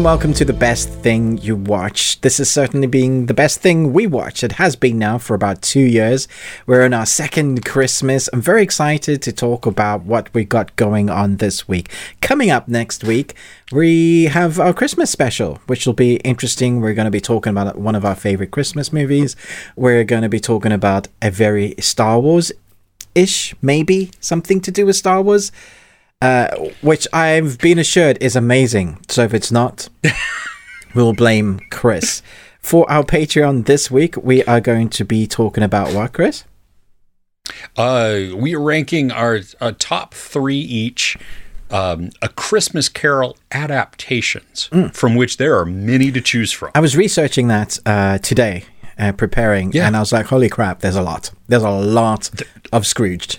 [0.00, 2.18] and welcome to the best thing you watch.
[2.22, 4.42] This is certainly being the best thing we watch.
[4.42, 6.26] It has been now for about two years.
[6.64, 8.26] We're in our second Christmas.
[8.32, 11.90] I'm very excited to talk about what we got going on this week.
[12.22, 13.34] Coming up next week,
[13.72, 16.80] we have our Christmas special, which will be interesting.
[16.80, 19.36] We're going to be talking about one of our favorite Christmas movies.
[19.76, 22.52] We're going to be talking about a very Star Wars
[23.14, 25.52] ish, maybe something to do with Star Wars
[26.20, 28.98] uh, which I've been assured is amazing.
[29.08, 29.88] So if it's not,
[30.94, 32.22] we'll blame Chris.
[32.60, 36.44] For our Patreon this week, we are going to be talking about what, Chris?
[37.76, 41.16] Uh, we are ranking our uh, top three each.
[41.70, 44.92] Um, a Christmas Carol adaptations, mm.
[44.92, 46.72] from which there are many to choose from.
[46.74, 48.64] I was researching that uh, today,
[48.98, 49.86] uh, preparing, yeah.
[49.86, 50.80] and I was like, "Holy crap!
[50.80, 51.30] There's a lot.
[51.46, 52.28] There's a lot
[52.72, 53.38] of Scrooged."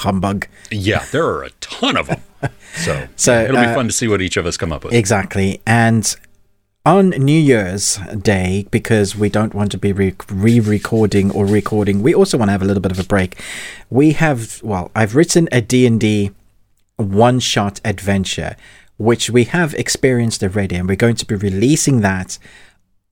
[0.00, 0.46] Humbug.
[0.70, 2.22] Yeah, there are a ton of them.
[2.72, 4.94] So, so it'll be uh, fun to see what each of us come up with.
[4.94, 5.60] Exactly.
[5.66, 6.16] And
[6.86, 10.14] on New Year's Day, because we don't want to be re
[10.60, 13.38] recording or recording, we also want to have a little bit of a break.
[13.90, 16.30] We have, well, I've written a D&D
[16.96, 18.56] one-shot adventure,
[18.96, 22.38] which we have experienced already, and we're going to be releasing that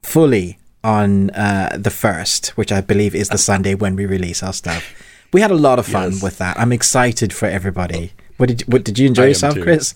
[0.03, 4.53] fully on uh, the first, which I believe is the Sunday when we release our
[4.53, 4.95] stuff.
[5.33, 6.23] We had a lot of fun yes.
[6.23, 6.59] with that.
[6.59, 8.13] I'm excited for everybody.
[8.39, 9.95] What did what did you enjoy yourself, Chris?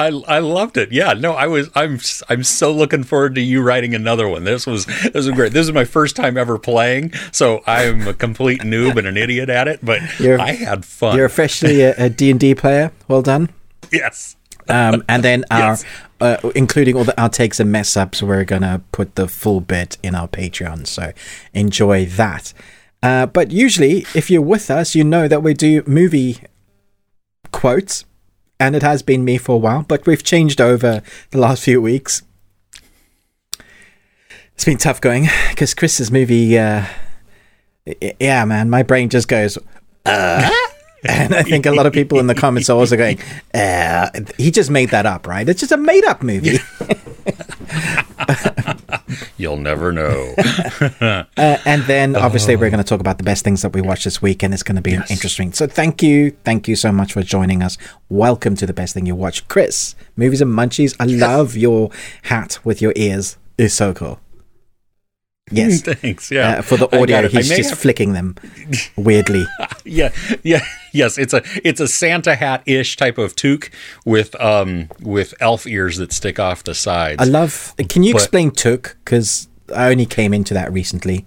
[0.00, 0.92] I, I loved it.
[0.92, 4.44] Yeah, no, I was I'm I'm so looking forward to you writing another one.
[4.44, 5.52] This was this was great.
[5.52, 9.50] This is my first time ever playing, so I'm a complete noob and an idiot
[9.50, 9.80] at it.
[9.82, 11.16] But you're, I had fun.
[11.16, 12.92] You're officially a D and D player.
[13.08, 13.50] Well done.
[13.92, 14.36] Yes.
[14.68, 15.84] Um, and then our, yes.
[16.20, 20.14] uh, including all the outtakes and mess ups, we're gonna put the full bit in
[20.14, 20.86] our Patreon.
[20.86, 21.12] So
[21.52, 22.54] enjoy that.
[23.02, 26.38] Uh, but usually, if you're with us, you know that we do movie
[27.50, 28.04] quotes,
[28.58, 31.80] and it has been me for a while, but we've changed over the last few
[31.80, 32.22] weeks.
[34.54, 36.84] It's been tough going because Chris's movie, uh,
[38.20, 39.56] yeah, man, my brain just goes,
[40.04, 40.50] uh?
[41.08, 43.18] and I think a lot of people in the comments are also going,
[43.54, 45.48] uh, he just made that up, right?
[45.48, 46.58] It's just a made up movie.
[49.36, 50.34] You'll never know.
[51.00, 52.58] uh, and then obviously oh.
[52.58, 54.62] we're going to talk about the best things that we watched this week, and it's
[54.62, 55.10] going to be yes.
[55.10, 55.52] interesting.
[55.52, 57.76] So thank you, thank you so much for joining us.
[58.08, 59.94] Welcome to the best thing you watch, Chris.
[60.16, 60.94] Movies and munchies.
[61.00, 61.20] I yes.
[61.20, 61.90] love your
[62.24, 63.36] hat with your ears.
[63.58, 64.20] It's so cool.
[65.50, 65.82] Yes.
[65.82, 66.30] Thanks.
[66.30, 66.58] Yeah.
[66.58, 67.78] Uh, for the audio, he's just have...
[67.78, 68.36] flicking them
[68.96, 69.44] weirdly.
[69.84, 70.12] yeah.
[70.42, 70.64] Yeah.
[70.92, 71.18] Yes.
[71.18, 73.70] It's a it's a Santa hat ish type of toque
[74.04, 77.20] with um with elf ears that stick off the sides.
[77.20, 77.74] I love.
[77.88, 78.96] Can you but, explain toque?
[79.04, 81.26] Because I only came into that recently.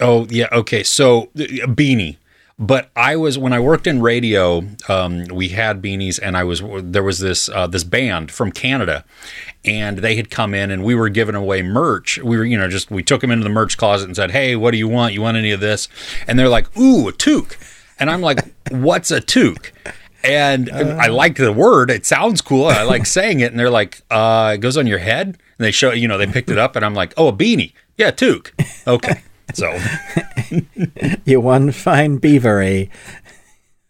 [0.00, 0.48] Oh yeah.
[0.52, 0.82] Okay.
[0.82, 2.16] So a beanie.
[2.58, 6.60] But I was when I worked in radio, um, we had beanies, and I was
[6.82, 9.04] there was this uh, this band from Canada,
[9.64, 12.18] and they had come in and we were giving away merch.
[12.18, 14.56] We were, you know, just we took them into the merch closet and said, "Hey,
[14.56, 15.14] what do you want?
[15.14, 15.88] You want any of this?"
[16.26, 17.56] And they're like, "Ooh, a toque,"
[18.00, 19.72] and I'm like, "What's a toque?"
[20.24, 22.66] And uh, I like the word; it sounds cool.
[22.66, 25.70] I like saying it, and they're like, uh, "It goes on your head." And they
[25.70, 28.52] show, you know, they picked it up, and I'm like, "Oh, a beanie, yeah, toque,
[28.88, 29.22] okay."
[29.54, 29.78] So,
[31.24, 32.90] you one fine beavery.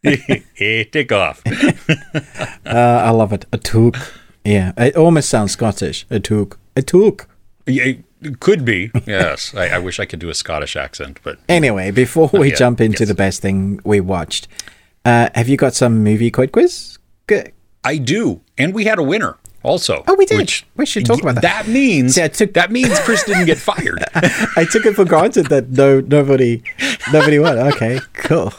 [0.57, 1.43] Take off.
[2.67, 3.47] uh, I love it.
[3.53, 3.99] A toque.
[4.45, 6.07] Yeah, it almost sounds Scottish.
[6.11, 6.59] A took.
[6.77, 7.29] A took.
[7.67, 8.91] Yeah, it could be.
[9.07, 9.55] Yes.
[9.55, 13.01] I, I, wish I could do a Scottish accent, but anyway, before we jump into
[13.01, 13.09] yes.
[13.09, 14.49] the best thing we watched,
[15.05, 16.99] uh, have you got some movie quote quiz?
[17.27, 17.53] Good.
[17.85, 20.05] I do, and we had a winner also.
[20.07, 20.39] Oh, we did.
[20.39, 21.43] Which, we should talk about that.
[21.43, 24.05] That means See, I took, that means Chris didn't get fired.
[24.15, 26.63] I took it for granted that no nobody
[27.13, 27.59] nobody won.
[27.59, 28.53] Okay, cool.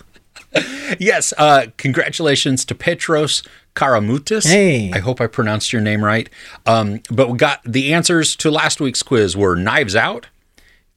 [1.00, 3.44] yes, uh, congratulations to Petros
[3.76, 4.48] Karamutis.
[4.48, 4.92] Hey.
[4.92, 6.30] I hope I pronounced your name right.
[6.66, 10.28] Um, but we got the answers to last week's quiz were Knives Out,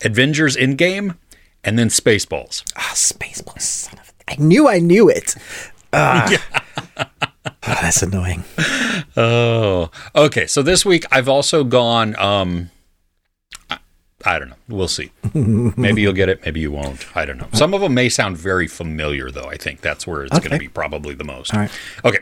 [0.02, 1.16] Avengers Endgame,
[1.62, 2.64] and then Spaceballs.
[2.76, 5.34] Ah, Spaceballs, son of I knew I knew it.
[5.92, 6.30] Ah.
[6.30, 7.04] Yeah.
[7.46, 8.44] oh, that's annoying.
[9.16, 10.46] Oh, okay.
[10.46, 12.18] So this week I've also gone.
[12.18, 12.70] Um,
[14.24, 14.56] I don't know.
[14.68, 15.10] We'll see.
[15.34, 16.44] maybe you'll get it.
[16.44, 17.16] Maybe you won't.
[17.16, 17.48] I don't know.
[17.52, 19.46] Some of them may sound very familiar, though.
[19.46, 20.48] I think that's where it's okay.
[20.48, 21.52] going to be probably the most.
[21.52, 21.70] All right.
[22.04, 22.20] Okay.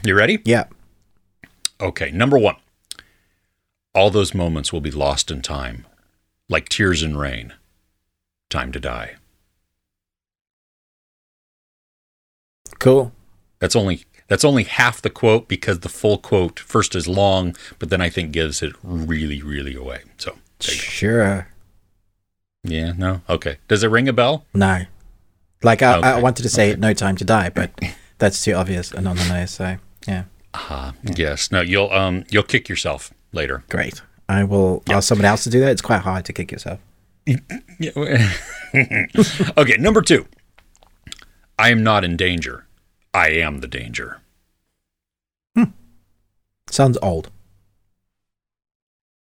[0.04, 0.40] you ready?
[0.44, 0.64] Yeah.
[1.80, 2.10] Okay.
[2.10, 2.56] Number one.
[3.94, 5.86] All those moments will be lost in time,
[6.48, 7.52] like tears in rain.
[8.48, 9.16] Time to die.
[12.78, 13.12] Cool.
[13.58, 17.90] That's only that's only half the quote because the full quote first is long, but
[17.90, 20.02] then I think gives it really, really away.
[20.18, 20.36] So
[20.70, 21.48] Sure.
[22.64, 23.22] Yeah, no.
[23.28, 23.58] Okay.
[23.68, 24.44] Does it ring a bell?
[24.54, 24.82] No.
[25.62, 26.08] Like I, okay.
[26.08, 26.80] I wanted to say okay.
[26.80, 27.70] no time to die, but
[28.18, 29.76] that's too obvious and on the nose, so
[30.06, 30.24] yeah.
[30.54, 30.92] Uh-huh.
[31.02, 31.14] yeah.
[31.16, 31.50] Yes.
[31.50, 33.64] No, you'll um you'll kick yourself later.
[33.68, 34.02] Great.
[34.28, 35.70] I will ask someone else to do that.
[35.70, 36.80] It's quite hard to kick yourself.
[39.56, 40.26] okay, number two.
[41.58, 42.66] I am not in danger.
[43.14, 44.20] I am the danger.
[45.54, 45.64] Hmm.
[46.68, 47.30] Sounds old.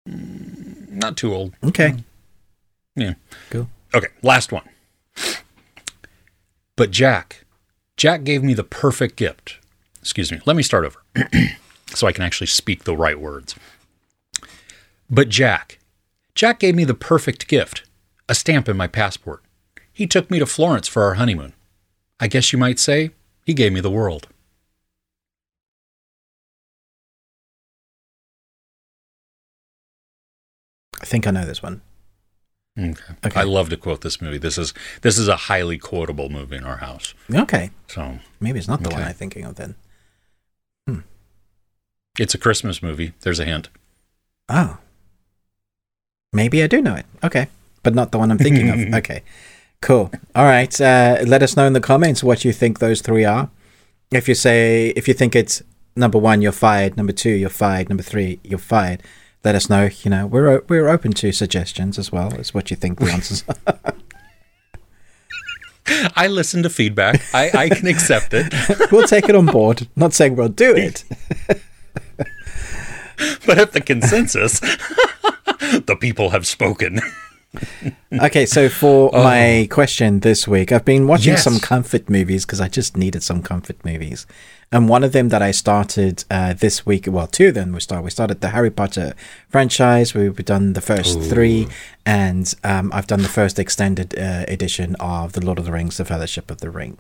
[0.06, 1.54] Not too old.
[1.64, 1.96] Okay.
[2.96, 3.14] Yeah.
[3.50, 3.70] Cool.
[3.94, 4.64] Okay, last one.
[6.76, 7.46] But Jack,
[7.96, 9.58] Jack gave me the perfect gift.
[10.02, 10.40] Excuse me.
[10.46, 11.02] Let me start over
[11.94, 13.56] so I can actually speak the right words.
[15.10, 15.80] But Jack,
[16.36, 17.84] Jack gave me the perfect gift
[18.30, 19.42] a stamp in my passport.
[19.94, 21.54] He took me to Florence for our honeymoon.
[22.20, 23.12] I guess you might say
[23.48, 24.28] he gave me the world.
[31.02, 31.82] I think I know this one.
[32.78, 33.14] Okay.
[33.26, 33.40] Okay.
[33.40, 34.38] I love to quote this movie.
[34.38, 37.14] This is this is a highly quotable movie in our house.
[37.34, 37.72] Okay.
[37.88, 39.76] So Maybe it's not the one I'm thinking of then.
[40.86, 41.00] Hmm.
[42.20, 43.14] it's a Christmas movie.
[43.22, 43.70] There's a hint.
[44.50, 44.78] Oh.
[46.34, 47.06] Maybe I do know it.
[47.24, 47.48] Okay.
[47.82, 48.94] But not the one I'm thinking of.
[49.00, 49.24] Okay.
[49.82, 50.12] Cool.
[50.36, 50.80] All right.
[50.82, 53.50] Uh, let us know in the comments what you think those three are.
[54.12, 55.62] If you say, if you think it's
[55.96, 56.98] number one, you're fired.
[56.98, 57.90] Number two, you're fired.
[57.90, 59.04] Number three, you're fired.
[59.44, 59.90] Let us know.
[60.04, 63.44] You know, we're we're open to suggestions as well as what you think the answers
[63.66, 63.80] are.
[66.16, 67.22] I listen to feedback.
[67.34, 68.54] I, I can accept it.
[68.92, 69.88] we'll take it on board.
[69.96, 71.06] Not saying we'll do it.
[73.48, 77.00] But if the consensus, the people have spoken.
[78.22, 81.44] Okay, so for my question this week, I've been watching Yes.
[81.44, 84.26] some comfort movies because I just needed some comfort movies.
[84.72, 87.80] And one of them that I started uh, this week, well, two of them we
[87.82, 88.04] started.
[88.04, 89.14] We started the Harry Potter
[89.50, 90.14] franchise.
[90.14, 91.68] We've done the first three,
[92.06, 95.98] and um, I've done the first extended uh, edition of The Lord of the Rings,
[95.98, 96.98] The Fellowship of the Ring.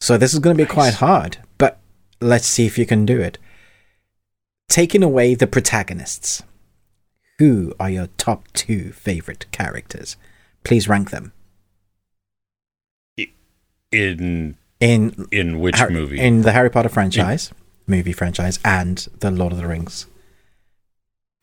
[0.00, 1.78] So this is going to be quite hard, but
[2.20, 3.36] let's see if you can do it.
[4.68, 6.42] Taking away the protagonists,
[7.40, 10.16] who are your top two favorite characters?
[10.62, 11.32] Please rank them
[13.92, 16.20] In in in which movie?
[16.20, 17.50] in the Harry Potter franchise,
[17.88, 20.06] movie franchise, and the Lord of the Rings.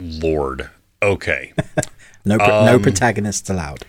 [0.00, 0.70] Lord.
[1.02, 1.52] Okay.
[2.24, 3.86] No, pro- no Um, protagonists allowed.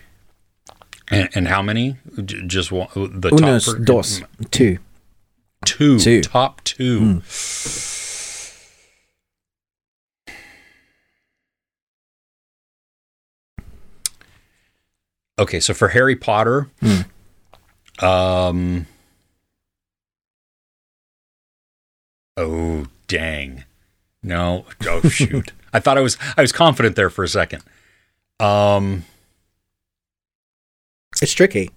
[1.10, 1.96] And, and how many?
[2.24, 2.88] J- just one.
[2.94, 4.78] The Unos top dos two.
[5.66, 5.98] two.
[5.98, 6.22] Two.
[6.22, 7.20] Top two.
[15.40, 18.04] Okay, so for Harry Potter, Hmm.
[18.04, 18.86] um,
[22.36, 23.64] oh dang,
[24.22, 27.62] no, oh shoot, I thought I was I was confident there for a second.
[28.38, 29.04] Um,
[31.22, 31.70] It's tricky.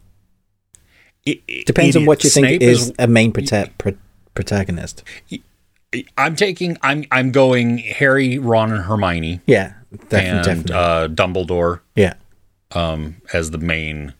[1.25, 3.97] it, it- Depends on what you think Snape is a main prota- pro-
[4.35, 5.03] protagonist.
[6.17, 6.77] I'm taking.
[6.81, 9.73] I'm I'm going Harry, Ron, and Hermione, Yeah,
[10.09, 10.75] definitely, and definitely.
[10.75, 12.13] uh, Dumbledore yeah,
[12.73, 14.13] um, as the main.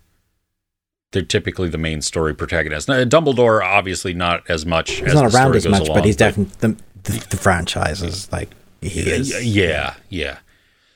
[1.12, 2.88] They're typically the main story protagonist.
[2.88, 4.90] Now, Dumbledore, obviously, not as much.
[4.94, 6.70] he's as not the around story as much, along, but he's definitely the,
[7.04, 8.50] the the franchise is like
[8.82, 9.46] he Yeah, is.
[9.46, 10.40] yeah, yeah.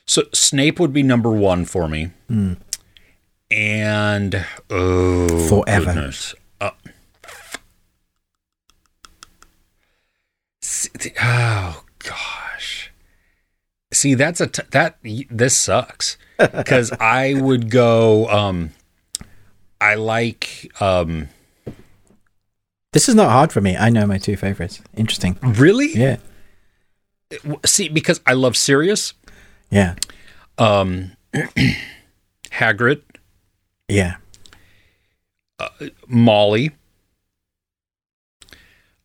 [0.06, 2.54] So Snape would be number one for me, Hmm.
[3.50, 5.84] and oh, Forever.
[5.84, 6.34] goodness.
[6.60, 6.70] Uh,
[11.22, 12.90] oh gosh.
[13.92, 14.98] See, that's a t- that
[15.30, 18.28] this sucks because I would go.
[18.28, 18.70] Um,
[19.80, 21.28] I like um,
[22.92, 23.76] This is not hard for me.
[23.76, 24.80] I know my two favorites.
[24.96, 25.38] Interesting.
[25.42, 25.92] really.
[25.96, 26.16] Yeah,
[27.66, 29.12] See, because I love Sirius,
[29.70, 29.96] yeah,
[30.56, 31.12] um,
[32.52, 33.02] Hagrid,
[33.88, 34.16] yeah.
[36.06, 36.70] Molly,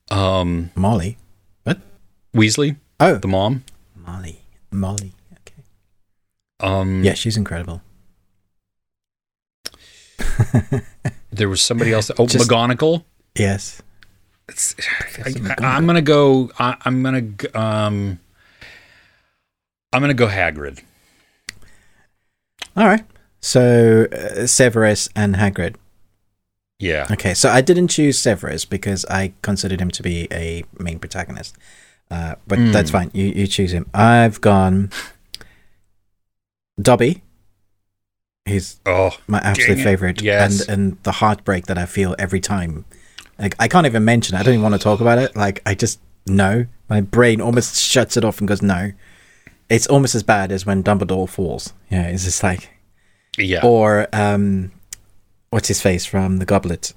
[0.09, 1.17] um, Molly.
[1.63, 1.81] What?
[2.33, 3.63] Weasley, Oh, the mom.
[3.95, 4.39] Molly.
[4.71, 5.13] Molly.
[6.59, 7.81] Um, Yeah, she's incredible.
[11.31, 12.11] There was somebody else.
[12.19, 13.03] Oh, Just- McGonagall.
[13.35, 13.81] Yes.
[14.47, 14.75] It's,
[15.25, 16.51] I, am gonna go.
[16.59, 17.23] I, I'm gonna.
[17.55, 18.19] Um,
[19.91, 20.81] I'm gonna go Hagrid.
[22.77, 23.03] All right.
[23.39, 25.75] So uh, Severus and Hagrid.
[26.77, 27.07] Yeah.
[27.09, 31.55] Okay, so I didn't choose Severus because I considered him to be a main protagonist.
[32.11, 32.71] Uh, but Hmm.
[32.73, 33.09] that's fine.
[33.13, 33.89] You you choose him.
[33.93, 34.91] I've gone
[36.81, 37.23] Dobby.
[38.45, 40.21] He's Oh, my absolute favorite.
[40.21, 40.61] Yes.
[40.67, 42.85] And and the heartbreak that I feel every time.
[43.39, 44.35] Like I can't even mention.
[44.35, 44.39] it.
[44.39, 45.35] I don't even want to talk about it.
[45.35, 48.91] Like I just know my brain almost shuts it off and goes no.
[49.69, 51.73] It's almost as bad as when Dumbledore falls.
[51.89, 52.69] Yeah, it's just like
[53.37, 53.61] yeah.
[53.63, 54.71] or um,
[55.49, 56.93] what's his face from the Goblet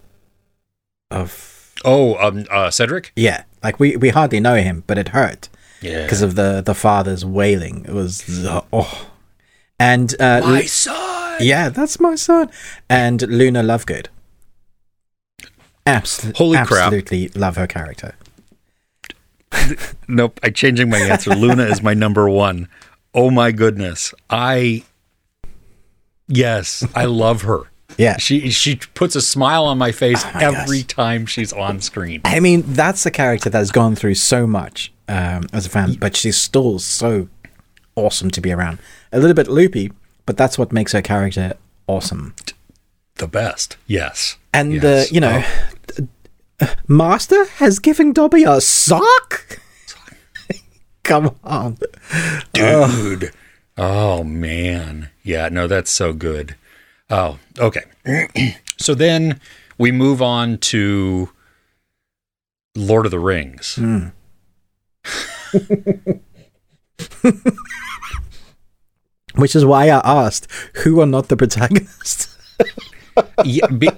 [1.10, 3.12] of Oh, um, uh, Cedric.
[3.14, 5.48] yeah, like we we hardly know him, but it hurt.
[5.82, 6.02] Yeah.
[6.02, 7.84] because of the the father's wailing.
[7.86, 8.24] It was
[8.72, 9.08] oh,
[9.78, 11.38] and uh, My son.
[11.40, 12.50] yeah, that's my son.
[12.88, 14.06] And Luna Lovegood.
[15.86, 16.70] Absolutely, Holy crap.
[16.92, 18.14] absolutely love her character.
[20.08, 20.38] Nope.
[20.42, 21.34] I'm changing my answer.
[21.34, 22.68] Luna is my number one.
[23.14, 24.14] Oh my goodness.
[24.30, 24.84] I.
[26.28, 27.62] Yes, I love her.
[27.98, 30.88] Yeah, She she puts a smile on my face Oh my every gosh.
[30.88, 32.20] time she's on screen.
[32.24, 36.14] I mean that's a character that's gone through so much um, as a fan, but
[36.16, 37.28] she's still so
[37.94, 38.78] awesome to be around.
[39.12, 39.92] A little bit loopy,
[40.26, 41.54] but that's what makes her character
[41.86, 42.34] awesome.
[43.16, 43.76] The best.
[43.86, 44.36] Yes.
[44.52, 45.10] And Yes.
[45.10, 45.42] uh, you know,
[46.88, 49.58] Master has given Dobby a sock.
[51.02, 51.78] Come on.
[52.52, 53.32] dude.
[53.78, 55.10] Oh man.
[55.22, 56.56] Yeah, no, that's so good.
[57.10, 57.84] Oh, okay.
[58.78, 59.40] so then
[59.78, 61.30] we move on to
[62.74, 63.78] Lord of the Rings.
[69.36, 70.48] Which is why I asked
[70.82, 72.36] who are not the protagonists.
[73.44, 73.88] Yeah, be-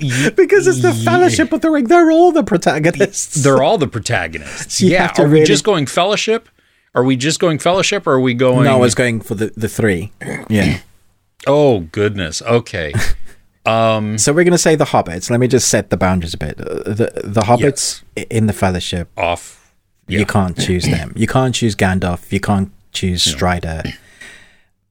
[0.00, 1.04] y- because it's the yeah.
[1.04, 1.88] Fellowship of the Ring.
[1.88, 3.42] They're all the protagonists.
[3.42, 4.80] They're all the protagonists.
[4.80, 5.12] You yeah.
[5.18, 6.48] Are we just going Fellowship?
[6.94, 9.52] Are we just going Fellowship or are we going no, I was going for the,
[9.58, 10.12] the three.
[10.48, 10.80] Yeah.
[11.46, 12.40] Oh goodness.
[12.42, 12.92] Okay.
[13.66, 15.28] Um so we're going to say the Hobbits.
[15.28, 16.58] Let me just set the boundaries a bit.
[16.60, 19.72] Uh, The, the Hobbits in the Fellowship, off
[20.08, 20.20] Yeah.
[20.20, 21.12] you can't choose them.
[21.16, 22.30] You can't choose Gandalf.
[22.32, 23.82] You can't choose Strider.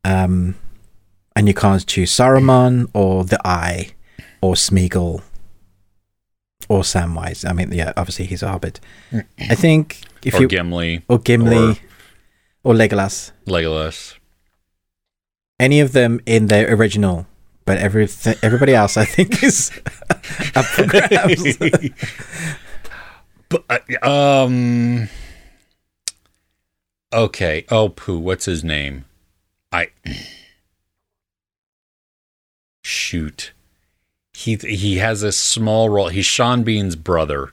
[0.05, 0.55] Um,
[1.35, 3.89] and you can't choose Saruman or the Eye
[4.39, 5.23] or Smeagol
[6.69, 7.47] or Samwise.
[7.49, 8.79] I mean, yeah, obviously he's a Hobbit.
[9.39, 11.79] I think if or you Gimli, or Gimli
[12.63, 14.15] or, Legolas, Legolas.
[15.59, 17.25] any of them in their original,
[17.65, 18.07] but every
[18.43, 19.71] everybody else, I think, is
[20.55, 21.57] up for grabs.
[23.47, 23.63] But,
[24.01, 25.07] uh, um.
[27.13, 27.63] Okay.
[27.69, 28.17] Oh, poo.
[28.17, 29.04] What's his name?
[29.75, 29.89] I.
[32.83, 33.51] Shoot.
[34.33, 36.09] He he has a small role.
[36.09, 37.51] He's Sean Bean's brother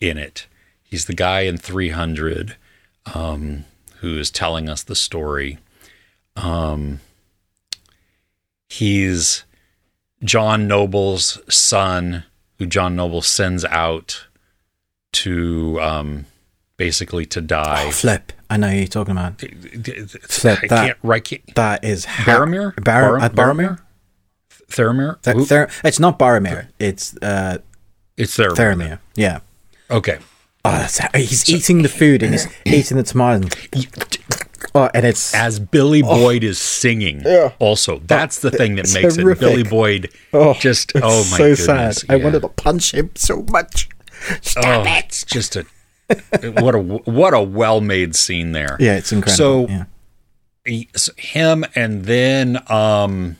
[0.00, 0.46] in it.
[0.82, 2.56] He's the guy in 300
[3.14, 3.64] um,
[4.00, 5.58] who is telling us the story.
[6.36, 7.00] Um,
[8.68, 9.44] he's
[10.22, 12.24] John Noble's son,
[12.58, 14.26] who John Noble sends out
[15.12, 16.26] to um,
[16.76, 17.86] basically to die.
[17.88, 18.32] Oh, Flip.
[18.52, 19.42] I know who you're talking about.
[19.42, 20.98] I that- can't.
[21.02, 21.24] Right?
[21.24, 22.74] Can't, That is ha- Baromir?
[22.84, 23.78] Bar- Bar- uh, Boromir?
[24.68, 25.20] Theramir?
[25.22, 26.68] Th- Ther- it's not Boromir.
[26.78, 27.58] It's uh,
[28.18, 28.56] it's Theramir.
[28.56, 28.98] Theramir.
[29.14, 29.40] Yeah.
[29.90, 30.18] Okay.
[30.66, 33.48] Oh, that's, he's eating the food and he's eating the tomato.
[34.74, 37.52] Oh, and it's As Billy Boyd is singing, Yeah.
[37.58, 39.42] also that's the thing that it's makes horrific.
[39.42, 39.46] it.
[39.50, 42.10] Billy Boyd, oh, just it's oh my so goodness, sad.
[42.10, 43.88] I wanted to punch him so much.
[44.42, 45.04] Stop oh, it!
[45.06, 45.64] it's just a
[46.60, 48.76] what a what a well made scene there.
[48.80, 49.66] Yeah, it's incredible.
[49.66, 49.84] So yeah.
[50.64, 53.36] he- so him and then um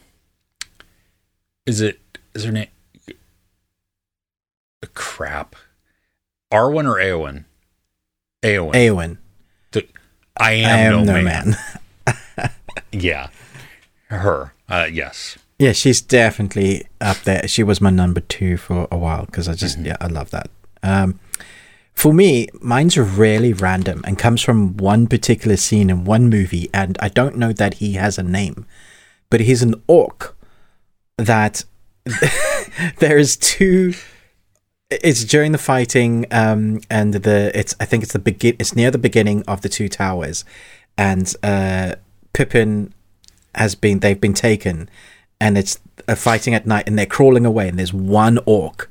[1.66, 2.00] is it
[2.34, 2.68] is her name
[4.94, 5.56] crap
[6.52, 7.44] arwen or Éowyn
[8.42, 9.16] Éowyn Éowyn.
[9.70, 9.86] The-
[10.36, 11.56] i I am, am no, no man.
[12.06, 12.50] man.
[12.92, 13.28] yeah
[14.08, 17.46] her uh yes Yeah, she's definitely up there.
[17.46, 20.50] She was my number two for a while because I just yeah I love that.
[20.82, 21.20] Um,
[21.94, 26.96] for me, mine's really random and comes from one particular scene in one movie, and
[27.00, 28.66] I don't know that he has a name,
[29.30, 30.36] but he's an orc
[31.16, 31.64] that
[32.98, 33.94] there's two.
[34.90, 38.56] It's during the fighting, um, and the it's I think it's the begin.
[38.58, 40.44] It's near the beginning of the two towers,
[40.98, 41.96] and uh,
[42.32, 42.92] Pippin
[43.54, 44.88] has been they've been taken
[45.42, 48.88] and it's a fighting at night and they're crawling away and there's one orc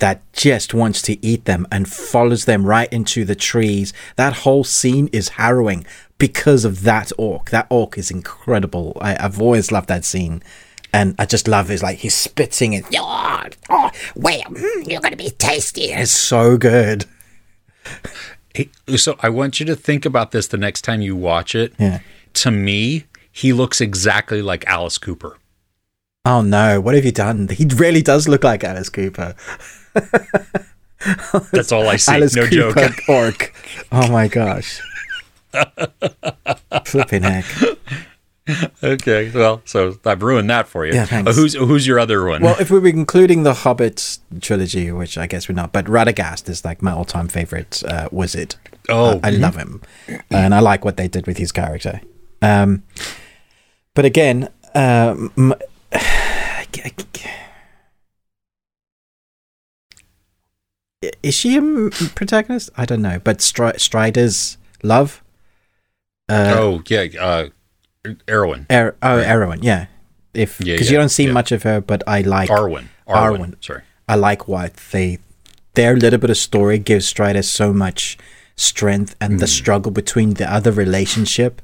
[0.00, 3.92] that just wants to eat them and follows them right into the trees.
[4.16, 5.86] That whole scene is harrowing
[6.18, 7.50] because of that orc.
[7.50, 8.96] That orc is incredible.
[9.00, 10.42] I, i've always loved that scene.
[10.92, 15.12] And i just love his like he's spitting and Oh, oh, well, mm, you're going
[15.12, 15.84] to be tasty.
[15.92, 17.06] it's so good.
[18.54, 21.72] He- so i want you to think about this the next time you watch it.
[21.78, 22.00] Yeah.
[22.34, 25.38] To me he looks exactly like alice cooper.
[26.24, 26.80] Oh no.
[26.80, 27.48] What have you done?
[27.48, 29.34] He really does look like alice cooper
[31.52, 32.12] that's all i see.
[32.14, 32.76] Alice no joke.
[33.08, 33.54] orc
[33.92, 34.80] oh my gosh.
[36.84, 37.44] Flipping heck.
[38.82, 40.94] Okay well so i've ruined that for you.
[40.94, 41.30] Yeah, thanks.
[41.30, 42.42] Uh, who's who's your other one?
[42.42, 46.48] Well, if we were including the Hobbit trilogy, which I guess we're not, but Radagast
[46.48, 48.56] is like my all-time favorite uh, wizard.
[48.88, 49.80] Oh, I, I love him,
[50.30, 52.02] and I like what they did with his character.
[52.42, 52.82] Um,
[53.94, 55.32] but again, um,
[61.22, 62.70] is she a protagonist?
[62.76, 65.22] I don't know, but Stri- Strider's love
[66.28, 67.48] oh yeah, uh,
[68.28, 69.86] Erwin, Er- oh, Erwin, yeah.
[70.32, 71.32] If because yeah, you don't see yeah.
[71.32, 73.38] much of her, but I like Arwen, Arwen.
[73.38, 73.64] Arwen.
[73.64, 73.82] Sorry.
[74.08, 75.18] I like what they
[75.74, 78.18] their little bit of story gives Strider so much
[78.56, 81.62] strength and the struggle between the other relationship.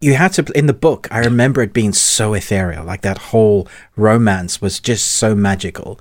[0.00, 1.08] You had to in the book.
[1.10, 6.00] I remember it being so ethereal, like that whole romance was just so magical.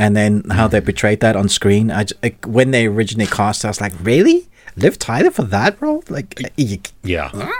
[0.00, 3.68] And then how they portrayed that on screen, I like, when they originally cast, I
[3.68, 6.02] was like, really, Liv Tyler for that role?
[6.08, 7.30] Like, Yeah.
[7.32, 7.52] and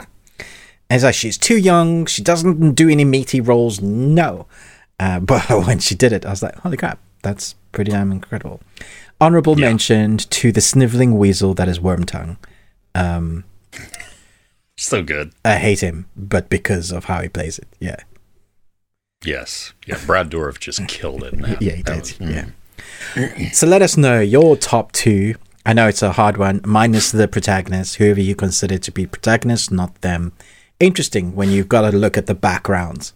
[0.89, 2.07] it's like she's too young.
[2.07, 3.79] She doesn't do any meaty roles.
[3.79, 4.47] No,
[4.99, 8.59] uh, but when she did it, I was like, holy crap, that's pretty damn incredible.
[9.19, 12.37] Honorable mention to the sniveling weasel that is Wormtongue.
[12.95, 13.43] Um,
[14.77, 15.31] So good.
[15.45, 17.97] I hate him, but because of how he plays it, yeah,
[19.23, 19.73] Yes.
[19.85, 19.99] Yeah.
[20.05, 21.33] Brad Dourif just killed it.
[21.37, 21.57] Man.
[21.61, 22.51] yeah, he That did, was- mm.
[23.15, 23.51] yeah.
[23.51, 25.35] so let us know your top two.
[25.65, 29.71] I know it's a hard one, minus the protagonist, whoever you consider to be protagonist,
[29.71, 30.33] not them.
[30.79, 33.13] Interesting when you've got to look at the backgrounds.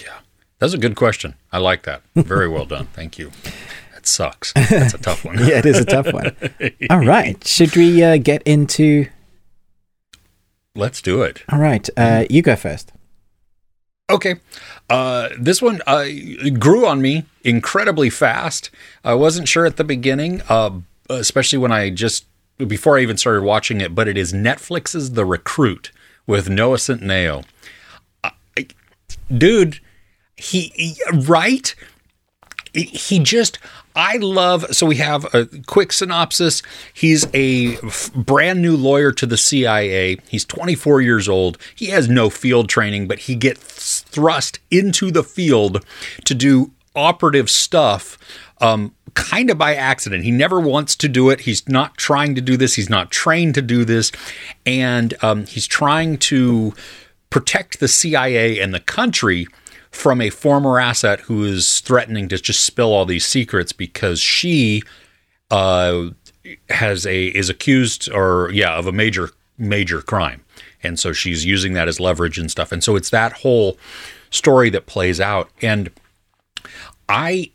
[0.00, 0.18] Yeah.
[0.60, 1.34] That's a good question.
[1.50, 2.02] I like that.
[2.14, 2.86] Very well done.
[2.92, 3.32] Thank you.
[3.94, 4.52] That sucks.
[4.70, 5.38] That's a tough one.
[5.38, 6.36] yeah, it is a tough one.
[6.88, 7.44] All right.
[7.44, 9.06] Should we uh, get into.
[10.76, 11.42] Let's do it.
[11.50, 11.88] All right.
[11.96, 12.92] Uh, you go first.
[14.12, 14.36] Okay.
[14.90, 16.04] Uh, this one uh,
[16.58, 18.70] grew on me incredibly fast.
[19.04, 22.26] I wasn't sure at the beginning, uh, especially when I just,
[22.58, 25.90] before I even started watching it, but it is Netflix's The Recruit
[26.26, 27.44] with Noah Centineo.
[28.22, 28.66] I-
[29.34, 29.80] Dude,
[30.36, 31.74] he, he- right?
[32.74, 33.58] he just
[33.94, 36.62] i love so we have a quick synopsis
[36.94, 42.08] he's a f- brand new lawyer to the cia he's 24 years old he has
[42.08, 45.84] no field training but he gets thrust into the field
[46.24, 48.18] to do operative stuff
[48.60, 50.24] um, kind of by accident.
[50.24, 51.40] He never wants to do it.
[51.40, 52.74] He's not trying to do this.
[52.74, 54.12] He's not trained to do this.
[54.64, 56.72] And um, he's trying to
[57.28, 59.46] protect the cia and the country
[59.90, 64.82] from a former asset who is threatening to just spill all these secrets because she
[65.50, 66.08] uh,
[66.70, 70.42] has a is accused or yeah of a major major crime,
[70.82, 72.72] and so she's using that as leverage and stuff.
[72.72, 73.76] And so it's that whole
[74.32, 75.48] story that plays out.
[75.62, 75.90] And
[77.08, 77.52] I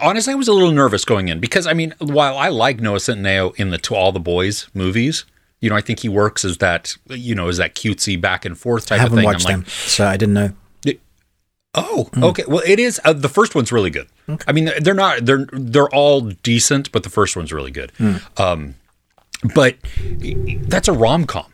[0.00, 2.96] honestly, I was a little nervous going in because I mean, while I like Noah
[2.96, 5.26] Centineo in the To All the Boys movies.
[5.58, 8.58] You know, I think he works as that, you know, as that cutesy back and
[8.58, 9.24] forth type I haven't thing.
[9.24, 10.52] watched I'm like, them, so I didn't know.
[11.78, 12.44] Oh, okay.
[12.48, 13.00] Well, it is.
[13.04, 14.06] Uh, the first one's really good.
[14.46, 15.26] I mean, they're not.
[15.26, 17.92] They're they're all decent, but the first one's really good.
[18.38, 18.76] Um,
[19.54, 19.76] but
[20.68, 21.46] that's a rom com,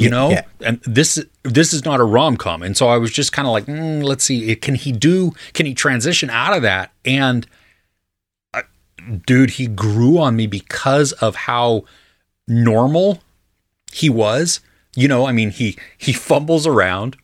[0.00, 0.30] you know.
[0.30, 0.44] yeah.
[0.60, 3.52] And this this is not a rom com, and so I was just kind of
[3.52, 5.32] like, mm, let's see, can he do?
[5.52, 6.92] Can he transition out of that?
[7.04, 7.46] And
[8.54, 8.62] uh,
[9.26, 11.84] dude, he grew on me because of how
[12.46, 13.22] normal
[13.92, 14.60] he was.
[14.96, 17.16] You know, I mean, he he fumbles around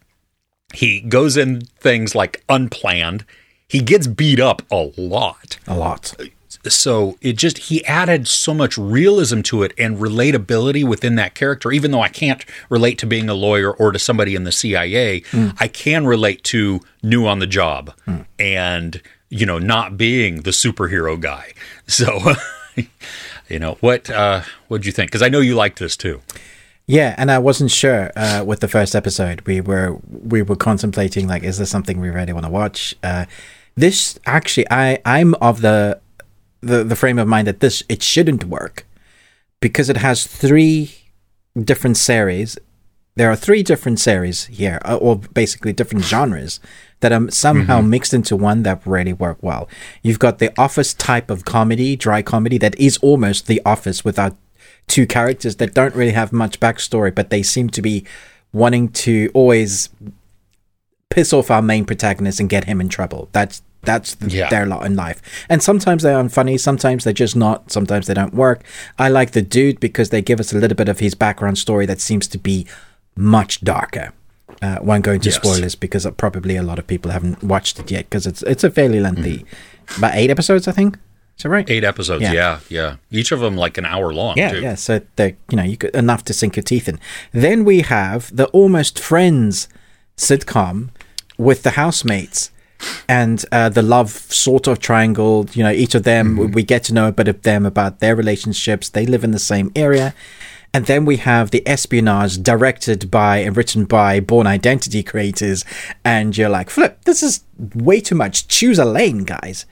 [0.77, 3.25] he goes in things like unplanned.
[3.69, 5.59] He gets beat up a lot.
[5.67, 6.15] A lot.
[6.75, 11.73] So it just, he added so much realism to it and relatability within that character.
[11.73, 15.23] Even though I can't relate to being a lawyer or to somebody in the CIA,
[15.61, 17.93] I can relate to new on the job
[18.39, 21.53] and, you know, not being the superhero guy.
[21.89, 22.35] So,
[23.49, 25.11] you know, what, uh, what'd you think?
[25.11, 26.21] Because I know you liked this too.
[26.89, 29.41] Yeah, and I wasn't sure uh, with the first episode.
[29.43, 32.95] We were we were contemplating like, is this something we really want to watch?
[33.03, 33.27] Uh,
[33.77, 36.01] this actually, I I'm of the
[36.67, 38.87] the the frame of mind that this it shouldn't work
[39.61, 40.95] because it has three
[41.59, 42.59] different series.
[43.15, 46.61] There are three different series here, uh, or basically different genres
[47.01, 49.69] that are somehow mixed into one that really work well.
[50.03, 54.37] You've got the office type of comedy, dry comedy that is almost the office without
[54.87, 58.05] two characters that don't really have much backstory, but they seem to be
[58.53, 59.89] wanting to always
[61.11, 63.29] piss off our main protagonist and get him in trouble.
[63.33, 64.49] That's that's th- Yeah.
[64.51, 65.23] their lot in life.
[65.49, 68.63] And sometimes they're unfunny, sometimes they're just not, sometimes they don't work.
[68.99, 71.87] I like the dude because they give us a little bit of his background story
[71.87, 72.67] that seems to be
[73.17, 74.13] much darker.
[74.63, 75.37] Uh, won't go into Yes.
[75.37, 78.71] spoilers because probably a lot of people haven't watched it yet because it's it's a
[78.71, 79.45] fairly lengthy,
[79.99, 80.97] about eight episodes, I think.
[81.37, 81.69] Is that right?
[81.69, 82.23] Eight episodes.
[82.23, 82.33] Yeah.
[82.33, 82.59] Yeah.
[82.71, 82.97] Yeah.
[83.11, 84.39] Each of them like an hour long.
[84.39, 84.61] Yeah, too.
[84.63, 84.75] yeah.
[84.77, 86.99] So they, you know, you got enough to sink your teeth in.
[87.33, 89.69] Then we have the Almost Friends
[90.17, 90.89] sitcom
[91.37, 92.51] with the housemates
[93.09, 95.47] and uh, the love sort of triangle.
[95.53, 98.17] You know, each of them we get to know a bit of them about their
[98.17, 98.89] relationships.
[98.89, 100.15] They live in the same area.
[100.75, 105.65] And then we have the espionage directed by and written by Bourne Identity creators.
[106.05, 108.47] And you're like, flip, this is way too much.
[108.47, 109.65] Choose a lane, guys.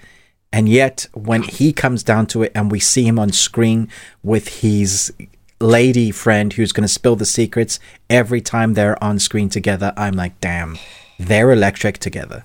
[0.50, 3.88] And yet, when he comes down to it and we see him on screen
[4.22, 5.12] with his
[5.60, 9.92] lady friend who's going to spill the secrets every time they're on screen together.
[9.96, 10.78] I'm like, damn,
[11.18, 12.44] they're electric together.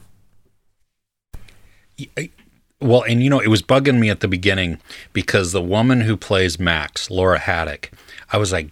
[2.82, 4.80] Well, and you know, it was bugging me at the beginning
[5.14, 7.92] because the woman who plays Max, Laura Haddock,
[8.32, 8.70] I was like,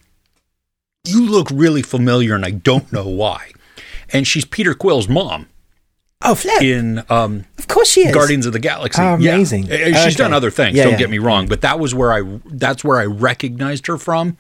[1.05, 3.51] you look really familiar, and I don't know why.
[4.13, 5.47] And she's Peter Quill's mom
[6.23, 6.61] Oh, Flip.
[6.61, 8.13] in um, of course she is.
[8.13, 9.01] Guardians of the Galaxy.
[9.01, 9.65] Oh, amazing.
[9.71, 10.11] Uh, She's Okay.
[10.15, 10.75] done other things.
[10.77, 10.99] Yeah, don't yeah.
[10.99, 14.37] get me wrong, but that was where I that's where I recognized her from,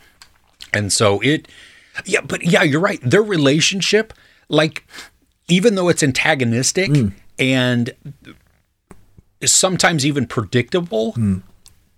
[0.73, 1.47] and so it.
[2.05, 2.99] Yeah, but yeah, you're right.
[3.01, 4.13] Their relationship,
[4.49, 4.85] like,
[5.47, 7.07] even though it's antagonistic Hmm.
[7.39, 7.91] and
[9.45, 11.37] sometimes even predictable, Hmm.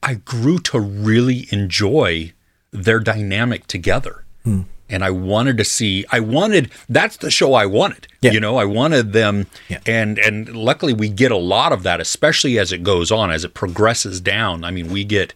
[0.01, 2.33] I grew to really enjoy
[2.71, 4.23] their dynamic together.
[4.43, 4.61] Hmm.
[4.91, 8.07] And I wanted to see I wanted that's the show I wanted.
[8.21, 8.31] Yeah.
[8.31, 9.79] You know, I wanted them Yeah.
[9.85, 13.43] and and luckily we get a lot of that especially as it goes on as
[13.43, 14.63] it progresses down.
[14.63, 15.33] I mean, we get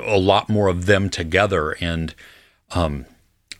[0.00, 2.14] a lot more of them together and
[2.72, 3.06] um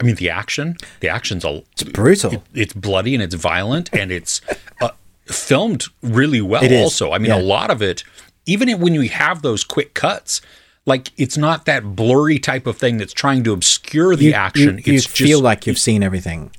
[0.00, 2.44] I mean the action, the action's a it's Brutal.
[2.54, 4.40] it's bloody and it's violent and it's
[4.80, 4.90] uh,
[5.28, 7.38] filmed really well also i mean yeah.
[7.38, 8.04] a lot of it
[8.46, 10.40] even when you have those quick cuts
[10.86, 14.78] like it's not that blurry type of thing that's trying to obscure the you, action
[14.78, 16.50] You, you it's feel like you've seen everything.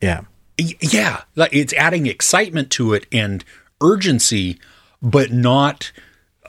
[0.00, 0.22] Yeah.
[0.58, 3.44] yeah like it's adding excitement to it and
[3.82, 4.58] urgency
[5.02, 5.92] but not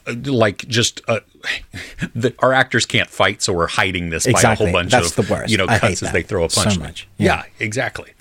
[0.08, 1.20] uh, like just uh,
[2.16, 5.26] the, our actors can't fight so we're hiding this by a whole bunch That's of
[5.28, 5.52] the worst.
[5.52, 7.08] you know I cuts as that they throw a so punch much.
[7.18, 8.14] yeah exactly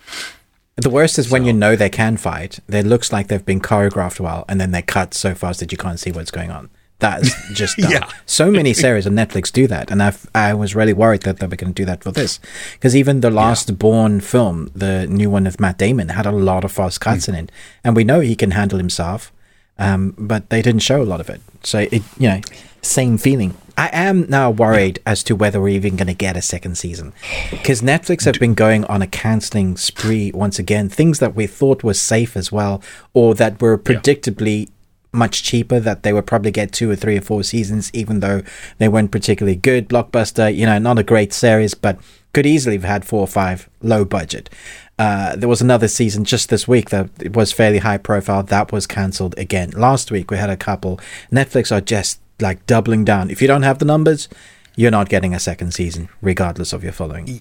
[0.77, 2.59] The worst is when you know they can fight.
[2.69, 5.79] It looks like they've been choreographed well, and then they cut so fast that you
[5.79, 6.69] can't see what's going on.
[6.99, 7.93] That is just dumb.
[7.93, 8.11] Yeah.
[8.27, 11.47] So many series on Netflix do that, and I I was really worried that they
[11.47, 12.41] were going to do that for this,
[12.73, 16.65] because even the last Bourne film, the new one of Matt Damon, had a lot
[16.65, 17.53] of fast cuts in it,
[17.85, 19.33] and we know he can handle himself,
[19.79, 21.41] um, but they didn't show a lot of it.
[21.63, 22.41] So it you know
[22.83, 23.57] same feeling.
[23.77, 27.13] I am now worried as to whether we're even going to get a second season
[27.51, 30.89] because Netflix have been going on a canceling spree once again.
[30.89, 32.83] Things that we thought were safe as well,
[33.13, 34.69] or that were predictably
[35.13, 38.43] much cheaper, that they would probably get two or three or four seasons, even though
[38.79, 39.89] they weren't particularly good.
[39.89, 41.99] Blockbuster, you know, not a great series, but
[42.33, 44.51] could easily have had four or five low budget.
[44.99, 48.71] Uh, there was another season just this week that it was fairly high profile that
[48.71, 49.71] was cancelled again.
[49.71, 51.01] Last week we had a couple.
[51.33, 53.31] Netflix are just like doubling down.
[53.31, 54.29] If you don't have the numbers,
[54.77, 57.41] you're not getting a second season, regardless of your following.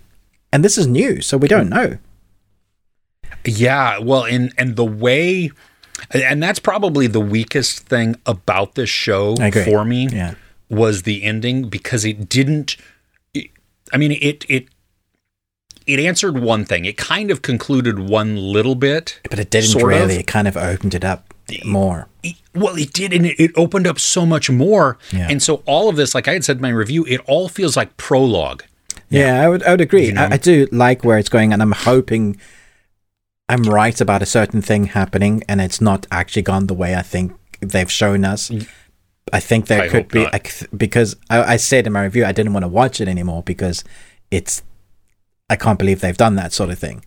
[0.51, 1.97] And this is new, so we don't know.
[3.45, 5.51] Yeah, well, and and the way,
[6.11, 10.35] and that's probably the weakest thing about this show for me Yeah.
[10.69, 12.77] was the ending because it didn't.
[13.33, 13.49] It,
[13.91, 14.67] I mean, it it
[15.85, 16.85] it answered one thing.
[16.85, 19.99] It kind of concluded one little bit, But it didn't Sort of.
[19.99, 20.15] really.
[20.17, 21.32] It kind of opened it up
[21.65, 22.07] more.
[22.23, 24.97] It- well, it did, and it, it opened up so much more.
[25.11, 25.27] Yeah.
[25.29, 27.75] And so all of this, like I had said in my review, it all feels
[27.75, 28.63] like prologue.
[29.09, 30.07] Yeah, I would I would agree.
[30.07, 30.23] You know?
[30.25, 32.37] I, I do like where it's going, and I'm hoping
[33.49, 37.01] I'm right about a certain thing happening, and it's not actually gone the way I
[37.01, 38.49] think they've shown us.
[38.49, 38.67] Mm.
[39.31, 40.25] I think there I could be.
[40.25, 40.41] I
[40.75, 43.83] because I, I said in my review I didn't want to watch it anymore because
[44.31, 44.63] it's
[45.49, 47.03] I can't believe they've done that sort of thing.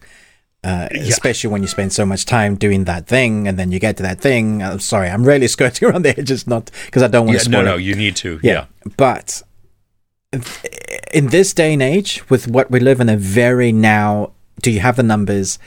[0.66, 3.96] Uh, Especially when you spend so much time doing that thing, and then you get
[3.98, 4.62] to that thing.
[4.62, 7.50] I'm sorry, I'm really skirting around the edges, not because I don't want Yeah, to
[7.50, 7.82] no, no, it.
[7.82, 8.40] you need to.
[8.42, 8.52] Yeah.
[8.52, 8.92] yeah.
[8.96, 9.42] But
[11.12, 14.80] in this day and age, with what we live in a very now, do you
[14.80, 15.58] have the numbers?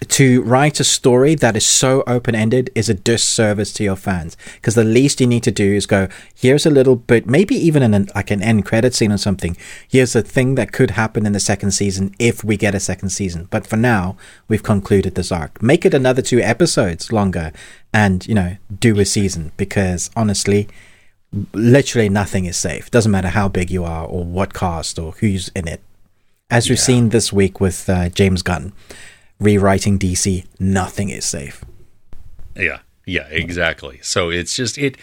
[0.00, 4.36] To write a story that is so open ended is a disservice to your fans
[4.56, 7.80] because the least you need to do is go, here's a little bit, maybe even
[7.80, 9.56] in an, like an end credit scene or something.
[9.88, 13.10] Here's a thing that could happen in the second season if we get a second
[13.10, 13.46] season.
[13.52, 14.16] But for now,
[14.48, 15.62] we've concluded this arc.
[15.62, 17.52] Make it another two episodes longer
[17.92, 20.66] and, you know, do a season because honestly,
[21.52, 22.90] literally nothing is safe.
[22.90, 25.80] Doesn't matter how big you are or what cast or who's in it.
[26.50, 28.72] As we've seen this week with uh, James Gunn
[29.38, 31.64] rewriting DC, nothing is safe.
[32.56, 33.98] Yeah, yeah, exactly.
[34.02, 34.96] So it's just it,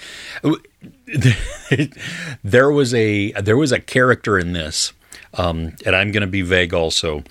[2.44, 4.94] There was a there was a character in this,
[5.34, 7.24] um, and I'm going to be vague also.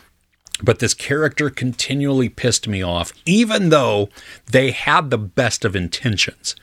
[0.62, 4.10] But this character continually pissed me off, even though
[4.50, 6.54] they had the best of intentions,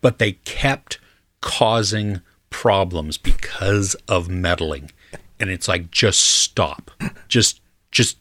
[0.00, 0.98] but they kept
[1.40, 4.90] causing problems because of meddling.
[5.38, 6.90] And it's like, just stop.
[7.28, 8.18] Just, just,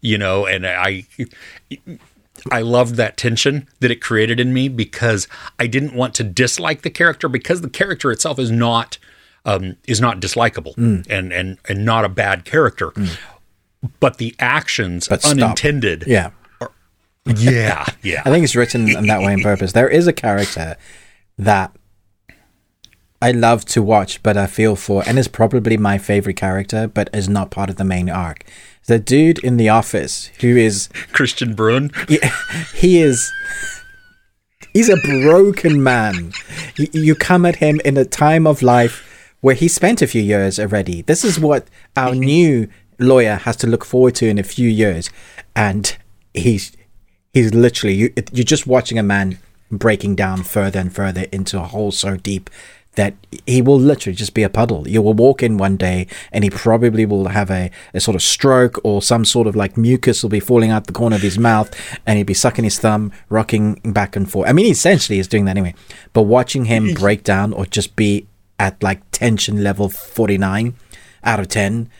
[0.00, 1.04] you know, and I,
[2.52, 5.26] I loved that tension that it created in me because
[5.58, 8.98] I didn't want to dislike the character because the character itself is not
[9.44, 11.06] um, is not dislikable Mm.
[11.08, 12.92] and and and not a bad character,
[14.00, 15.32] but the actions But stop.
[15.32, 16.04] unintended.
[16.06, 16.30] Yeah.
[17.24, 18.22] yeah, yeah.
[18.24, 19.72] I think it's written in that way on purpose.
[19.72, 20.76] There is a character
[21.38, 21.72] that
[23.22, 27.08] I love to watch, but I feel for, and is probably my favorite character, but
[27.14, 28.44] is not part of the main arc.
[28.86, 31.92] The dude in the office who is, Kristian Bruun.
[32.08, 32.32] yeah,
[32.74, 33.32] he is,
[34.72, 36.32] he's a broken man.
[36.76, 40.22] You, you come at him in a time of life where he spent a few
[40.22, 41.02] years already.
[41.02, 42.20] This is what our mm-hmm.
[42.20, 42.68] new
[42.98, 45.10] lawyer has to look forward to in a few years,
[45.54, 45.96] and
[46.34, 46.72] he's
[47.32, 49.38] he's literally you, you're just watching a man
[49.70, 52.48] breaking down further and further into a hole so deep
[52.96, 53.14] that
[53.46, 54.86] he will literally just be a puddle.
[54.88, 58.22] You will walk in one day and he probably will have a, a sort of
[58.22, 61.38] stroke or some sort of like mucus will be falling out the corner of his
[61.38, 61.72] mouth
[62.06, 64.48] and he'll be sucking his thumb, rocking back and forth.
[64.48, 65.74] I mean, he essentially is doing that anyway.
[66.12, 68.26] But watching him break down or just be
[68.58, 70.74] at like tension level 49
[71.22, 71.90] out of 10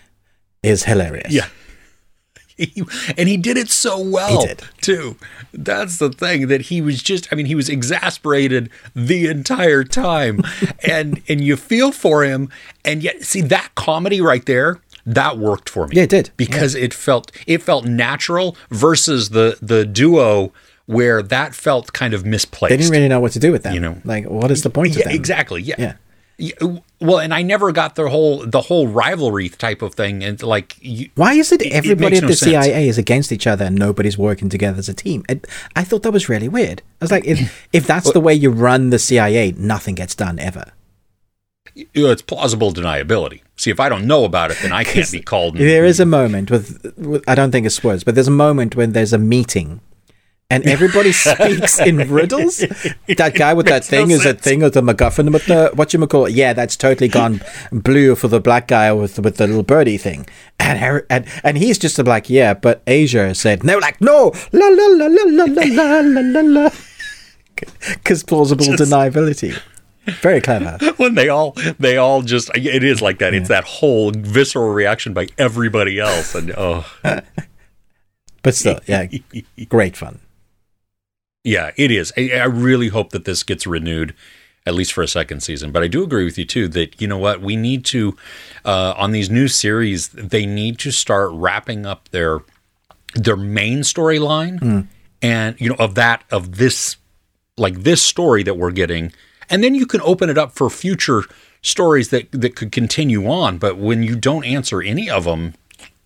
[0.63, 1.33] is hilarious.
[1.33, 1.47] Yeah.
[2.57, 2.85] He,
[3.19, 4.47] and he did it so well
[4.81, 5.17] too.
[5.53, 10.41] That's the thing that he was just I mean he was exasperated the entire time
[10.87, 12.49] and and you feel for him
[12.85, 15.97] and yet see that comedy right there that worked for me.
[15.97, 16.31] Yeah, it did.
[16.37, 20.53] Because it felt it felt natural versus the the duo
[20.87, 22.71] where that felt kind of misplaced.
[22.71, 23.75] They didn't really know what to do with that.
[23.75, 24.01] You know.
[24.05, 25.15] like what is the point of yeah, that?
[25.15, 25.63] exactly.
[25.63, 25.77] Yeah.
[25.79, 25.95] Yeah.
[27.01, 30.77] Well, and I never got the whole the whole rivalry type of thing, and like
[30.81, 32.67] you, Why is it everybody makes at no the sense.
[32.67, 35.25] CIA is against each other and nobody's working together as a team?
[35.31, 36.83] It, I thought that was really weird.
[37.01, 40.39] I was like, if, if that's the way you run the CIA, nothing gets done
[40.39, 40.73] ever.
[41.75, 43.41] it's plausible deniability.
[43.57, 45.57] See, if I don't know about it, then I can't be called.
[45.57, 48.77] There is a moment with, with I don't think it's words, but there's a moment
[48.77, 49.81] when there's a meeting
[50.49, 52.59] and everybody speaks in riddles.
[53.09, 56.07] That guy with that thing is a thing of the MacGuffin with the what you
[56.07, 56.35] call it?
[56.35, 57.41] Yeah, that's totally gone
[57.73, 60.27] blue for the black guy with with the little birdie thing.
[60.61, 64.67] And Har- and and he's just like, yeah, but Asia said, no, like, no, la
[64.69, 66.71] la la la la la la la la la,
[67.95, 69.61] because plausible deniability.
[70.21, 70.79] Very clever.
[70.99, 73.35] when they all they all just it is like that.
[73.35, 76.87] It's that whole visceral reaction by everybody else, and oh
[78.43, 79.07] But still, yeah,
[79.69, 80.21] great fun.
[81.47, 82.13] Yeah, it is.
[82.17, 84.15] I, I really hope that this gets renewed.
[84.69, 87.07] At least for a second season, but I do agree with you too that you
[87.07, 88.17] know what we need to
[88.65, 90.09] uh, on these new series.
[90.09, 92.41] They need to start wrapping up their
[93.15, 94.89] their main storyline,
[95.23, 96.97] and you know of that of this
[97.57, 99.13] like this story that we're getting,
[99.49, 101.23] and then you can open it up for future
[101.63, 103.59] stories that that could continue on.
[103.59, 105.55] But when you don't answer any of them,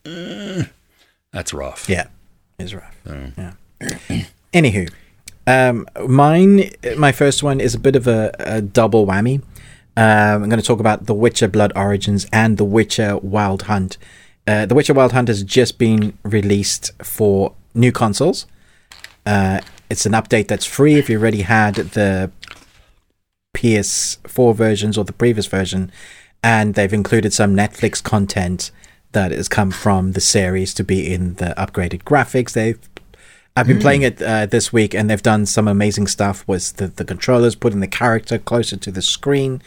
[0.05, 0.65] eh,
[1.33, 1.89] that's rough.
[1.89, 2.09] Yeah,
[2.59, 2.95] it's rough.
[3.07, 3.53] Yeah.
[4.53, 4.93] Anywho,
[5.51, 9.43] um, mine, my first one is a bit of a, a double whammy.
[9.97, 13.99] Um, I'm going to talk about The Witcher Blood Origins and The Witcher Wild Hunt.
[14.47, 18.47] Uh, the Witcher Wild Hunt has just been released for new consoles.
[19.27, 19.61] Uh,
[19.91, 22.31] it's an update that's free if you already had the
[23.57, 25.91] PS4 versions or the previous version,
[26.45, 28.71] and they've included some Netflix content
[29.13, 32.53] that has come from the series to be in the upgraded graphics.
[32.53, 32.90] They've
[33.61, 36.87] I've been playing it uh, this week, and they've done some amazing stuff with the,
[36.87, 39.61] the controllers, putting the character closer to the screen.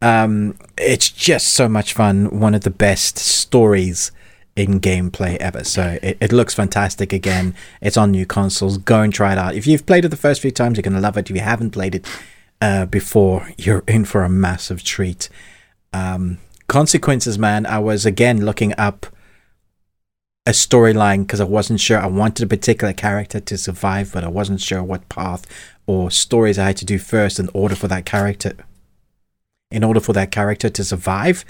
[0.00, 2.38] Um, it's just so much fun.
[2.38, 4.12] One of the best stories
[4.54, 5.64] in gameplay ever.
[5.64, 7.56] So it, it looks fantastic again.
[7.80, 8.78] It's on new consoles.
[8.78, 9.56] Go and try it out.
[9.56, 11.28] If you've played it the first few times, you're going to love it.
[11.28, 12.06] If you haven't played it
[12.60, 15.28] uh, before, you're in for a massive treat.
[15.92, 17.66] Um, consequences, man.
[17.66, 19.06] I was again looking up
[20.46, 21.98] a storyline because I wasn't sure.
[21.98, 25.46] I wanted a particular character to survive, but I wasn't sure what path
[25.86, 28.54] or stories I had to do first in order for that character,
[29.70, 31.44] in order for that character to survive.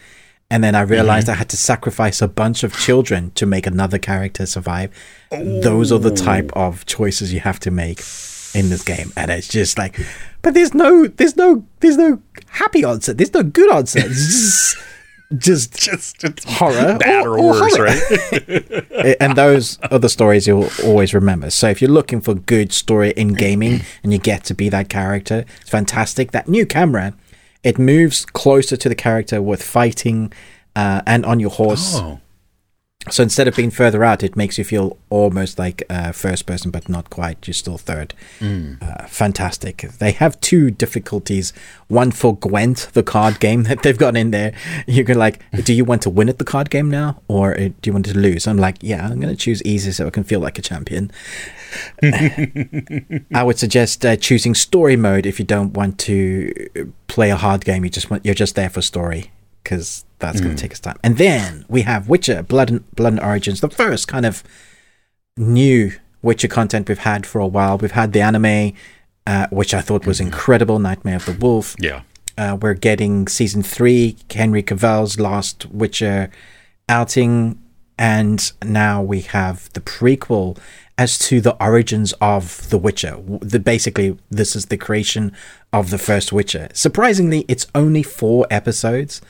[0.51, 0.93] And then I mm-hmm.
[0.93, 4.93] realized I had to sacrifice a bunch of children to make another character survive.
[5.31, 8.01] Those are the type of choices you have to make
[8.55, 9.99] in this game, and it's just like,
[10.43, 13.13] but there's no, there's no, there's no happy answer.
[13.13, 14.03] There's no good answer.
[15.38, 17.87] Just, just horror bad or, or- or worse, horror.
[17.87, 19.16] right?
[19.20, 21.51] and those are the stories you'll always remember.
[21.51, 24.88] So if you're looking for good story in gaming and you get to be that
[24.88, 26.33] character, it's fantastic.
[26.33, 27.14] That new camera,
[27.62, 30.33] it moves closer to the character with fighting
[30.77, 31.94] uh, and on your horse.
[31.97, 32.20] Oh,
[33.11, 36.71] So instead of being further out, it makes you feel almost like uh, first person,
[36.71, 37.47] but not quite.
[37.47, 38.14] You're still third.
[38.83, 39.83] Uh, fantastic.
[39.99, 41.53] They have two difficulties.
[41.88, 44.55] One for Gwent, the card game that they've got in there.
[44.87, 47.69] You can like, do you want to win at the card game now, or uh,
[47.69, 48.47] do you want to lose?
[48.47, 51.11] I'm like, yeah, I'm going to choose easy so I can feel like a champion.
[52.03, 56.53] I would suggest uh, choosing story mode if you don't want to
[57.09, 57.85] play a hard game.
[57.85, 59.31] You just want you're just there for story
[59.62, 60.99] because that's going to take us time.
[61.03, 64.43] And then we have Witcher Blood and Blood and Origins, the first kind of
[65.37, 67.79] new Witcher content we've had for a while.
[67.79, 68.73] We've had the anime,
[69.27, 71.77] uh, which I thought was incredible, Nightmare of the Wolf.
[71.79, 72.03] yeah.
[72.37, 76.31] Uh, we're getting season three, Henry Cavill's last Witcher
[76.89, 77.63] outing,
[77.97, 80.59] and now we have the prequel
[80.99, 83.19] as to the origins of the Witcher.
[83.41, 85.33] The basically this is the creation
[85.73, 86.69] of the first Witcher.
[86.73, 89.21] Surprisingly, it's only four episodes.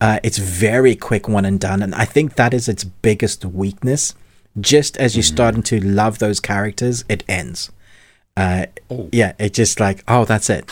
[0.00, 4.14] Uh, it's very quick, one and done, and I think that is its biggest weakness.
[4.60, 7.70] Just as you're starting to love those characters, it ends.
[8.36, 8.66] Uh,
[9.12, 10.70] Yeah, it's just like oh, that's it.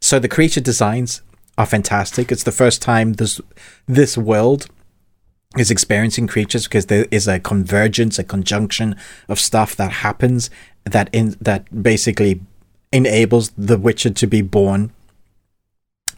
[0.00, 1.22] So the creature designs
[1.58, 2.32] are fantastic.
[2.32, 3.40] It's the first time this
[3.86, 4.66] this world
[5.58, 8.96] is experiencing creatures because there is a convergence, a conjunction
[9.28, 10.48] of stuff that happens
[10.84, 12.40] that in that basically
[12.90, 14.92] enables the Witcher to be born.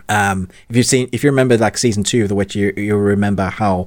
[0.09, 2.99] Um, if you've seen, if you remember like season two of The Witcher, you, you'll
[2.99, 3.87] remember how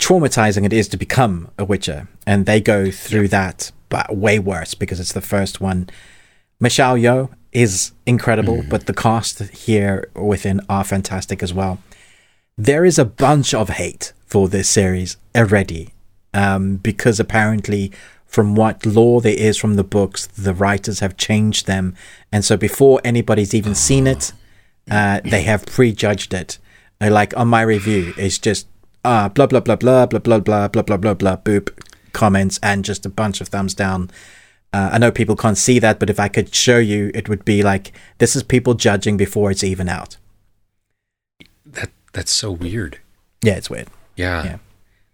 [0.00, 4.74] traumatizing it is to become a Witcher, and they go through that, but way worse
[4.74, 5.88] because it's the first one.
[6.60, 11.78] Michelle Yeoh is incredible, but the cast here within are fantastic as well.
[12.56, 15.92] There is a bunch of hate for this series already,
[16.32, 17.92] um, because apparently,
[18.26, 21.94] from what lore there is from the books, the writers have changed them,
[22.30, 24.32] and so before anybody's even seen it,
[24.90, 26.58] uh, they have prejudged it.
[27.00, 28.66] Uh, like on my review, it's just
[29.04, 31.70] uh, blah blah blah blah blah blah blah blah blah blah blah boop
[32.12, 34.10] comments and just a bunch of thumbs down.
[34.72, 37.44] Uh, I know people can't see that, but if I could show you, it would
[37.44, 40.16] be like this is people judging before it's even out.
[41.66, 42.98] That that's so weird.
[43.42, 43.88] Yeah, it's weird.
[44.16, 44.44] Yeah.
[44.44, 44.58] Yeah.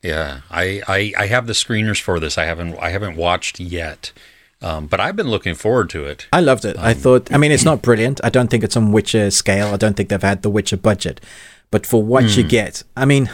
[0.02, 0.40] Yeah.
[0.50, 2.38] I, I I have the screeners for this.
[2.38, 4.12] I haven't I haven't watched yet.
[4.60, 6.26] Um, but I've been looking forward to it.
[6.32, 6.76] I loved it.
[6.78, 8.20] I thought, I mean, it's not brilliant.
[8.24, 9.72] I don't think it's on Witcher scale.
[9.72, 11.20] I don't think they've had the Witcher budget,
[11.70, 13.30] but for what you get, I mean,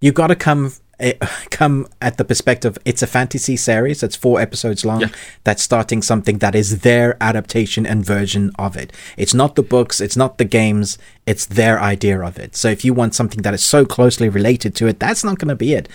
[0.00, 1.12] you've got to come eh,
[1.50, 2.78] come at the perspective.
[2.84, 4.02] It's a fantasy series.
[4.02, 5.02] It's four episodes long.
[5.02, 5.08] Yeah.
[5.44, 8.92] That's starting something that is their adaptation and version of it.
[9.16, 10.00] It's not the books.
[10.00, 10.98] It's not the games.
[11.26, 12.56] It's their idea of it.
[12.56, 15.48] So if you want something that is so closely related to it, that's not going
[15.48, 15.88] to be it.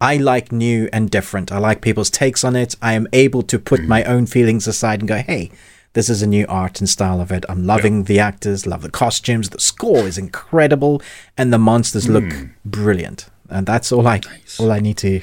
[0.00, 1.50] I like new and different.
[1.50, 2.74] I like people's takes on it.
[2.82, 4.08] I am able to put my mm.
[4.08, 5.50] own feelings aside and go, hey,
[5.94, 7.46] this is a new art and style of it.
[7.48, 11.00] I'm loving the actors, love the costumes, the score is incredible,
[11.38, 12.50] and the monsters look mm.
[12.66, 13.30] brilliant.
[13.48, 14.20] And that's all I
[14.60, 15.22] all I need to.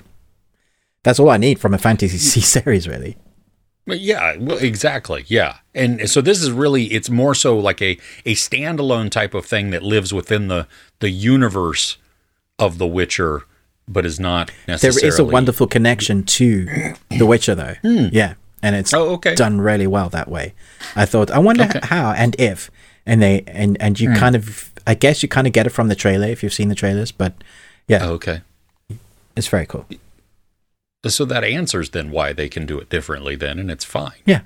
[1.03, 3.17] That's all I need from a fantasy series, really.
[3.85, 5.25] Yeah, well, exactly.
[5.27, 9.45] Yeah, and so this is really it's more so like a a standalone type of
[9.45, 10.67] thing that lives within the
[10.99, 11.97] the universe
[12.57, 13.43] of The Witcher,
[13.87, 15.07] but is not There necessarily.
[15.07, 16.65] is a wonderful connection to
[17.09, 17.75] The Witcher, though.
[17.83, 19.35] Yeah, and it's Oh, okay.
[19.35, 20.53] done really well that way.
[20.95, 21.79] I thought, I wonder Okay.
[21.83, 22.69] how and if,
[23.05, 25.87] and they and and you kind of, I guess you kind of get it from
[25.89, 27.33] the trailer if you've seen the trailers, but
[27.87, 28.41] yeah, Okay,
[29.35, 29.85] it's very cool.
[31.07, 34.13] so that answers then why they can do it differently then, and it's fine.
[34.25, 34.41] Yeah,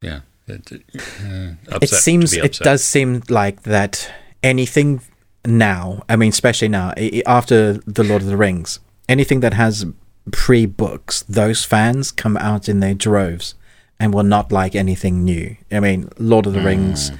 [0.00, 4.10] Yeah, it, uh, it seems it does seem like that
[4.42, 5.02] anything
[5.48, 6.92] now i mean especially now
[7.26, 9.86] after the lord of the rings anything that has
[10.30, 13.54] pre-books those fans come out in their droves
[14.00, 15.56] and will not like anything new.
[15.72, 17.10] I mean lord of the rings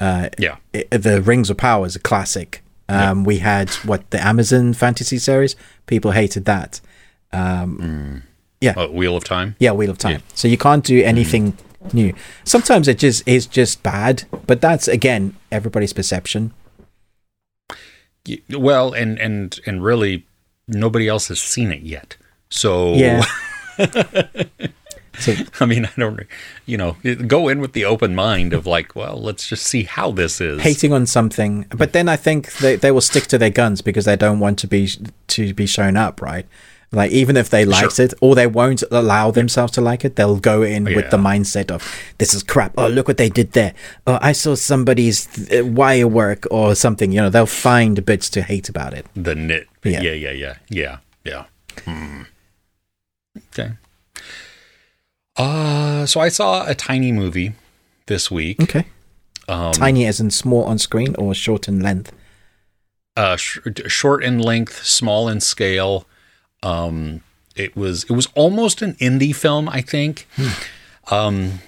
[0.00, 2.62] uh Yeah, i- the rings of power is a classic.
[2.88, 5.56] Um we had what the amazon fantasy series?
[5.86, 6.80] People hated that.
[7.32, 8.22] Um
[8.60, 8.74] yeah.
[8.76, 9.56] Uh, Wheel of Time.
[9.58, 10.22] yeah, Wheel of Time.
[10.34, 11.58] So you can't do anything
[11.92, 12.14] new.
[12.44, 16.52] Sometimes it just is just bad, but that's again everybody's perception.
[18.50, 20.26] Well, and and and really,
[20.68, 22.16] nobody else has seen it yet.
[22.48, 23.24] So Yeah.
[25.18, 26.20] so I mean, I don't,
[26.66, 30.10] you know, go in with the open mind of like, well, let's just see how
[30.10, 30.60] this is.
[30.62, 34.04] hating on something, but then I think they they will stick to their guns because
[34.04, 34.88] they don't want to be
[35.28, 36.46] to be shown up, right?
[36.94, 40.38] Like even if they liked it, or they won't allow themselves to like it, they'll
[40.38, 41.82] go in with the mindset of
[42.18, 42.72] this is crap.
[42.78, 43.74] Oh, look what they did there.
[44.06, 47.12] Oh, I saw somebody's uh, wire work or something.
[47.12, 49.06] You know, they'll find bits to hate about it.
[49.14, 49.68] the knit.
[49.84, 50.00] Yeah.
[50.00, 51.44] Yeah, yeah, yeah, yeah, yeah.
[51.84, 52.22] Hmm.
[53.52, 53.72] Okay.
[55.36, 57.54] Uh, so I saw a tiny movie
[58.06, 58.60] this week.
[58.62, 58.86] Okay.
[59.48, 62.12] Um, Tiny as in small on screen or short in length.
[63.16, 66.06] uh, sh- short in length, small in scale.
[66.64, 67.20] Um,
[67.54, 70.26] it was it was almost an indie film, I think.
[71.10, 71.60] Um,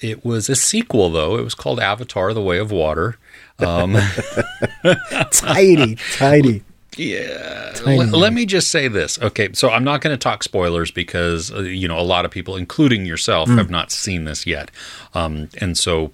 [0.00, 1.36] it was a sequel though.
[1.36, 3.18] It was called Avatar: The Way of Water.
[3.58, 3.94] Um,
[5.32, 6.62] tiny, tiny.
[6.96, 7.72] yeah.
[7.74, 9.20] Tiny Let, let me just say this.
[9.20, 12.30] Okay, so I'm not going to talk spoilers because uh, you know a lot of
[12.30, 13.58] people, including yourself, Mm.
[13.58, 14.70] have not seen this yet,
[15.14, 16.12] um, and so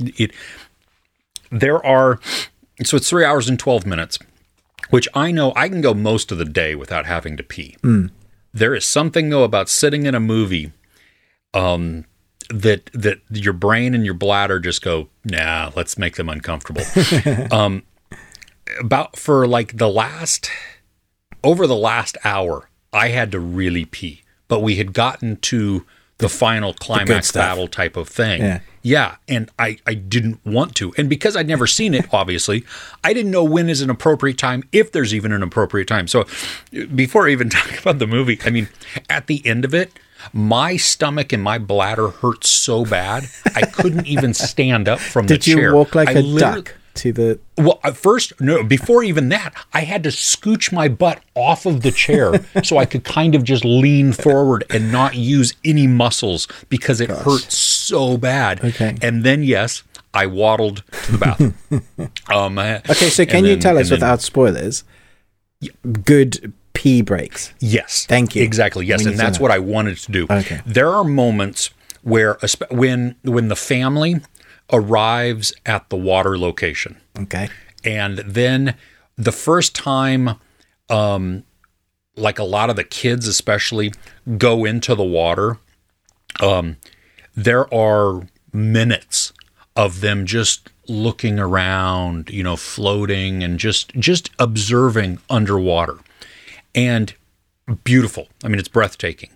[0.00, 0.32] it
[1.50, 2.18] there are
[2.84, 4.18] so it's three hours and 12 minutes
[4.90, 8.10] which i know i can go most of the day without having to pee Mm.
[8.52, 10.72] there is something though about sitting in a movie
[11.54, 12.04] um
[12.50, 16.82] that that your brain and your bladder just go, nah, let's make them uncomfortable.
[17.52, 17.82] um,
[18.80, 20.50] about for like the last
[21.44, 25.84] over the last hour, I had to really pee, but we had gotten to
[26.18, 27.40] the final climax stuff.
[27.40, 28.40] battle type of thing.
[28.40, 28.60] Yeah.
[28.82, 30.94] Yeah, and I, I didn't want to.
[30.96, 32.64] And because I'd never seen it, obviously,
[33.04, 36.06] I didn't know when is an appropriate time, if there's even an appropriate time.
[36.06, 36.26] So
[36.94, 38.68] before I even talk about the movie, I mean,
[39.10, 39.92] at the end of it,
[40.32, 45.42] my stomach and my bladder hurt so bad, I couldn't even stand up from Did
[45.42, 45.74] the you chair.
[45.74, 47.40] walk like I a duck to the?
[47.56, 51.82] well, at first, no, before even that, I had to scooch my butt off of
[51.82, 56.46] the chair so I could kind of just lean forward and not use any muscles
[56.68, 58.64] because it hurt so bad.
[58.64, 58.96] Okay.
[59.02, 59.82] And then, yes,
[60.14, 61.54] I waddled to the bathroom.
[62.28, 64.84] um, Okay, so can you tell us without spoilers?
[66.04, 67.52] Good pee breaks.
[67.58, 68.06] Yes.
[68.06, 68.42] Thank you.
[68.42, 68.86] Exactly.
[68.86, 70.26] Yes, We and that's what I wanted to do.
[70.30, 70.60] Okay.
[70.64, 71.70] There are moments
[72.02, 72.38] where
[72.70, 74.20] when when the family
[74.72, 76.96] arrives at the water location.
[77.18, 77.48] Okay.
[77.84, 78.74] and then
[79.16, 80.30] the first time
[80.88, 81.44] um
[82.16, 83.92] like a lot of the kids especially
[84.36, 85.58] go into the water
[86.40, 86.76] um
[87.36, 89.32] there are minutes
[89.76, 95.98] of them just looking around you know floating and just just observing underwater
[96.74, 97.14] and
[97.84, 99.30] beautiful i mean it's breathtaking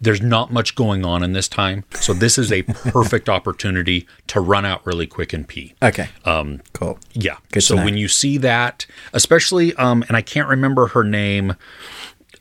[0.00, 4.40] there's not much going on in this time so this is a perfect opportunity to
[4.40, 6.08] run out really quick and pee Okay.
[6.24, 6.60] Um.
[6.72, 6.98] Cool.
[7.12, 7.36] yeah.
[7.52, 11.54] Good so when you see that, especially um and I can't remember her name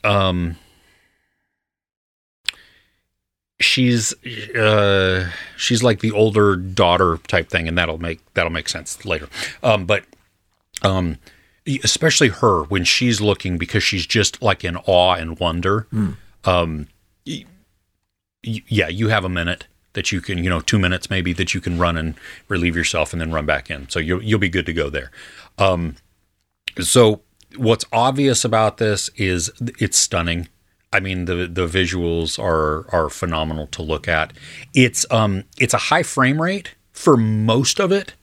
[0.03, 0.55] um
[3.59, 4.13] she's
[4.55, 9.29] uh she's like the older daughter type thing and that'll make that'll make sense later.
[9.63, 10.03] Um but
[10.81, 11.17] um
[11.83, 15.88] especially her when she's looking because she's just like in awe and wonder.
[15.91, 16.11] Hmm.
[16.43, 16.88] Um
[18.46, 21.62] yeah, you have a minute that you can, you know, two minutes maybe that you
[21.62, 22.16] can run and
[22.50, 23.88] relieve yourself and then run back in.
[23.89, 25.12] So you'll you'll be good to go there.
[25.58, 25.96] Um,
[26.82, 27.22] so
[27.56, 30.48] what's obvious about this is it's stunning.
[30.91, 34.34] I mean the the visuals are are phenomenal to look at.
[34.74, 38.14] It's um it's a high frame rate for most of it,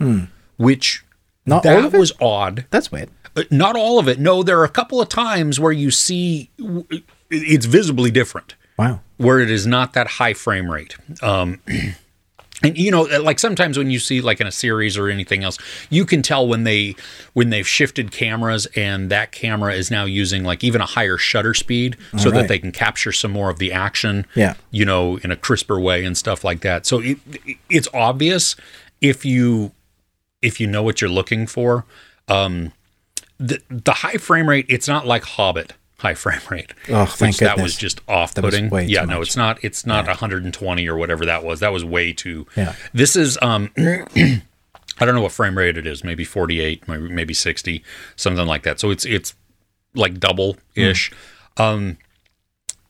[0.57, 1.05] which
[1.45, 1.51] Hmm.
[1.51, 1.99] Not that all of it?
[1.99, 2.67] was odd.
[2.71, 3.11] That's weird.
[3.35, 4.21] Uh, not all of it.
[4.21, 6.87] No, there are a couple of times where you see w-
[7.31, 9.01] it's visibly different Wow.
[9.17, 10.97] where it is not that high frame rate.
[11.23, 11.61] Um,
[12.63, 15.59] and you know, like sometimes when you see like in a series or anything else,
[15.91, 16.95] you can tell when they
[17.33, 21.55] when they've shifted cameras and that camera is now using like even a higher shutter
[21.55, 22.41] speed so right.
[22.41, 24.27] that they can capture some more of the action.
[24.35, 24.55] Yeah.
[24.71, 26.87] you know, in a crisper way and stuff like that.
[26.87, 27.19] So it,
[27.69, 28.57] it's obvious
[29.01, 29.73] if you
[30.41, 31.85] if you know what you're looking for.
[32.29, 32.73] Um,
[33.39, 36.75] the the high frame rate, it's not like Hobbit high frame rate.
[36.89, 38.71] Oh, thank which that was just off-putting.
[38.71, 39.29] way yeah, no, much.
[39.29, 39.63] it's not.
[39.65, 41.61] It's not 120 or whatever that was.
[41.61, 42.47] That was way too.
[42.57, 42.75] Yeah.
[42.93, 43.71] This is um.
[43.79, 46.05] I don't know what frame rate it is.
[46.05, 47.83] Maybe 48, maybe maybe 60,
[48.15, 48.79] something like that.
[48.79, 49.35] So it's it's
[49.95, 51.11] like double ish.
[51.57, 51.97] Um,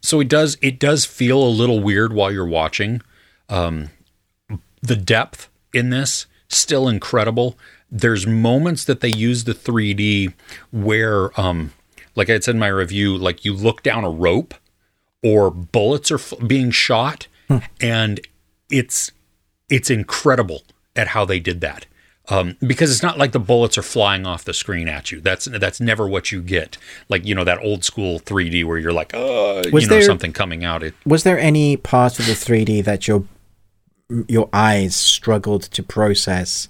[0.00, 3.02] so it does it does feel a little weird while you're watching.
[3.48, 3.90] Um,
[4.82, 7.58] the depth in this still incredible.
[7.90, 10.32] There's moments that they use the 3D
[10.70, 11.72] where, um,
[12.14, 14.54] like I said in my review, like you look down a rope
[15.22, 17.26] or bullets are f- being shot,
[17.80, 18.20] and
[18.70, 19.12] it's
[19.68, 20.62] it's incredible
[20.96, 21.86] at how they did that.
[22.28, 25.20] Um, because it's not like the bullets are flying off the screen at you.
[25.20, 26.78] That's that's never what you get.
[27.08, 30.02] Like you know that old school 3D where you're like, oh, Was you know there-
[30.02, 30.82] something coming out.
[30.82, 33.24] It Was there any part of the 3D that your
[34.28, 36.68] your eyes struggled to process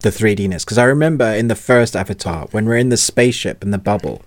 [0.00, 0.64] the 3Dness?
[0.64, 4.22] Because I remember in the first Avatar, when we're in the spaceship in the bubble,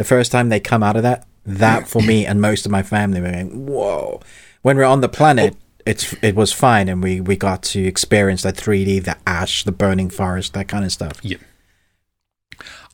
[0.00, 2.82] the first time they come out of that, that for me and most of my
[2.82, 4.22] family were going, "Whoa!"
[4.62, 8.40] When we're on the planet, it's it was fine, and we we got to experience
[8.44, 11.20] that 3D, the ash, the burning forest, that kind of stuff.
[11.22, 11.36] Yeah.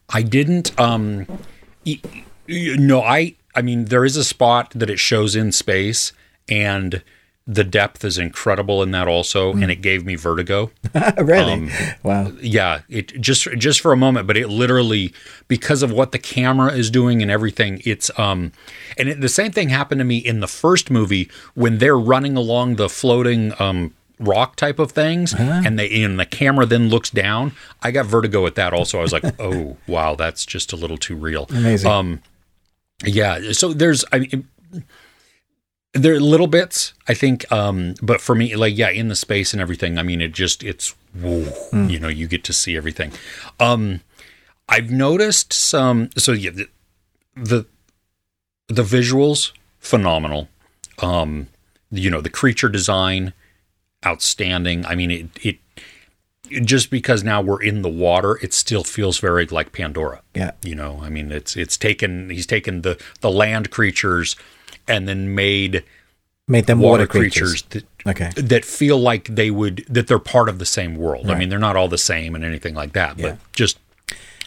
[0.08, 1.28] I didn't um
[2.48, 6.12] no, I I mean there is a spot that it shows in space
[6.48, 7.04] and
[7.48, 10.70] the depth is incredible in that also and it gave me vertigo.
[11.16, 11.52] really?
[11.52, 11.70] Um,
[12.02, 12.32] wow.
[12.40, 15.12] Yeah, it just just for a moment, but it literally
[15.46, 18.50] because of what the camera is doing and everything, it's um
[18.98, 22.36] and it, the same thing happened to me in the first movie when they're running
[22.36, 27.10] along the floating um rock type of things and they and the camera then looks
[27.10, 27.52] down.
[27.80, 28.98] I got vertigo at that also.
[28.98, 31.90] I was like, "Oh, wow, that's just a little too real." Amazing.
[31.90, 32.22] Um
[33.04, 34.48] yeah, so there's I mean
[36.04, 39.62] are little bits i think um but for me like yeah in the space and
[39.62, 43.12] everything i mean it just it's whoa, you know you get to see everything
[43.60, 44.00] um
[44.68, 46.68] i've noticed some so yeah the
[47.34, 47.66] the,
[48.68, 50.48] the visuals phenomenal
[50.98, 51.48] um
[51.90, 53.32] you know the creature design
[54.06, 54.86] outstanding.
[54.86, 59.46] I mean, it, it just because now we're in the water, it still feels very
[59.46, 60.22] like Pandora.
[60.34, 60.52] Yeah.
[60.62, 64.36] You know, I mean, it's it's taken he's taken the the land creatures
[64.88, 65.84] and then made
[66.48, 67.62] Made them water, water, creatures.
[67.62, 68.30] creatures, that Okay.
[68.40, 71.28] that feel like they would that they're part of the same world.
[71.28, 73.30] I mean, they're not all the same and anything like that, Yeah.
[73.30, 73.78] but just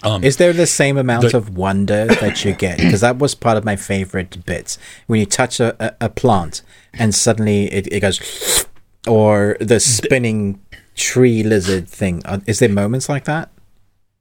[0.01, 2.77] um, Is there the same amount The- of wonder that you get?
[2.83, 4.77] Because that was part of my favorite bits.
[5.07, 6.61] When you touch a, a, a plant
[6.93, 8.65] and suddenly it, it goes,
[9.07, 10.61] or the spinning
[10.95, 12.21] tree lizard thing.
[12.47, 13.49] Is there moments like that?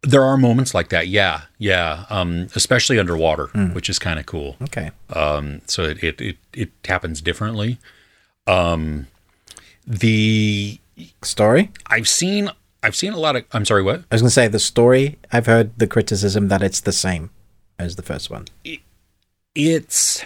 [0.03, 1.09] There are moments like that.
[1.09, 2.05] Yeah, yeah.
[2.11, 4.57] Um, especially underwater, which is kind of cool.
[4.63, 4.91] Okay.
[5.11, 7.79] Um, so it, it it it happens differently.
[8.47, 9.07] Um,
[9.87, 10.79] the
[11.23, 11.71] Story?
[11.87, 12.51] I've seen
[12.83, 13.45] I've seen a lot of.
[13.53, 14.01] I'm sorry, what?
[14.11, 15.19] I was going to say the story.
[15.33, 17.31] I've heard the criticism that it's the same
[17.79, 18.47] as the first one.
[19.55, 20.25] It's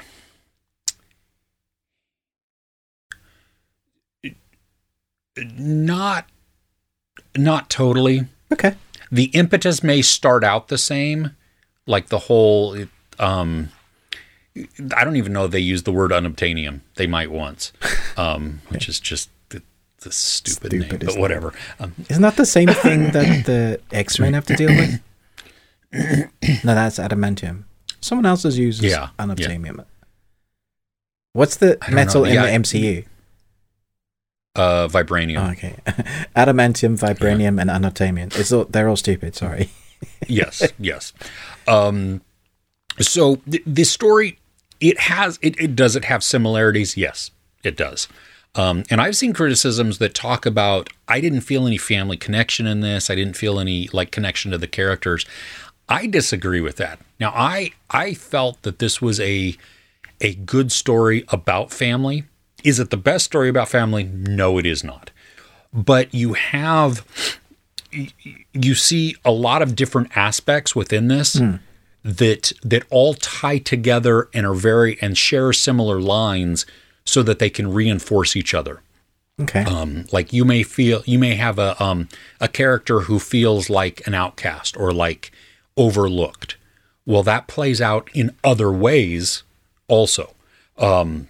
[5.37, 6.27] not
[7.37, 8.27] not totally.
[8.53, 8.75] Okay.
[9.13, 11.37] The impetus may start out the same
[11.87, 12.77] like the whole
[13.19, 13.69] um
[14.97, 17.73] i don't even know if they use the word unobtainium they might once
[18.17, 19.63] um which is just the,
[20.01, 24.33] the stupid, name but whatever um, Isn't that the same thing that the X Men
[24.35, 25.01] have to deal with?
[26.65, 27.65] no, that's adamantium.
[28.01, 29.85] Someone else has used Yeah, unobtainium.
[31.35, 32.29] What's the metal know.
[32.29, 33.05] in Yeah, the MCU?
[34.57, 35.77] Uh vibranium Oh, okay.
[36.37, 38.39] Adamantium, vibranium, and unobtainium.
[38.39, 39.35] It's all, they're all stupid.
[39.35, 39.71] Sorry.
[40.27, 41.13] yes yes
[41.69, 42.21] um
[42.99, 44.37] so th- this story
[44.81, 47.31] it has it, it does it have similarities yes
[47.63, 48.09] it does
[48.55, 52.81] um, and I've seen criticisms that talk about I didn't feel any family connection in
[52.81, 53.09] this.
[53.09, 55.25] I didn't feel any like connection to the characters.
[55.89, 56.99] I disagree with that.
[57.19, 59.57] Now I I felt that this was a
[60.21, 62.25] a good story about family.
[62.65, 64.05] Is it the best story about family?
[64.05, 65.11] No, it is not.
[65.73, 67.07] But you have
[68.53, 71.41] you see a lot of different aspects within this
[72.05, 76.67] that that all tie together and are very and share similar lines
[77.05, 78.81] so that they can reinforce each other.
[79.41, 79.65] Okay.
[79.65, 82.09] Um, like you may feel you may have a um,
[82.41, 85.33] a character who feels like an outcast or like
[85.77, 86.57] overlooked.
[87.05, 89.43] Well, that plays out in other ways
[89.89, 90.35] also.
[90.79, 91.29] Um,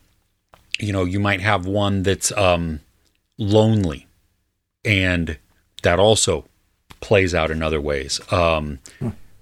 [0.82, 2.80] you know, you might have one that's um,
[3.38, 4.08] lonely,
[4.84, 5.38] and
[5.84, 6.44] that also
[7.00, 8.20] plays out in other ways.
[8.32, 8.80] Um,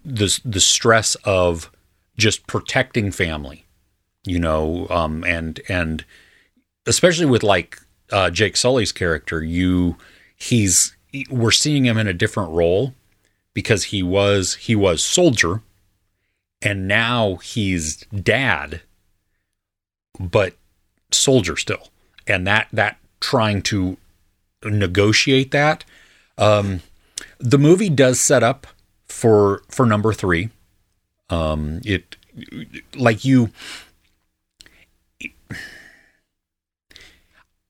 [0.04, 1.70] the the stress of
[2.18, 3.64] just protecting family,
[4.24, 6.04] you know, um, and and
[6.86, 7.80] especially with like
[8.12, 9.96] uh, Jake Sully's character, you
[10.36, 10.94] he's
[11.30, 12.94] we're seeing him in a different role
[13.54, 15.62] because he was he was soldier,
[16.60, 18.82] and now he's dad,
[20.18, 20.54] but
[21.12, 21.88] soldier still,
[22.26, 23.96] and that that trying to
[24.64, 25.84] negotiate that.
[26.38, 26.80] Um,
[27.38, 28.66] the movie does set up
[29.06, 30.50] for for number three.
[31.28, 32.16] Um, it
[32.96, 33.50] like you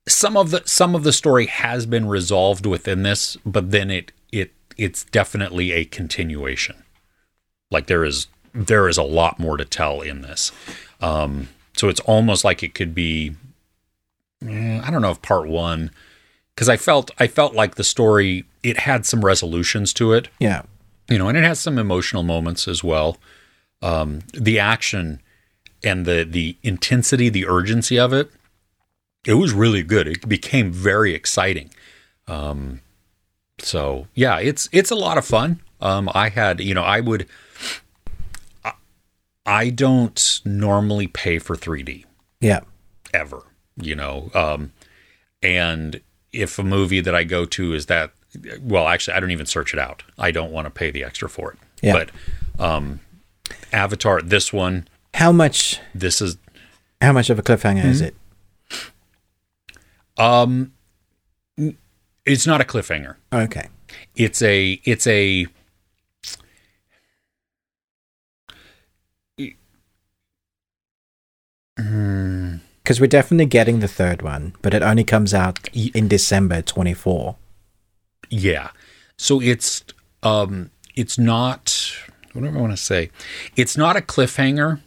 [0.08, 4.12] some of the some of the story has been resolved within this, but then it
[4.32, 6.82] it it's definitely a continuation.
[7.70, 10.52] Like there is there is a lot more to tell in this.
[11.00, 11.48] Um,
[11.80, 13.34] so it's almost like it could be
[14.46, 15.90] eh, I don't know if part one
[16.54, 20.64] because I felt I felt like the story it had some resolutions to it yeah.
[21.08, 23.16] you know, and it has some emotional moments as well.
[23.80, 25.22] Um, the action
[25.82, 28.30] and the the intensity, the urgency of it,
[29.24, 30.06] it was really good.
[30.06, 31.70] It became very exciting.
[32.28, 32.82] Um,
[33.58, 35.62] so yeah, it's it's a lot of fun.
[35.80, 37.26] Um, I had, you know, I would.
[39.46, 42.04] I, don't normally pay for 3D
[42.40, 42.60] Yeah.
[43.14, 43.42] ever,
[43.76, 44.30] you know.
[44.34, 44.72] Um,
[45.42, 46.00] and
[46.32, 48.12] if a movie that I go to is that,
[48.60, 50.02] well, actually, I don't even search it out.
[50.18, 51.58] I don't want to pay the extra for it.
[51.82, 51.92] Yeah.
[52.58, 53.00] But um,
[53.72, 55.80] Avatar, this one, How much?
[55.94, 56.36] this is
[57.00, 58.14] How much of a cliffhanger is it?
[60.18, 60.72] um,
[62.26, 63.16] it's not a cliffhanger.
[63.32, 63.68] Okay.
[64.14, 65.46] It's a it's a
[72.82, 77.36] Because we're definitely getting the third one, but it only comes out in December 24.
[78.30, 78.70] Yeah.
[79.16, 79.84] So it's
[80.22, 81.92] um it's not
[82.32, 83.10] whatever I want to say?
[83.56, 84.80] It's not a cliffhanger,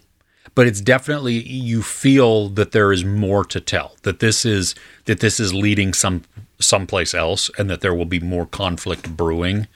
[0.56, 3.96] but it's definitely you feel that there is more to tell.
[4.04, 4.76] That this is
[5.06, 6.24] that this is leading some
[6.60, 9.68] someplace else and that there will be more conflict brewing.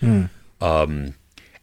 [0.62, 1.16] Um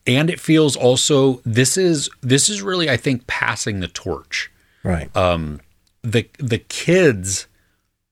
[0.07, 4.51] and it feels also this is this is really I think passing the torch
[4.85, 5.15] Right.
[5.17, 5.61] um,
[6.03, 7.47] the the kids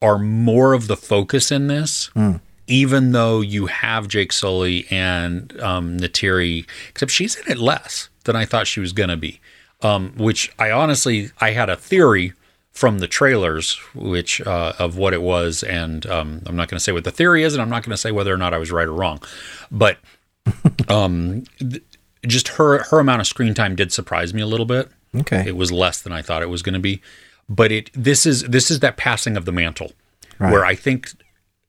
[0.00, 2.10] are more of the focus in this,
[2.66, 8.34] even though you have Jake Sully and um, Neytiri, except she's in it less than
[8.34, 9.40] I thought she was going to be.
[9.82, 12.32] Um, which I honestly, I had a theory
[12.70, 16.82] from the trailers, which uh, of what it was, and um, I'm not going to
[16.82, 18.58] say what the theory is, and I'm not going to say whether or not I
[18.58, 19.20] was right or wrong,
[19.70, 19.98] but
[20.88, 21.82] um, th-
[22.26, 24.88] just her her amount of screen time did surprise me a little bit.
[25.14, 25.44] Okay.
[25.46, 27.02] It was less than I thought it was going to be,
[27.48, 29.92] but it this is this is that passing of the mantle,
[30.38, 31.10] where I think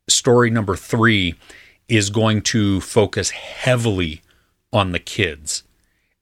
[0.07, 1.35] story number three
[1.87, 4.21] is going to focus heavily
[4.71, 5.63] on the kids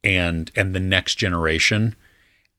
[0.04, 1.96] and and the next generation,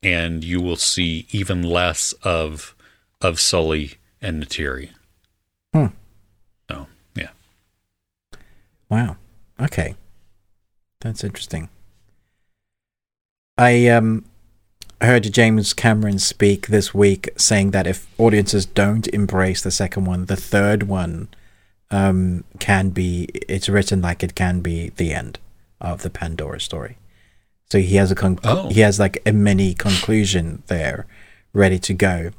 [0.02, 2.74] and you will see even less of
[3.20, 4.90] of Sully and Neytiri.
[5.74, 5.86] Hmm.
[6.70, 7.30] So yeah,
[8.88, 9.16] Wow.
[9.60, 9.96] Okay.
[11.00, 11.68] That's interesting.
[13.58, 14.24] I um
[15.07, 20.26] heard James Cameron speak this week saying that if audiences don't embrace the second one,
[20.26, 21.28] the third one
[21.90, 25.38] um can be it's written like it can be the end
[25.80, 26.96] of the Pandora story.
[27.70, 28.68] So he has a con- Oh.
[28.70, 31.07] he has like a mini conclusion there
[31.53, 32.30] ready to go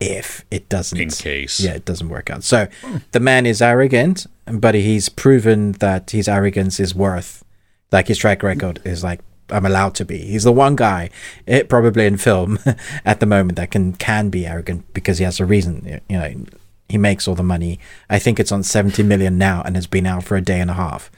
[0.00, 1.58] if it doesn't in case.
[1.60, 2.44] yeah, it doesn't work out.
[2.44, 2.68] So
[3.12, 7.44] the man is arrogant, but he's proven that his arrogance is worth,
[7.92, 9.20] like his track record is like,
[9.50, 10.18] I'm allowed to be.
[10.18, 11.10] He's the one guy,
[11.46, 12.58] it, probably in film
[13.04, 16.00] at the moment, that can can be arrogant because he has a reason.
[16.08, 16.44] You know,
[16.88, 17.78] he makes all the money.
[18.08, 20.70] I think it's on 70 million now and has been out for a day and
[20.70, 21.10] a half.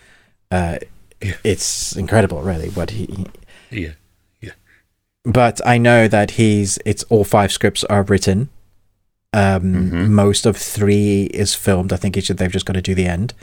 [0.51, 0.79] Uh,
[1.21, 2.71] it's incredible, really.
[2.71, 3.27] What he,
[3.71, 3.93] yeah,
[4.41, 4.53] yeah.
[5.25, 8.49] but I know that he's it's all five scripts are written.
[9.33, 11.93] Um, Most of three is filmed.
[11.93, 13.35] I think each of they've just got to do the end.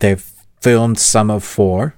[0.00, 0.24] They've
[0.60, 1.94] filmed some of four,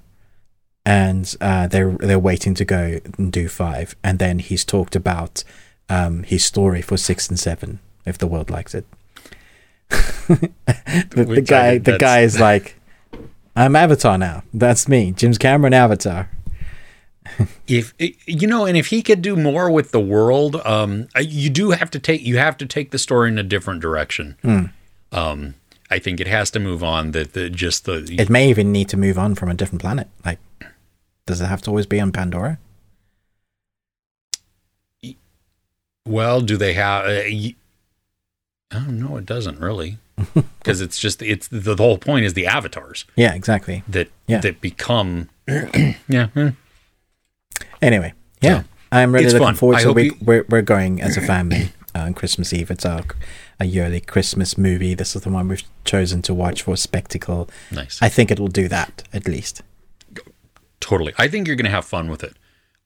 [0.85, 3.97] and uh, they're they're waiting to go and do five.
[4.03, 5.45] And then he's talked about
[5.89, 8.85] um, his story for six and seven, if the world likes it.
[10.29, 10.51] the,
[11.11, 12.77] the guy, the guy is like,
[13.55, 14.43] "I'm Avatar now.
[14.53, 16.29] That's me, James Cameron Avatar."
[17.67, 17.95] if
[18.27, 21.91] you know and if he could do more with the world um you do have
[21.91, 24.37] to take you have to take the story in a different direction
[25.11, 25.55] um
[25.91, 28.91] i think it has to move on that the just the It may even need
[28.91, 30.09] to move on from a different planet.
[30.23, 30.39] Like,
[31.27, 32.59] does it have to always be on Pandora?
[36.07, 37.55] well do they have uh, y-
[38.75, 39.97] oh no it doesn't really
[40.59, 43.83] because it's just it's the, the whole point is the avatars Yeah, exactly.
[43.89, 44.41] that Yeah.
[44.41, 46.51] that become yeah eh.
[47.83, 48.63] Anyway, yeah,
[48.93, 49.55] I'm really it's looking fun.
[49.57, 52.71] forward to hope we, you- we're we're going as a family uh, on Christmas Eve.
[52.71, 53.03] It's our
[53.61, 54.95] a yearly Christmas movie.
[54.95, 57.49] This is the one we've chosen to watch for spectacle.
[57.71, 59.63] nice I think it will do that at least.
[60.81, 61.13] Totally.
[61.19, 62.37] I think you're gonna have fun with it.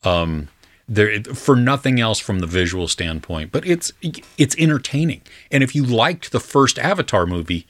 [0.04, 0.48] Um
[0.88, 3.92] there for nothing else from the visual standpoint but it's
[4.36, 5.22] it's entertaining.
[5.50, 7.66] And if you liked the first avatar movie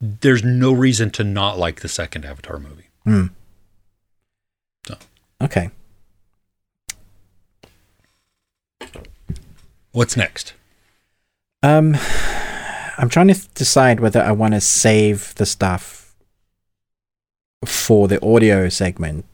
[0.00, 2.88] there's no reason to not like the second avatar movie.
[4.86, 4.96] So.
[5.40, 5.70] Okay.
[9.92, 10.52] what's next?
[11.62, 11.96] Um,
[12.98, 16.14] I'm trying to th- decide whether I want to save the stuff
[17.64, 19.24] for the audio segment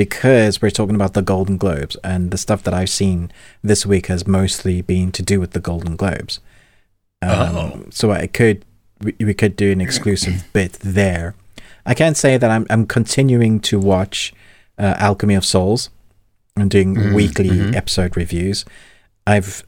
[0.00, 3.30] because we're talking about the Golden Globes, and the stuff that I've seen
[3.62, 6.40] this week has mostly been to do with the Golden Globes.
[7.20, 7.84] Um, Oh.
[7.90, 8.64] So I could
[9.02, 11.34] we, we could do an exclusive bit there.
[11.84, 14.32] I can say that I'm I'm continuing to watch
[14.78, 15.90] uh, Alchemy of Souls.
[16.56, 18.64] I'm doing weekly episode reviews.
[19.26, 19.64] I've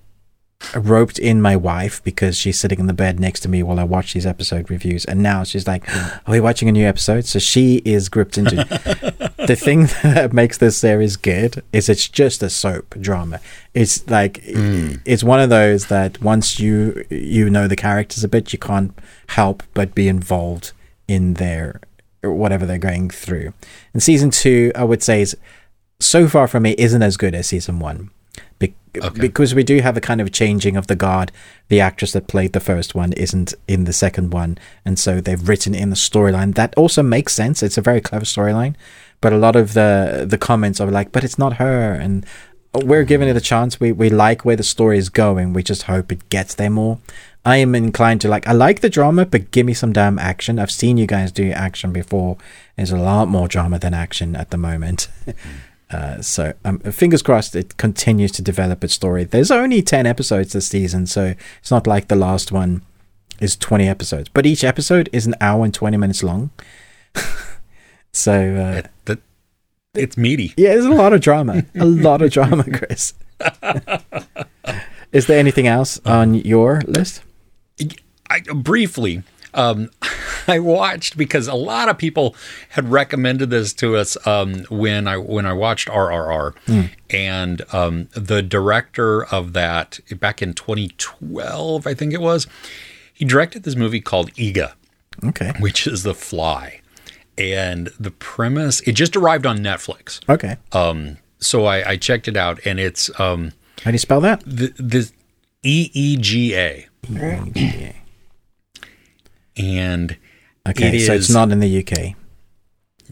[0.74, 3.84] roped in my wife because she's sitting in the bed next to me while I
[3.84, 5.04] watch these episode reviews.
[5.04, 6.08] And now she's like, hmm.
[6.26, 7.24] Are we watching a new episode?
[7.24, 8.56] So she is gripped into
[9.46, 13.40] the thing that makes this series good is it's just a soap drama.
[13.74, 14.94] It's like hmm.
[15.04, 18.96] it's one of those that once you you know the characters a bit, you can't
[19.28, 20.72] help but be involved
[21.08, 21.80] in their
[22.22, 23.52] whatever they're going through.
[23.92, 25.36] And season two, I would say is
[26.00, 28.10] so far for me isn't as good as season one.
[28.62, 28.74] Be-
[29.28, 31.32] Because we do have a kind of changing of the guard.
[31.68, 35.48] The actress that played the first one isn't in the second one, and so they've
[35.48, 37.62] written in the storyline that also makes sense.
[37.62, 38.74] It's a very clever storyline,
[39.22, 42.26] but a lot of the the comments are like, "But it's not her," and
[42.74, 43.80] we're giving it a chance.
[43.80, 45.52] We we like where the story is going.
[45.54, 46.98] We just hope it gets there more.
[47.44, 48.46] I am inclined to like.
[48.46, 50.58] I like the drama, but give me some damn action.
[50.58, 52.36] I've seen you guys do action before.
[52.76, 55.08] There's a lot more drama than action at the moment.
[55.92, 59.24] Uh, so um, fingers crossed it continues to develop its story.
[59.24, 62.82] There's only 10 episodes this season, so it's not like the last one
[63.40, 64.28] is 20 episodes.
[64.32, 66.50] But each episode is an hour and 20 minutes long.
[68.12, 69.18] so, uh, It- that
[69.94, 70.54] it's meaty.
[70.56, 71.64] yeah, there's a lot of drama.
[71.74, 73.12] a lot of drama, Chris.
[75.12, 77.22] is there anything else on your list?
[78.30, 79.22] I briefly
[79.54, 79.90] um,
[80.48, 82.34] I watched because a lot of people
[82.70, 86.54] had recommended this to us um, when I when I watched RRR,
[87.10, 92.46] and um, the director of that back in 2012, I think it was,
[93.12, 94.72] he directed this movie called Eega,
[95.24, 95.52] Okay.
[95.60, 96.80] which is The Fly,
[97.38, 100.56] and the premise it just arrived on Netflix, Okay.
[100.72, 103.52] um, so I, I checked it out, and it's um,
[103.84, 104.40] How do you spell that?
[104.44, 105.08] the the
[105.62, 106.88] E E G A.
[109.56, 110.16] and
[110.68, 112.14] Okay, It so it's not in the UK.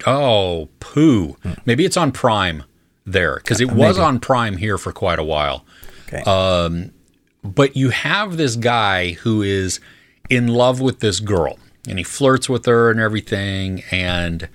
[0.06, 1.36] Oh, poo.
[1.66, 2.62] Maybe it's on Prime
[3.04, 4.06] there because it uh, was maybe.
[4.06, 5.64] on Prime here for quite a while.
[6.06, 6.22] Okay.
[6.22, 6.92] Um,
[7.42, 9.80] but you have this guy who is
[10.28, 13.82] in love with this girl and he flirts with her and everything.
[13.90, 14.48] And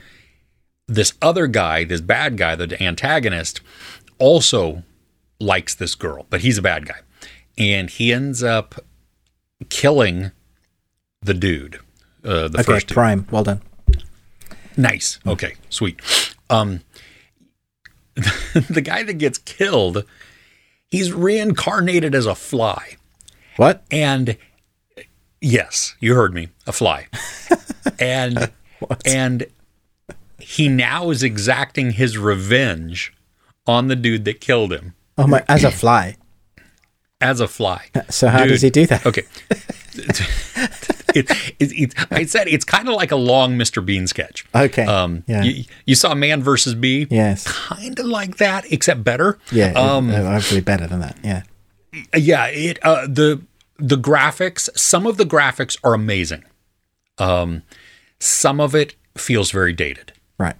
[0.88, 3.60] this other guy, this bad guy, the antagonist,
[4.20, 4.84] also
[5.40, 7.00] likes this girl, but he's a bad guy.
[7.58, 8.76] And he ends up
[9.70, 10.32] killing
[11.26, 11.76] the dude,
[12.24, 12.96] uh, the okay, first dude.
[12.96, 13.28] Prime.
[13.32, 13.62] Well done.
[14.78, 15.20] Nice.
[15.26, 16.00] Okay, sweet.
[16.50, 16.82] Um
[18.16, 20.06] the guy that gets killed,
[20.90, 22.96] he's reincarnated as a fly.
[23.58, 23.84] What?
[23.92, 24.38] And
[25.42, 27.08] yes, you heard me, a fly.
[28.00, 28.52] And
[29.06, 29.46] and
[30.40, 33.14] he now is exacting his revenge
[33.68, 35.44] on the dude that killed him Oh my!
[35.48, 36.18] As a fly.
[37.22, 37.86] as a fly.
[38.10, 39.06] So how Dude, does he do that?
[39.06, 39.24] Okay.
[39.98, 41.30] it,
[41.60, 43.86] it, it, I said it's kind of like a long Mr.
[43.86, 44.46] Bean sketch.
[44.54, 44.84] Okay.
[44.86, 45.44] Um, Yeah.
[45.44, 47.08] you, you saw Man versus Bee.
[47.10, 47.46] Yes.
[47.48, 49.40] kind of like that, except better.
[49.52, 49.72] Yeah.
[49.74, 51.18] Um, uh, actually, better than that.
[51.24, 51.44] Yeah.
[52.16, 52.48] yeah.
[52.48, 53.42] It uh, the
[53.78, 54.70] the graphics.
[54.78, 56.44] Some of the graphics are amazing.
[57.18, 57.64] Um,
[58.20, 60.12] some of it feels very dated.
[60.38, 60.56] Right.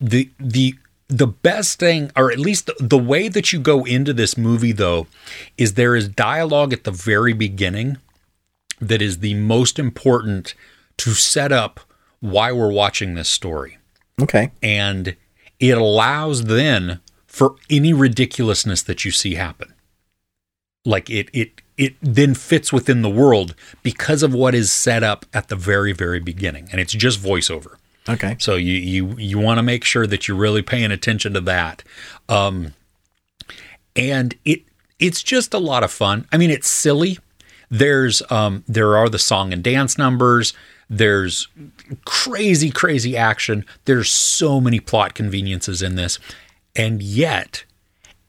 [0.00, 0.74] the the
[1.08, 4.70] the best thing or at least the, the way that you go into this movie
[4.72, 5.08] though
[5.58, 7.98] is there is dialogue at the very beginning
[8.80, 10.54] that is the most important
[10.98, 11.80] to set up
[12.20, 13.78] why we're watching this story
[14.20, 14.50] Okay.
[14.62, 15.16] and
[15.58, 19.72] it allows then for any ridiculousness that you see happen
[20.84, 25.24] like it it it then fits within the world because of what is set up
[25.32, 27.74] at the very very beginning and it's just voiceover
[28.08, 28.36] Okay.
[28.38, 31.84] so you you you want to make sure that you're really paying attention to that.
[32.28, 32.72] Um
[33.94, 34.62] and it
[34.98, 36.26] it's just a lot of fun.
[36.32, 37.18] I mean, it's silly.
[37.70, 40.52] There's um there are the song and dance numbers.
[40.88, 41.48] There's
[42.04, 43.64] crazy crazy action.
[43.84, 46.18] There's so many plot conveniences in this.
[46.76, 47.64] And yet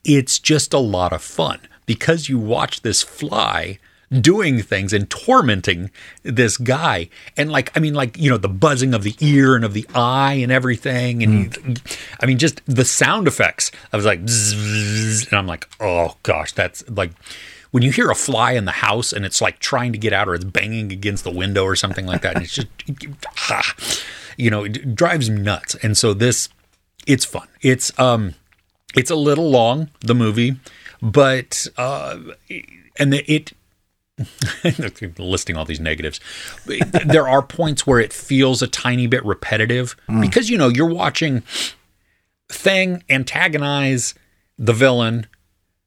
[0.04, 3.80] it's just a lot of fun because you watch this fly
[4.20, 5.90] doing things and tormenting
[6.24, 9.64] this guy and like i mean like you know the buzzing of the ear and
[9.64, 11.76] of the eye and everything and you,
[12.20, 16.84] i mean just the sound effects i was like and i'm like oh gosh that's
[16.90, 17.12] like
[17.72, 20.28] when you hear a fly in the house and it's like trying to get out
[20.28, 22.68] or it's banging against the window or something like that and it's just
[23.50, 23.76] ah,
[24.38, 25.76] you know it drives me nuts.
[25.76, 26.50] And so this
[27.08, 27.48] it's fun.
[27.62, 28.36] It's um
[28.96, 30.58] it's a little long the movie
[31.02, 32.20] but uh
[32.98, 33.54] and it
[35.18, 36.20] listing all these negatives
[36.66, 41.42] there are points where it feels a tiny bit repetitive because you know you're watching
[42.50, 44.14] thing antagonize
[44.60, 45.26] the villain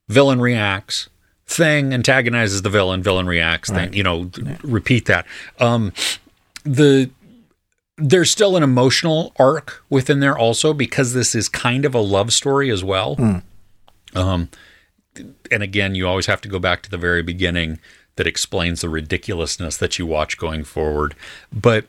[0.08, 1.08] villain reacts
[1.46, 4.30] thing antagonizes the villain villain reacts thing you know
[4.62, 5.26] repeat that
[5.60, 5.92] um
[6.64, 7.10] the
[7.98, 12.32] there's still an emotional arc within there also because this is kind of a love
[12.32, 13.42] story as well.
[14.16, 14.48] Um,
[15.50, 17.78] and again, you always have to go back to the very beginning
[18.16, 21.14] that explains the ridiculousness that you watch going forward.
[21.52, 21.86] But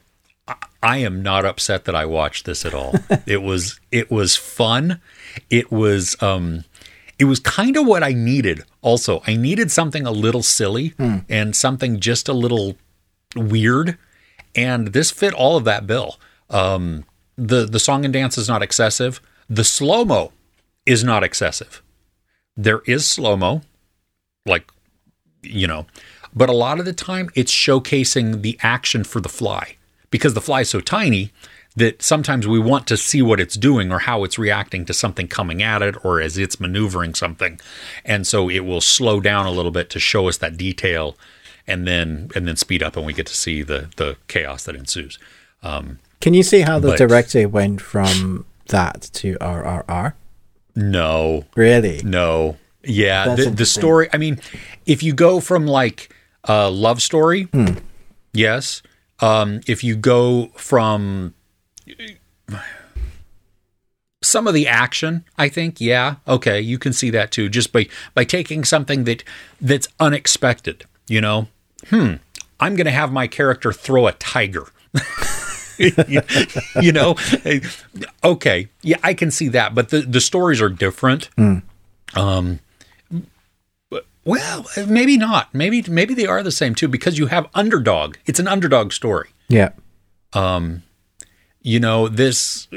[0.48, 2.94] I- I am not upset that I watched this at all.
[3.26, 5.02] it was it was fun.
[5.50, 6.66] It was um
[7.18, 9.22] it was kind of what I needed also.
[9.28, 10.94] I needed something a little silly
[11.28, 12.78] and something just a little
[13.36, 13.98] weird
[14.56, 16.18] and this fit all of that bill.
[16.50, 17.04] Um,
[17.38, 19.20] the the song and dance is not excessive.
[19.50, 20.32] The slow mo
[20.86, 21.82] is not excessive.
[22.56, 23.62] There is slow mo,
[24.46, 24.72] like
[25.42, 25.86] you know,
[26.34, 29.76] but a lot of the time it's showcasing the action for the fly
[30.12, 31.32] because the fly is so tiny
[31.76, 35.28] that sometimes we want to see what it's doing or how it's reacting to something
[35.28, 37.60] coming at it or as it's maneuvering something,
[38.06, 41.18] and so it will slow down a little bit to show us that detail
[41.68, 44.76] and then and then speed up and we get to see the the chaos that
[44.76, 45.18] ensues.
[45.64, 50.14] Um, Can you see how the But- director went from that to RRR?
[50.76, 52.02] no, Really?
[52.04, 54.10] no, yeah, That's the, the story.
[54.14, 54.40] I mean,
[54.86, 56.14] if you go from like
[56.44, 57.78] a love story, Hmm.
[58.34, 58.82] yes.
[59.20, 61.34] Um, if you go from
[64.24, 67.50] some of the action, I think, yeah, okay, you can see that too.
[67.50, 69.24] Just by by taking something that
[69.62, 71.48] that's unexpected, you know.
[71.88, 72.16] Hmm.
[72.60, 74.68] I'm going to have my character throw a tiger.
[75.78, 77.16] you, know,
[78.24, 81.30] okay, yeah, I can see that, but the the stories are different.
[82.16, 82.60] Um,
[84.24, 85.54] well, maybe not.
[85.54, 88.16] Maybe maybe they are the same too because you have underdog.
[88.26, 89.30] It's an underdog story.
[89.48, 89.70] Yeah.
[91.66, 92.68] You know, this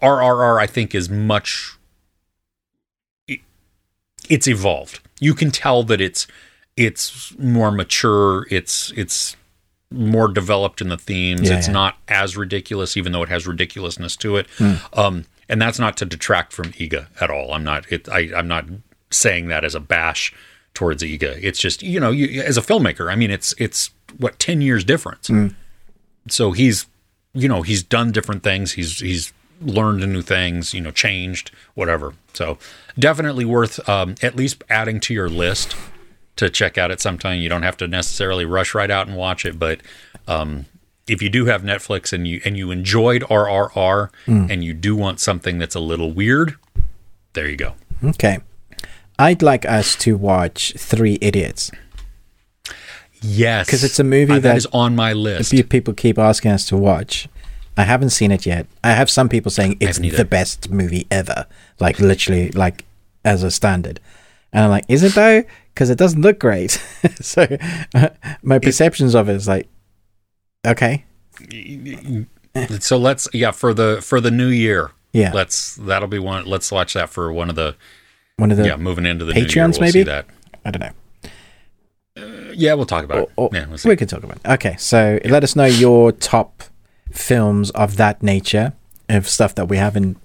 [0.00, 1.76] RRR I think is much
[3.26, 3.40] it-
[4.28, 5.00] it's evolved.
[5.18, 6.28] You can tell that it's
[6.76, 9.34] it's more mature, it's it's
[9.90, 11.50] more developed in the themes.
[11.50, 11.72] Yeah, it's yeah.
[11.72, 14.46] not as ridiculous even though it has ridiculousness to it.
[14.92, 17.52] Um and that's not to detract from Eega at all.
[17.52, 18.66] I'm not it I I'm not
[19.10, 20.32] saying that as a bash
[20.72, 21.36] towards Eega.
[21.42, 24.84] It's just, you know, you, as a filmmaker, I mean it's it's what 10 years
[24.84, 25.28] difference
[26.28, 26.86] so he's
[27.32, 28.72] you know he's done different things.
[28.72, 32.14] He's he's learned new things you know changed whatever.
[32.32, 32.58] So
[32.98, 35.76] definitely worth um, at least adding to your list
[36.36, 37.40] to check out at some time.
[37.40, 39.80] You don't have to necessarily rush right out and watch it but
[40.26, 40.66] um,
[41.06, 45.18] if you do have netflix and you and you enjoyed rrr and you do want
[45.18, 46.56] something that's a little weird
[47.32, 47.74] there you go.
[48.02, 48.38] Okay.
[49.18, 51.70] I'd like us to watch Three Idiots.
[53.22, 56.18] Yes 'Cause it's a movie Uh, that- that is on my list Few people keep
[56.18, 57.28] asking us to watch.
[57.76, 58.66] I haven't seen it yet.
[58.84, 60.16] I have some people saying it's either.
[60.18, 61.46] the best movie ever,
[61.78, 62.84] like literally, like
[63.24, 64.00] as a standard.
[64.52, 65.44] And I'm like, is it though?
[65.72, 66.72] Because it doesn't look great.
[67.20, 67.46] so
[68.42, 69.68] my perceptions of it is like,
[70.66, 71.04] okay,
[72.80, 76.70] so let's yeah for the for the new year yeah, let's that'll be one let's
[76.70, 77.74] watch that for one of the
[78.36, 79.90] one of the yeah moving into the new year, Patreons, we'll maybe?
[79.92, 80.26] see that
[80.64, 80.90] I don't know.
[82.60, 84.46] Yeah we'll talk about it Or- yeah we'll we can talk about it.
[84.56, 86.52] Okay, so let us know your top
[87.12, 88.72] films of that nature,
[89.08, 90.16] of stuff that we haven't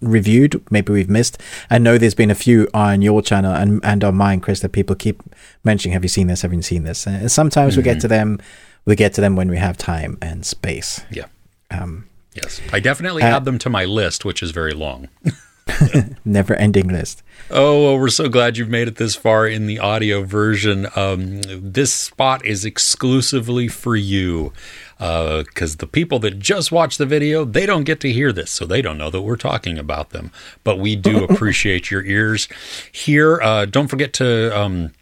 [0.00, 1.34] reviewed, maybe we've missed.
[1.68, 4.70] I know there's been a few on your channel and, and on mine, Chris, that
[4.72, 5.22] people keep
[5.64, 6.40] mentioning, have you seen this?
[6.42, 7.06] Have you seen this?
[7.06, 7.92] And sometimes we Mm-hmm.
[7.92, 8.38] get to them,
[8.86, 11.02] we get to them when we have time and space.
[11.10, 11.26] yeah
[11.70, 15.08] Um, yes i definitely Uh, add them to my list which is very long
[16.24, 17.22] never ending list.
[17.50, 20.86] oh well, we're so glad you've made it this far in the audio version.
[20.96, 24.52] Um, this spot is exclusively for you
[24.98, 28.66] because the people that just watch the video they don't get to hear this so
[28.66, 30.30] they don't know that we're talking about them.
[30.64, 32.48] But we do appreciate your ears.
[32.92, 34.92] Here uh, don't forget to um,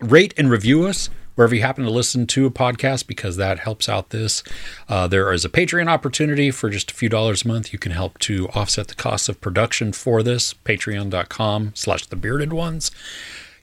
[0.00, 3.88] rate and review us wherever you happen to listen to a podcast because that helps
[3.88, 4.42] out this.
[4.88, 7.72] Uh, there is a Patreon opportunity for just a few dollars a month.
[7.72, 10.54] You can help to offset the cost of production for this.
[10.54, 12.90] Patreon.com slash the bearded ones.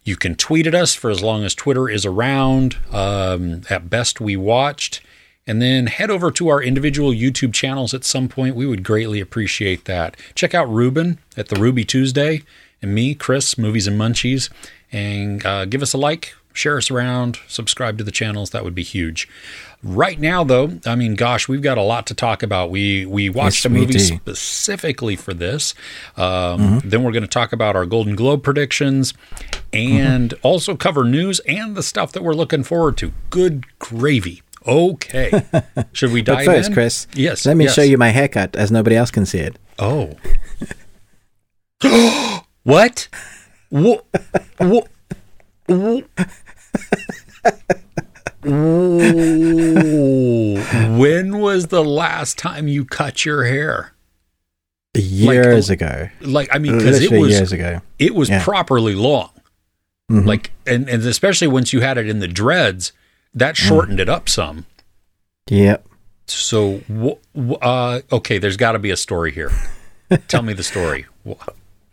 [0.03, 2.77] You can tweet at us for as long as Twitter is around.
[2.91, 5.01] Um, at best, we watched.
[5.45, 8.55] And then head over to our individual YouTube channels at some point.
[8.55, 10.15] We would greatly appreciate that.
[10.35, 12.43] Check out Ruben at the Ruby Tuesday
[12.81, 14.49] and me, Chris, Movies and Munchies.
[14.91, 18.49] And uh, give us a like, share us around, subscribe to the channels.
[18.51, 19.27] That would be huge.
[19.81, 22.69] Right now, though, I mean, gosh, we've got a lot to talk about.
[22.69, 25.73] We we watched Yes, a movie specifically for this.
[26.17, 29.13] Um, Then we're going to talk about our Golden Globe predictions
[29.71, 33.13] and also cover news and the stuff that we're looking forward to.
[33.29, 34.41] Good gravy.
[34.67, 35.31] Okay.
[35.93, 36.73] Should we dive But first, in?
[36.73, 37.45] Chris, Yes.
[37.45, 37.73] let me yes.
[37.73, 39.55] show you my haircut as nobody else can see it.
[39.79, 40.17] Oh.
[42.63, 43.07] what?
[43.69, 44.05] What?
[44.57, 44.87] What?
[50.97, 53.93] When was the last time you cut your hair?
[54.95, 56.09] Years ago.
[56.21, 57.81] Like, I mean, because it was years ago.
[57.99, 58.43] it was Yeah.
[58.43, 59.29] properly long.
[60.11, 60.25] Mhm.
[60.25, 62.91] Like, and, and especially once you had it in the dreads,
[63.33, 63.67] that Mm.
[63.67, 64.65] shortened it up some.
[65.49, 65.85] Yep.
[66.27, 66.81] So,
[67.61, 69.51] uh, okay, there's got to be a story here.
[70.27, 71.05] Tell me the story.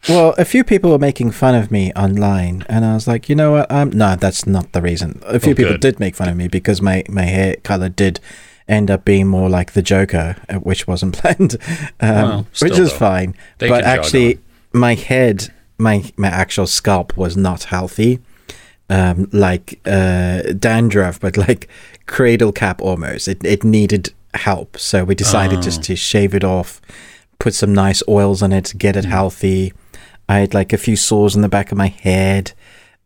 [0.08, 3.34] Well, a few people were making fun of me online, and I was like, you
[3.34, 3.70] know what?
[3.70, 5.20] Um, no, that's not the reason.
[5.26, 8.20] A few Oh, people did make fun of me because my, my hair color did
[8.68, 11.56] end up being more like the Joker, uh, which wasn't planned,
[12.00, 12.98] um, Well, which is though.
[12.98, 13.34] fine.
[13.58, 14.38] They but actually,
[14.72, 18.20] my head, my my actual scalp was not healthy,
[18.88, 21.68] um, like uh, dandruff, but like
[22.06, 23.26] cradle cap almost.
[23.28, 25.82] It it needed help, so we decided just Oh.
[25.84, 26.80] to shave it off,
[27.40, 29.08] put some nice oils on it, get it Mm.
[29.10, 29.72] healthy.
[30.28, 32.52] I had like a few sores in the back of my head,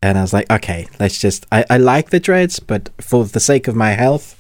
[0.02, 1.46] and I was like, okay, let's just.
[1.52, 4.36] I, I like the dreads, but for the sake of my health,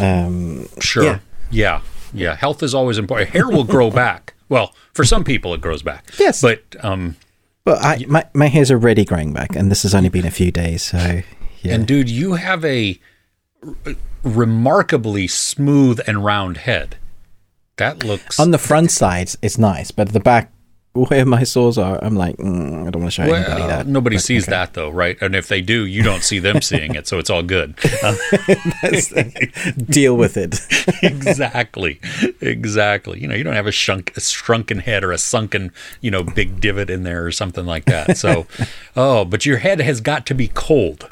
[0.00, 1.04] um, Sure.
[1.04, 1.18] Yeah.
[1.50, 1.80] Yeah.
[2.12, 2.34] yeah.
[2.36, 3.30] Health is always important.
[3.30, 4.34] Hair will grow back.
[4.48, 6.10] Well, for some people it grows back.
[6.18, 6.40] Yes.
[6.40, 7.16] But um
[7.64, 10.50] well, I my my hair's already growing back, and this has only been a few
[10.50, 11.20] days, so
[11.62, 11.74] yeah.
[11.74, 12.98] and dude, you have a
[13.62, 16.96] r- remarkably smooth and round head.
[17.76, 20.50] That looks on the front side, it's nice, but the back,
[20.94, 23.86] where my sores are, I'm like, mm, I don't want to show anybody that.
[23.86, 24.50] nobody But, sees okay.
[24.50, 25.16] that though, right?
[25.20, 27.74] And if they do, you don't see them seeing it, so it's all good.
[28.02, 28.14] Uh,
[29.90, 30.60] Deal with it.
[31.02, 32.00] exactly,
[32.40, 33.20] exactly.
[33.20, 36.22] You know, you don't have a, shunk, a shrunken head or a sunken, you know,
[36.22, 38.16] big divot in there or something like that.
[38.16, 38.46] So,
[38.96, 41.10] oh, but your head has got to be cold.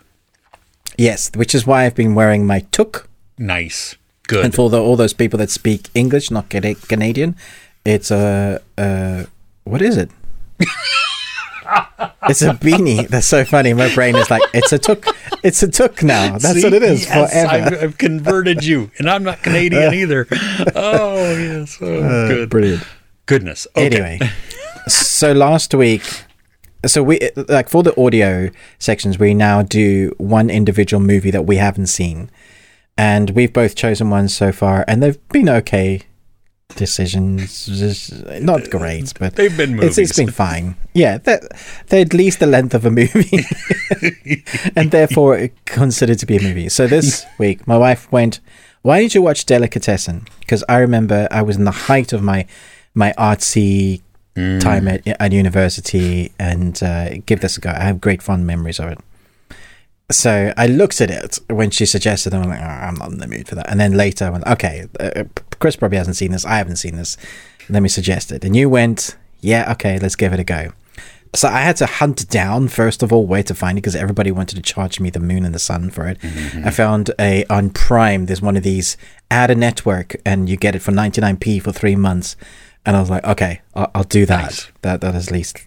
[0.97, 3.07] yes, which is why I've been wearing my toque.
[3.39, 3.97] Nice,
[4.29, 4.45] good.
[4.45, 7.37] And for the, all those people that speak English, not Canadian,
[7.85, 9.25] it's a, uh,
[9.67, 10.11] what is it?
[12.29, 13.09] it's a beanie.
[13.09, 13.75] That's so funny.
[13.75, 15.07] My brain is like, it's a toque.
[15.43, 16.39] It's a toque now.
[16.39, 16.65] That's See?
[16.65, 17.51] what it is Yes, forever.
[17.77, 20.27] I've, I've converted you, and I'm not Canadian either.
[20.75, 22.51] Oh yes, oh, Uh, good.
[22.51, 22.83] Brilliant.
[23.27, 23.67] Goodness.
[23.77, 23.87] Okay.
[23.87, 24.21] Anyway,
[24.89, 26.03] so last week,
[26.85, 31.57] so we like for the audio sections, we now do one individual movie that we
[31.57, 32.31] haven't seen,
[32.97, 36.03] and we've both chosen one so far, and they've been okay
[36.75, 37.67] decisions.
[37.67, 40.17] Just not great, but They've been It's, it's movies.
[40.17, 40.77] been fine.
[40.95, 41.47] Yeah, they're,
[41.89, 43.45] they're at least the length of a movie,
[44.77, 46.69] and therefore considered to be a movie.
[46.69, 48.41] So this week, my wife went,
[48.83, 52.47] "Why did you watch Delicatessen?" Because I remember I was in the height of my
[52.95, 54.03] my artsy
[54.61, 57.71] time at, at university, and uh, give this a go.
[57.71, 58.99] I have great fond memories of it.
[60.11, 63.19] So I looked at it when she suggested, and I'm like, oh, I'm not in
[63.19, 63.69] the mood for that.
[63.69, 65.25] And then later, I went, okay, uh,
[65.59, 66.45] Chris probably hasn't seen this.
[66.45, 67.17] I haven't seen this.
[67.69, 68.45] Let me suggest it.
[68.45, 70.73] And you went, yeah, okay, let's give it a go.
[71.35, 74.31] So I had to hunt down first of all where to find it because everybody
[74.31, 76.19] wanted to charge me the moon and the sun for it.
[76.21, 76.67] Mm-hmm.
[76.67, 78.27] I found a on Prime.
[78.27, 78.97] There's one of these
[79.31, 82.37] add a network, and you get it for 99p for three months.
[82.87, 84.45] And I was like, okay, I'll, I'll do that.
[84.45, 84.73] Nice.
[84.83, 85.67] That that is least.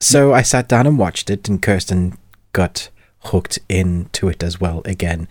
[0.00, 2.18] So I sat down and watched it, and Kirsten
[2.52, 2.90] got
[3.24, 5.28] hooked into it as well again.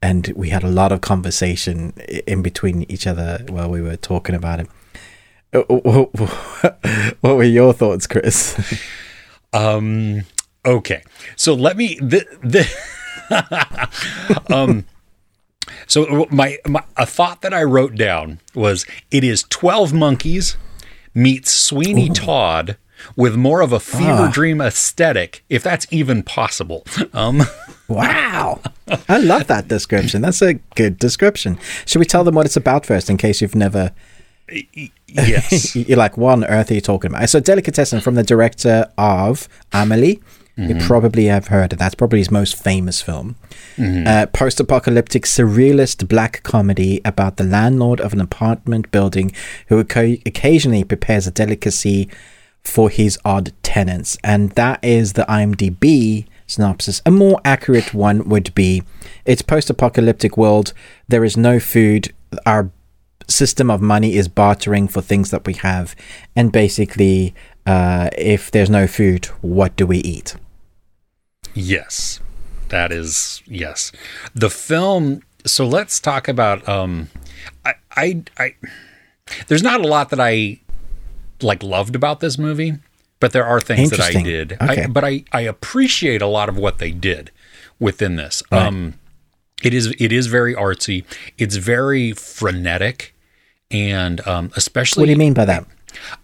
[0.00, 1.92] And we had a lot of conversation
[2.26, 4.68] in between each other while we were talking about it.
[5.52, 5.62] Uh,
[7.20, 8.56] What were your thoughts, Chris?
[9.54, 10.24] Um.
[10.66, 11.02] Okay.
[11.34, 11.94] So let me.
[12.02, 12.68] The, the
[14.54, 14.84] um.
[15.86, 20.58] So my, my a thought that I wrote down was it is twelve monkeys
[21.14, 22.76] meets Sweeney Todd
[23.16, 24.30] with more of a fever Ah.
[24.30, 26.84] dream aesthetic, if that's even possible.
[27.12, 27.42] Um.
[27.88, 28.60] Wow.
[29.08, 30.20] I love that description.
[30.20, 31.58] That's a good description.
[31.86, 33.92] Should we tell them what it's about first in case you've never.
[35.06, 35.74] Yes.
[35.88, 37.28] You're like, what on earth are you talking about?
[37.30, 40.20] So, Delicatessen from the director of Amelie.
[40.58, 41.84] You probably have heard of that.
[41.84, 43.36] That's probably his most famous film.
[43.80, 49.30] Uh, Post apocalyptic surrealist black comedy about the landlord of an apartment building
[49.68, 52.08] who occa- occasionally prepares a delicacy
[52.68, 54.18] for his odd tenants.
[54.22, 57.00] And that is the IMDb synopsis.
[57.06, 58.82] A more accurate one would be
[59.24, 60.72] it's post apocalyptic world.
[61.08, 62.12] There is no food.
[62.46, 62.70] Our
[63.28, 65.94] system of money is bartering for things that we have.
[66.34, 67.34] And basically,
[67.66, 70.36] uh, if there's no food, what do we eat?
[71.54, 72.20] Yes,
[72.68, 73.92] that is yes.
[74.34, 75.22] The film.
[75.46, 76.68] So let's talk about.
[76.68, 77.08] Um,
[77.64, 78.54] I, I, I.
[79.46, 80.60] There's not a lot that I
[81.42, 82.74] like loved about this movie,
[83.20, 84.52] but there are things that I did.
[84.54, 84.84] Okay.
[84.84, 87.30] I, but I, I appreciate a lot of what they did
[87.78, 88.42] within this.
[88.50, 88.94] Um,
[89.62, 91.04] it is it is very artsy.
[91.36, 93.14] It's very frenetic,
[93.70, 95.66] and um, especially What do you mean by that?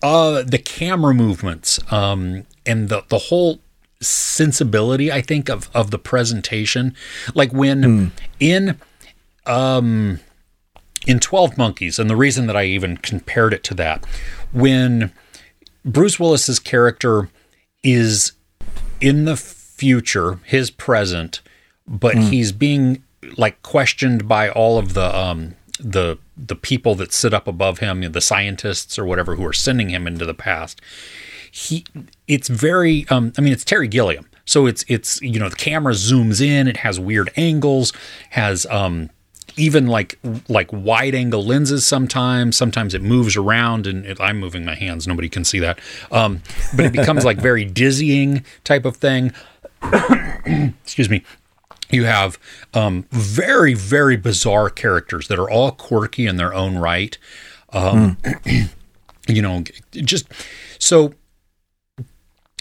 [0.03, 3.61] uh, the camera movements, um, and the the whole
[4.01, 6.95] sensibility, I think, of of the presentation.
[7.35, 8.79] Like when in
[9.47, 10.21] um
[11.07, 14.05] in Twelve Monkeys, and the reason that I even compared it to that,
[14.55, 15.13] when
[15.85, 17.29] Bruce Willis's character
[17.83, 18.33] is
[19.01, 21.43] in the future, his present,
[21.87, 23.03] but he's being
[23.37, 28.01] like questioned by all of the um the the people that sit up above him,
[28.13, 30.81] the scientists or whatever who are sending him into the past.
[31.51, 31.85] He
[32.27, 34.29] it's very um I mean it's Terry Gilliam.
[34.47, 37.93] So it's it's you know the camera zooms in, it has weird angles,
[38.31, 39.11] has um
[39.57, 42.57] even like like wide angle lenses sometimes.
[42.57, 45.07] Sometimes it moves around and it, i'm moving my hands.
[45.07, 45.79] Nobody can see that.
[46.11, 46.43] Um,
[46.77, 49.33] but it becomes like very dizzying type of thing.
[50.83, 51.23] Excuse me.
[51.91, 52.39] You have
[52.73, 57.17] um, very very bizarre characters that are all quirky in their own right.
[57.73, 58.19] Um,
[59.29, 60.27] you know just
[60.79, 61.15] so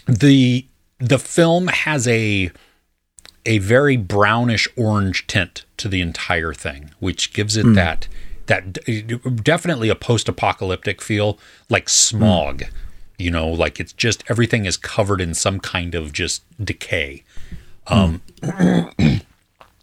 [0.06, 0.66] the
[0.98, 2.50] the film has a
[3.46, 8.08] a very brownish orange tint to the entire thing, which gives it that
[8.46, 8.74] that
[9.42, 11.38] definitely a post-apocalyptic feel,
[11.70, 12.64] like smog.
[13.18, 17.22] You know, like it's just everything is covered in some kind of just decay.
[17.86, 18.22] Um,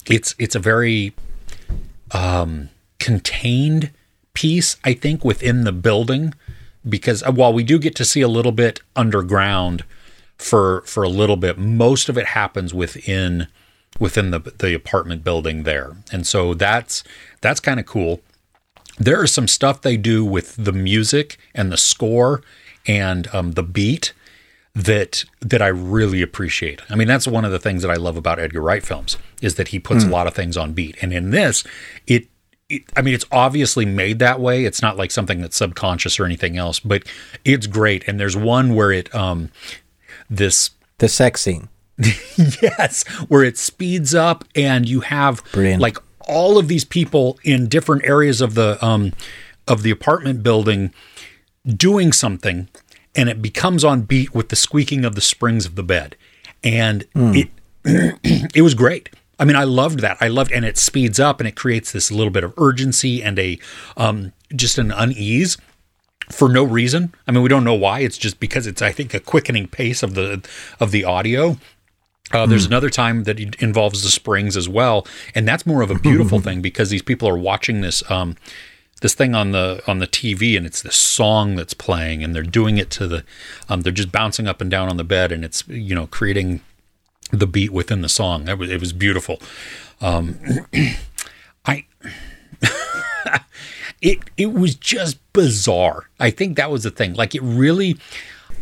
[0.05, 1.13] it's it's a very
[2.11, 3.91] um, contained
[4.33, 6.33] piece, I think, within the building.
[6.87, 9.83] because uh, while we do get to see a little bit underground
[10.41, 13.47] for for a little bit, most of it happens within
[13.99, 17.03] within the the apartment building there, and so that's
[17.41, 18.21] that's kind of cool.
[18.97, 22.41] There is some stuff they do with the music and the score
[22.87, 24.13] and um, the beat
[24.73, 26.81] that that I really appreciate.
[26.89, 29.55] I mean, that's one of the things that I love about Edgar Wright films is
[29.55, 30.95] that he puts a lot of things on beat.
[31.01, 31.63] And in this,
[32.07, 32.27] it,
[32.69, 34.63] it I mean, it's obviously made that way.
[34.63, 37.03] It's not like something that's subconscious or anything else, but
[37.43, 38.07] it's great.
[38.07, 39.51] And there's one where it um
[40.31, 41.69] this The sex scene.
[42.61, 45.81] yes, where it speeds up and you have Brilliant.
[45.81, 49.13] like all of these people in different areas of the um
[49.67, 50.91] of the apartment building
[51.67, 52.69] doing something
[53.15, 56.15] and it becomes on beat with the squeaking of the springs of the bed.
[56.63, 57.49] And it
[57.83, 59.09] it was great.
[59.39, 60.17] I mean, I loved that.
[60.21, 63.39] I loved, and it speeds up and it creates this little bit of urgency and
[63.39, 63.57] a
[63.97, 65.57] um, just an unease
[66.29, 67.13] for no reason.
[67.27, 67.99] I mean, we don't know why.
[67.99, 70.47] It's just because it's I think a quickening pace of the
[70.79, 71.57] of the audio.
[72.33, 75.05] Uh, there's another time that it involves the springs as well,
[75.35, 78.37] and that's more of a beautiful thing because these people are watching this um,
[79.01, 82.43] this thing on the on the TV, and it's this song that's playing, and they're
[82.43, 83.25] doing it to the
[83.67, 86.61] um, they're just bouncing up and down on the bed, and it's you know creating
[87.31, 88.45] the beat within the song.
[88.45, 89.41] That was it was beautiful.
[89.99, 90.39] Um,
[91.65, 91.85] I
[94.01, 96.09] it it was just bizarre.
[96.19, 97.13] I think that was the thing.
[97.13, 97.97] Like it really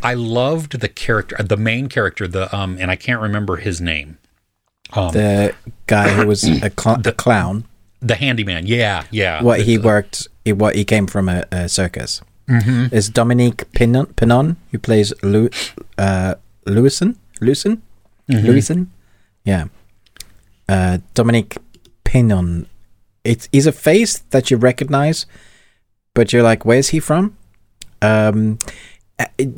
[0.02, 4.18] I loved the character the main character, the um and I can't remember his name.
[4.92, 5.54] The
[5.86, 7.64] guy who was a, cl- a clown.
[8.02, 8.66] The handyman.
[8.66, 9.42] Yeah, yeah.
[9.42, 12.22] What he The- worked, he, what he came from a, a circus.
[12.48, 12.92] Mm-hmm.
[12.94, 15.48] Is Dominique Pinon, Pinon who plays Lu,
[15.98, 16.34] uh,
[16.66, 17.16] Louison?
[17.40, 17.82] Louison?
[18.28, 18.90] Louison?
[19.44, 19.66] Yeah.
[20.68, 21.58] Uh, Dominique
[22.04, 22.66] Pinon.
[23.24, 25.26] It's a face that you recognize,
[26.14, 27.36] but you're like, where's he from?
[28.02, 28.58] Um,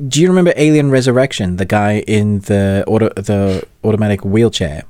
[0.09, 1.57] do you remember Alien Resurrection?
[1.57, 4.85] The guy in the auto, the automatic wheelchair.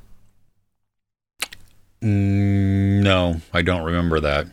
[2.01, 4.47] Mm, no, I don't remember that.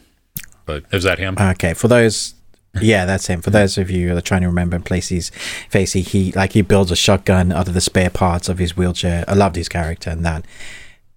[0.66, 1.36] But is that him?
[1.38, 2.34] Okay, for those,
[2.80, 3.40] yeah, that's him.
[3.40, 5.30] For those of you that are trying to remember and place his
[5.68, 8.76] face, he, he like he builds a shotgun out of the spare parts of his
[8.76, 9.24] wheelchair.
[9.26, 10.44] I loved his character and that.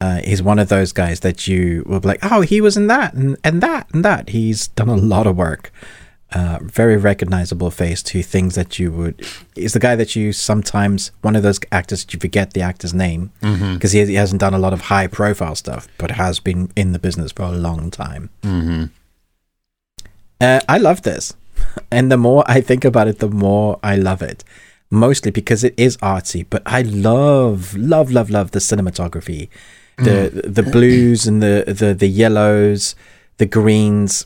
[0.03, 2.87] Uh, he's one of those guys that you will be like, oh, he was in
[2.87, 4.29] that and, and that and that.
[4.29, 5.71] He's done a lot of work.
[6.33, 9.15] Uh, very recognizable face to things that you would.
[9.55, 12.93] He's the guy that you sometimes one of those actors that you forget the actor's
[12.93, 13.31] name
[13.75, 16.91] because he, he hasn't done a lot of high profile stuff, but has been in
[16.91, 18.29] the business for a long time.
[20.41, 21.33] Uh, I love this.
[21.91, 24.43] And the more I think about it, the more I love it.
[24.91, 29.47] Mostly because it is artsy, but I love, love, love, love the cinematography.
[29.97, 32.95] The the blues and the, the, the yellows,
[33.37, 34.25] the greens,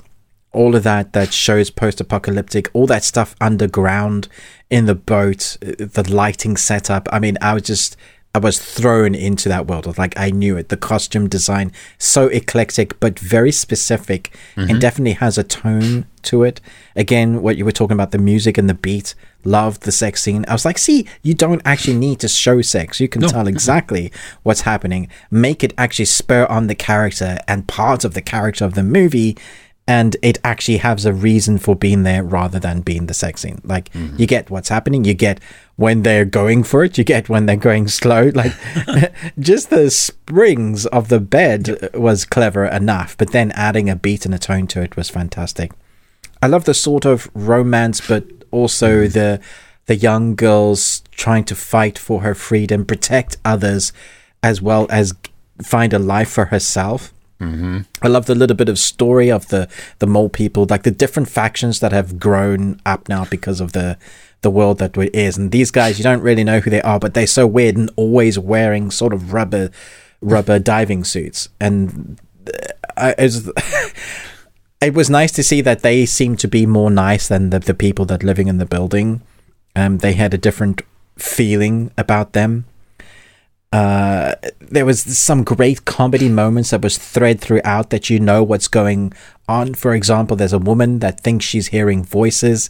[0.53, 4.27] all of that that shows post apocalyptic, all that stuff underground
[4.69, 7.07] in the boat, uh, the lighting setup.
[7.11, 7.97] I mean, I was just
[8.37, 9.97] I was thrown into that world.
[9.97, 10.69] Like I knew it.
[10.69, 14.79] The costume design so eclectic but very specific and mm-hmm.
[14.79, 16.61] definitely has a tone to it.
[16.95, 19.15] Again, what you were talking about the music and the beat.
[19.43, 20.45] Loved the sex scene.
[20.47, 22.99] I was like, see, you don't actually need to show sex.
[22.99, 23.47] You can tell mm-hmm.
[23.47, 24.11] exactly
[24.43, 25.09] what's happening.
[25.31, 29.35] Make it actually spur on the character and part of the character of the movie
[29.87, 33.61] and it actually has a reason for being there rather than being the sex scene.
[33.63, 34.17] Like mm-hmm.
[34.17, 35.39] you get what's happening, you get
[35.77, 38.31] when they're going for it, you get when they're going slow.
[38.37, 38.53] Like
[39.39, 44.35] just the springs of the bed was clever enough, but then adding a beat and
[44.35, 45.71] a tone to it was fantastic.
[46.41, 49.13] I love the sort of romance, but also mm-hmm.
[49.13, 49.41] the
[49.85, 53.93] the young girls trying to fight for her freedom, protect others,
[54.43, 55.13] as well as
[55.63, 57.13] find a life for herself.
[58.01, 59.69] I love the little bit of story of the
[59.99, 63.97] the mole people, like the different factions that have grown up now because of the
[64.41, 65.37] the world that it is.
[65.37, 67.89] And these guys, you don't really know who they are, but they're so weird and
[67.95, 69.69] always wearing sort of rubber
[70.21, 71.49] rubber diving suits.
[71.59, 73.51] And uh, I, it, was,
[74.81, 77.73] it was nice to see that they seem to be more nice than the, the
[77.73, 79.21] people that living in the building.
[79.75, 80.81] Um, they had a different
[81.17, 82.65] feeling about them
[83.73, 88.69] uh, there was some great comedy moments that was thread throughout that you know what's
[88.69, 89.11] going
[89.49, 89.73] on.
[89.73, 92.69] For example, there's a woman that thinks she's hearing voices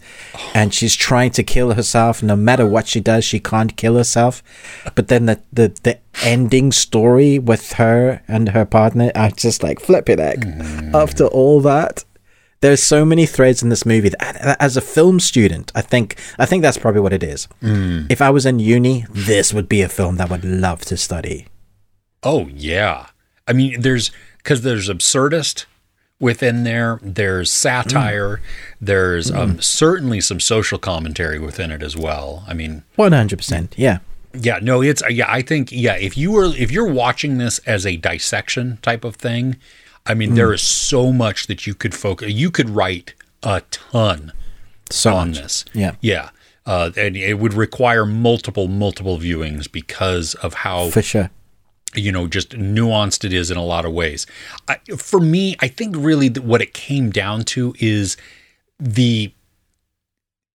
[0.56, 2.24] and she's trying to kill herself.
[2.24, 4.42] No matter what she does, she can't kill herself.
[4.96, 9.80] But then the, the, the ending story with her and her partner, I just like
[9.80, 10.46] flip it egg.
[10.96, 12.06] After all that,
[12.62, 16.46] there's so many threads in this movie that as a film student i think i
[16.46, 18.06] think that's probably what it is mm.
[18.10, 20.98] if i was in uni this would be a film that i would love to
[20.98, 21.48] study
[22.24, 23.08] Oh yeah.
[23.48, 25.66] I mean, there's because there's absurdist,
[26.20, 27.00] within there.
[27.02, 28.38] There's satire.
[28.38, 28.42] Mm.
[28.82, 29.64] There's um, mm.
[29.64, 32.44] certainly some social commentary within it as well.
[32.48, 33.76] I mean, One hundred percent.
[33.78, 34.00] Yeah.
[34.34, 35.32] yeah, no, it's yeah.
[35.32, 35.96] I think yeah.
[35.96, 39.58] If you were if you're watching this as a dissection type of thing,
[40.08, 42.32] I mean, there is so much that you could focus.
[42.32, 43.14] You could write
[43.44, 44.32] a ton
[44.90, 45.38] So on much.
[45.42, 45.66] this.
[45.74, 45.96] Yeah.
[46.02, 46.30] yeah,
[46.66, 51.30] uh, and it would require multiple multiple viewings because of how For sure.
[51.96, 54.26] you know just nuanced it is in a lot of ways
[54.68, 58.18] I, for me i think really that what it came down to is
[58.80, 59.32] the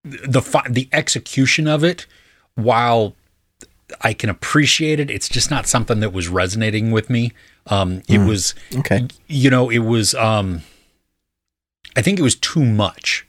[0.05, 2.07] the the execution of it
[2.55, 3.15] while
[4.01, 7.32] i can appreciate it it's just not something that was resonating with me
[7.66, 9.06] um it was Okay.
[9.28, 10.62] you know it was um
[11.97, 13.27] i think it was too much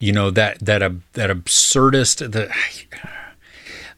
[0.00, 0.80] you know that that
[1.14, 2.50] that absurdist the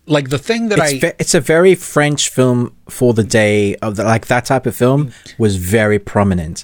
[0.06, 3.74] like the thing that It's, i ve- it's a very French film for the day
[3.76, 6.62] of the like that type of film was very prominent.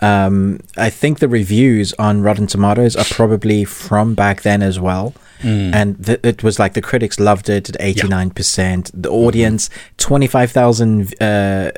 [0.00, 5.14] Um, I think the reviews on Rotten Tomatoes are probably from back then as well.
[5.40, 5.74] Mm.
[5.74, 8.90] And th- it was like the critics loved it at 89%.
[8.94, 11.72] The audience, 25,000 uh,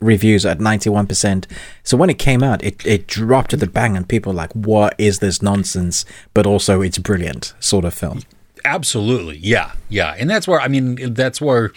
[0.00, 1.46] reviews at 91%.
[1.82, 4.52] So when it came out, it, it dropped to the bang, and people were like,
[4.52, 6.04] what is this nonsense?
[6.34, 8.22] But also, it's brilliant sort of film.
[8.64, 9.36] Absolutely.
[9.38, 9.72] Yeah.
[9.88, 10.14] Yeah.
[10.18, 11.72] And that's where, I mean, that's where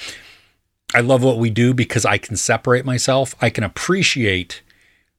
[0.93, 3.35] I love what we do because I can separate myself.
[3.41, 4.61] I can appreciate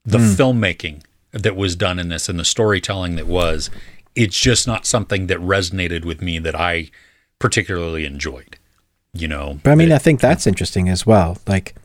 [0.05, 0.25] the hmm.
[0.25, 1.03] filmmaking
[1.33, 3.71] that was done in this and the storytelling that was.
[4.15, 6.91] It's just not something that resonated with me that I
[7.39, 8.59] particularly enjoyed,
[9.13, 9.61] you know?
[9.63, 11.39] But I mean, I think that's interesting as well.
[11.47, 11.77] Like,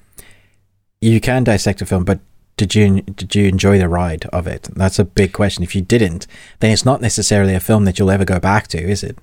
[1.01, 2.19] you can dissect a film, but
[2.57, 4.69] did you did you enjoy the ride of it?
[4.75, 5.63] That's a big question.
[5.63, 6.27] If you didn't,
[6.59, 9.17] then it's not necessarily a film that you'll ever go back to, is it?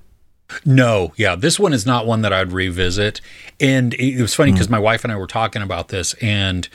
[0.65, 3.21] No, yeah, this one is not one that I'd revisit.
[3.59, 4.55] And it it was funny hmm.
[4.55, 6.67] because my wife and I were talking about this, and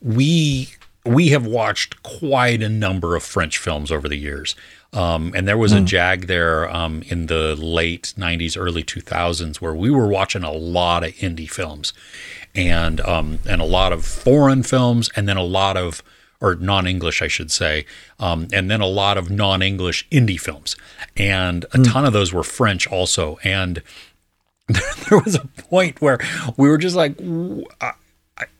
[0.00, 0.68] we
[1.06, 4.54] we have watched quite a number of French films over the years.
[4.92, 9.74] Um, and there was a jag there um, in the late '90s, early 2000s, where
[9.74, 11.92] we were watching a lot of indie films,
[12.54, 16.02] and um, and a lot of foreign films, and then a lot of
[16.40, 17.86] or non-English, I should say,
[18.20, 20.76] um, and then a lot of non-English indie films,
[21.16, 23.38] and a ton of those were French also.
[23.42, 23.82] And
[24.68, 26.18] there was a point where
[26.56, 27.18] we were just like,
[27.80, 27.92] I-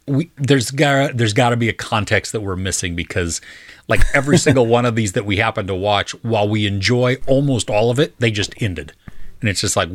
[0.06, 3.40] we there's got there's got to be a context that we're missing because
[3.88, 7.70] like every single one of these that we happen to watch, while we enjoy almost
[7.70, 8.92] all of it, they just ended,
[9.40, 9.88] and it's just like,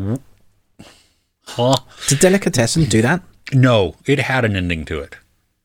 [1.46, 1.76] huh?
[2.08, 3.22] Did Delicatessen do that?
[3.54, 5.18] No, it had an ending to it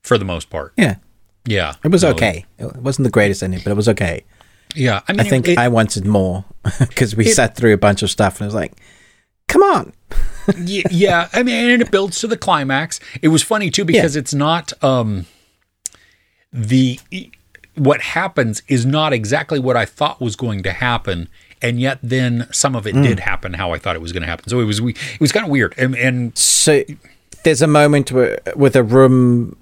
[0.02, 0.72] for the most part.
[0.76, 0.96] Yeah,
[1.46, 2.44] Yeah, it was No, okay.
[2.58, 4.24] It wasn't the greatest ending, but it was okay.
[4.74, 6.44] Yeah, I mean, I think it- I wanted more
[6.80, 8.72] because we it- sat through a bunch of stuff and it was like,
[9.48, 9.92] come on.
[10.56, 13.00] Yeah, I mean, and it builds to the climax.
[13.20, 15.26] It was funny too because it's not um
[16.52, 17.00] the
[17.74, 21.28] what happens is not exactly what I thought was going to happen,
[21.60, 23.02] and yet then some of it Mm.
[23.02, 24.48] did happen how I thought it was going to happen.
[24.48, 26.84] So it was we it was kind of weird, and, and So
[27.42, 29.56] there's a moment where, with a room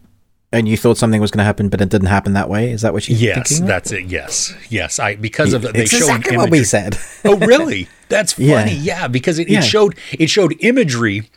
[0.52, 2.70] and you thought something was going to happen, but it didn't happen that way.
[2.70, 4.04] Is that what you're yes, that's it.
[4.04, 6.96] Yes, yes, I because of they it's showed exactly what we said.
[7.24, 7.88] oh, really?
[8.08, 8.74] That's funny.
[8.74, 9.58] Yeah, because it, Yeah.
[9.60, 11.28] it showed it showed imagery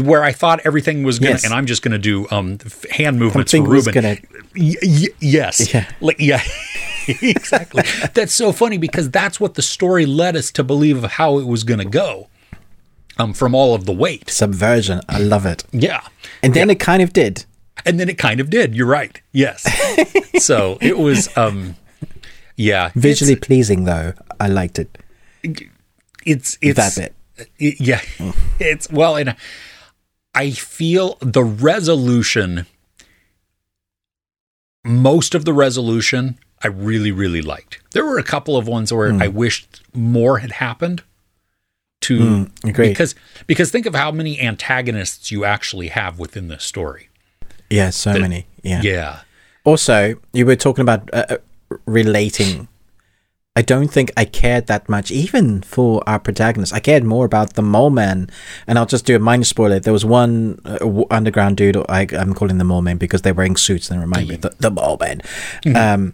[0.00, 1.44] where I thought everything was gonna, Yes.
[1.44, 2.58] and I'm just gonna do um
[2.90, 3.94] hand movements for Something Ruben.
[3.94, 4.16] gonna-
[4.56, 5.86] Y- y- yes, Yeah.
[6.00, 6.42] like yeah.
[7.22, 7.84] exactly.
[8.14, 11.46] That's so funny because that's what the story led us to believe of how it
[11.46, 12.28] was going to go.
[13.18, 15.00] Um, from all of the weight, Subversion.
[15.08, 15.64] I love it.
[15.72, 16.00] yeah,
[16.42, 17.44] And then it kind of did.
[17.86, 18.74] and then it kind of did.
[18.74, 19.20] You're right.
[19.32, 19.62] Yes.
[20.44, 21.76] so it was, um,
[22.56, 24.12] yeah, Visually pleasing, though.
[24.40, 24.98] I liked it.
[26.26, 27.48] It's it's that bit.
[27.58, 28.00] it- yeah,
[28.60, 29.34] it's well, and
[30.34, 32.66] I feel the resolution.
[34.84, 37.80] Most of the resolution I really really liked.
[37.92, 41.02] There were a couple of ones where I wished more had happened.
[42.02, 42.88] To agreed.
[42.90, 43.14] because
[43.48, 47.08] because think of how many antagonists you actually have within this story.
[47.68, 48.46] Yeah, so many.
[48.62, 48.80] Yeah.
[48.82, 49.20] Yeah.
[49.64, 51.36] Also, you were talking about uh, uh,
[51.86, 52.68] relating.
[53.56, 56.74] I don't think I cared that much, even for our protagonist.
[56.74, 58.28] I cared more about the mole man,
[58.66, 59.80] and I'll just do a minor spoiler.
[59.80, 61.76] There was one uh, underground dude.
[61.88, 64.42] I, I'm calling them mole men because they're wearing suits and they remind me of
[64.42, 65.22] the, the mole man.
[65.74, 66.12] Um,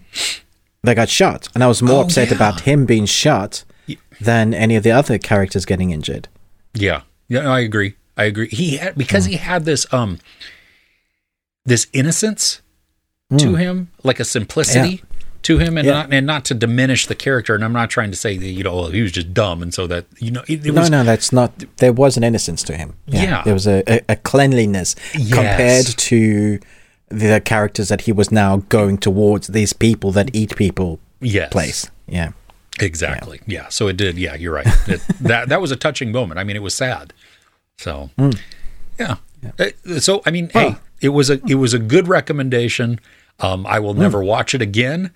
[0.84, 2.36] they got shot, and I was more Oh, upset yeah.
[2.36, 3.64] about him being shot
[4.20, 6.28] than any of the other characters getting injured.
[6.74, 7.02] Yeah.
[7.28, 7.96] Yeah, I agree.
[8.16, 8.48] I agree.
[8.48, 10.18] He had because he had this um
[11.64, 12.60] this innocence
[13.38, 15.02] to him, like a simplicity
[15.42, 15.92] to him and Yeah.
[15.94, 18.62] not and not to diminish the character and I'm not trying to say that you
[18.64, 20.90] know well, he was just dumb and so that you know it, it No, was
[20.90, 21.50] no, that's not.
[21.78, 22.94] There was an innocence to him.
[23.06, 23.42] Yeah.
[23.44, 25.28] there was a, a, a cleanliness Yes.
[25.34, 26.58] compared to
[27.08, 31.52] the characters that he was now going towards these people that eat people Yes.
[31.52, 31.90] place.
[32.06, 32.30] Yeah.
[32.80, 33.40] Exactly.
[33.46, 33.68] Yeah.
[33.68, 34.16] So it did.
[34.18, 34.66] Yeah, you're right.
[34.88, 36.40] It, that that was a touching moment.
[36.40, 37.12] I mean, it was sad.
[37.78, 38.10] So
[38.98, 39.16] yeah.
[39.58, 42.98] Uh, So I mean, hey, it was a it was a good recommendation.
[43.40, 45.10] Um, I will never watch it again.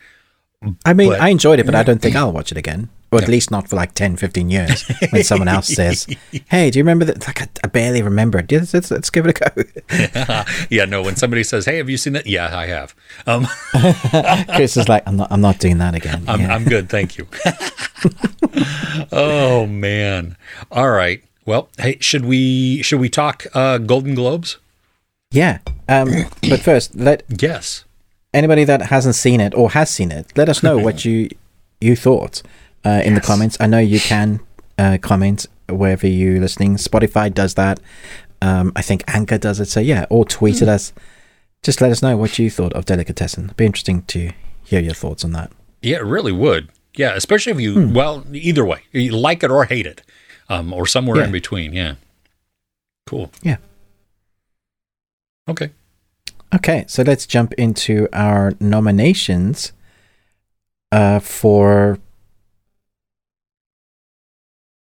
[0.85, 2.89] I mean, But- I enjoyed it, but I don't think I'll watch it again.
[3.12, 6.07] Or at least not for like 10, 15 years when someone else says,
[6.51, 7.24] Hey, do you remember that?
[7.27, 8.51] Like, I, I barely remember it.
[8.51, 10.45] Let's, let's, let's give it a go.
[10.69, 10.85] Yeah.
[10.87, 11.03] No.
[11.03, 12.95] When somebody says, "Hey, have you seen that?" Yeah, I have.
[13.27, 13.47] Um,
[14.57, 16.24] Chris is like, I'm not, I'm not doing that again.
[16.27, 16.55] I'm, Yeah.
[16.55, 17.27] I'm good, thank you.
[19.12, 20.37] oh man.
[20.70, 21.23] All right.
[21.47, 24.59] Well, hey, should we should we talk uh, Golden Globes?
[25.31, 25.59] yeah.
[25.89, 26.11] Um,
[26.49, 27.85] but first, let Yes.
[28.37, 31.29] Anybody that hasn't seen it or has seen it, let us know what you
[31.81, 32.43] you thought
[32.85, 33.57] uh, in the comments.
[33.61, 34.41] I know you can
[34.79, 36.77] uh, comment wherever you're listening.
[36.77, 37.81] Spotify does that.
[38.43, 39.67] Um, I think Anchor does it.
[39.69, 40.93] So yeah, or tweet at us.
[41.63, 43.45] Just let us know what you thought of Delicatessen.
[43.47, 44.31] It'd be interesting to
[44.63, 45.51] hear your thoughts on that.
[45.83, 46.69] Yeah, it really would.
[46.95, 50.03] Yeah, especially if you well, either way, you like it or hate it,
[50.49, 51.25] um, or somewhere Yeah.
[51.27, 51.73] in between.
[51.73, 51.95] Yeah.
[53.07, 53.31] Cool.
[53.43, 53.57] Yeah.
[55.49, 55.71] Okay.
[56.55, 59.73] Okay, so let's jump into our nominations
[60.93, 61.98] uh, for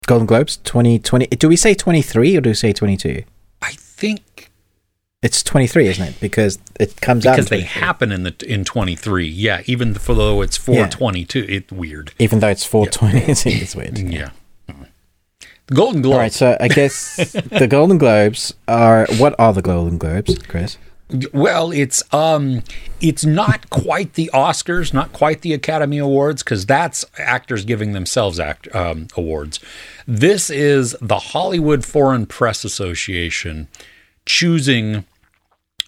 [0.07, 1.27] Golden Globes 2020.
[1.27, 3.23] Do we say 23 or do we say 22?
[3.63, 4.51] I think
[5.23, 6.21] It's 23, isn't it?
[6.21, 9.29] Because it comes out in because they happen in the in 23.
[9.29, 12.13] Yeah, even though it's 422, it's weird.
[12.19, 13.31] even though it's 420.
[13.31, 13.99] it's, it's weird.
[13.99, 14.31] Yeah.
[15.67, 16.15] The Golden Globes.
[16.15, 20.79] All right, so I guess the Golden Globes are what are the Golden Globes, Chris?
[21.33, 22.63] Well, it's um,
[23.01, 28.39] it's not quite the Oscars, not quite the Academy Awards, because that's actors giving themselves
[28.39, 29.61] act um, awards.
[30.07, 33.69] This is the Hollywood Foreign Press Association
[34.27, 35.05] choosing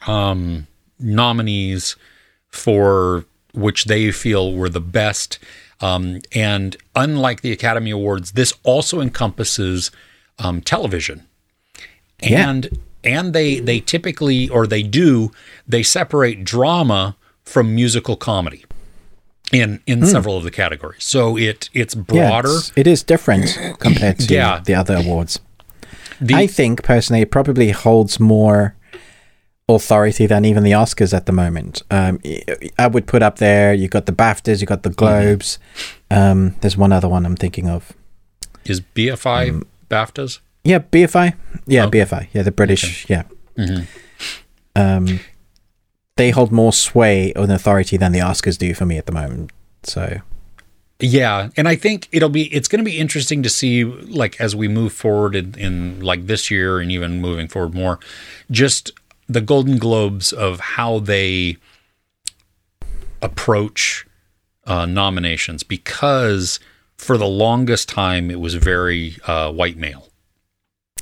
[0.07, 0.67] um,
[0.99, 1.97] nominees
[2.49, 3.25] for
[3.55, 5.39] which they feel were the best.
[5.81, 9.91] Um, and unlike the Academy Awards, this also encompasses
[10.39, 11.27] um, television
[12.23, 12.49] Yeah.
[12.51, 15.31] and and they they typically or they do
[15.69, 18.65] they separate drama from musical comedy
[19.53, 22.03] in in several of the categories so it it's Hmm.
[22.15, 24.61] Yeah, broader it's- it is different compared to Yeah.
[24.65, 25.41] the other awards.
[26.21, 28.75] the, I think personally, it probably holds more
[29.69, 31.83] authority than even the Oscars at the moment.
[31.91, 32.21] Um,
[32.79, 33.73] I would put up there.
[33.75, 35.59] You got the Baftas, you got the Globes.
[36.11, 37.93] Um, there's one other one I'm thinking of.
[38.65, 41.35] is bfi Um, baftas Yeah, BFI.
[41.67, 41.91] Yeah, Oh.
[41.91, 42.29] BFI.
[42.33, 43.09] Yeah, the British.
[43.09, 43.25] Yeah.
[43.59, 43.87] Mhm.
[44.77, 45.21] Um,
[46.17, 49.51] they hold more sway and authority than the Oscars do for me at the moment.
[49.83, 50.21] So
[51.05, 54.55] yeah and i think it'll be it's going to be interesting to see like as
[54.55, 57.99] we move forward in, in like this year and even moving forward more
[58.53, 58.93] just
[59.29, 61.57] the golden globes of how they
[63.21, 64.07] approach
[64.67, 66.61] uh, nominations because
[66.97, 70.09] for the longest time it was very uh, white male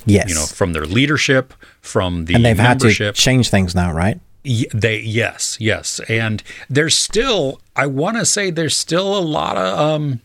[0.06, 3.93] yes, you know from their leadership from the and they've had to change things now,
[3.93, 4.18] right?
[4.44, 9.59] Y- they yes yes and there's still i want to say there's still a lot
[9.59, 10.22] of um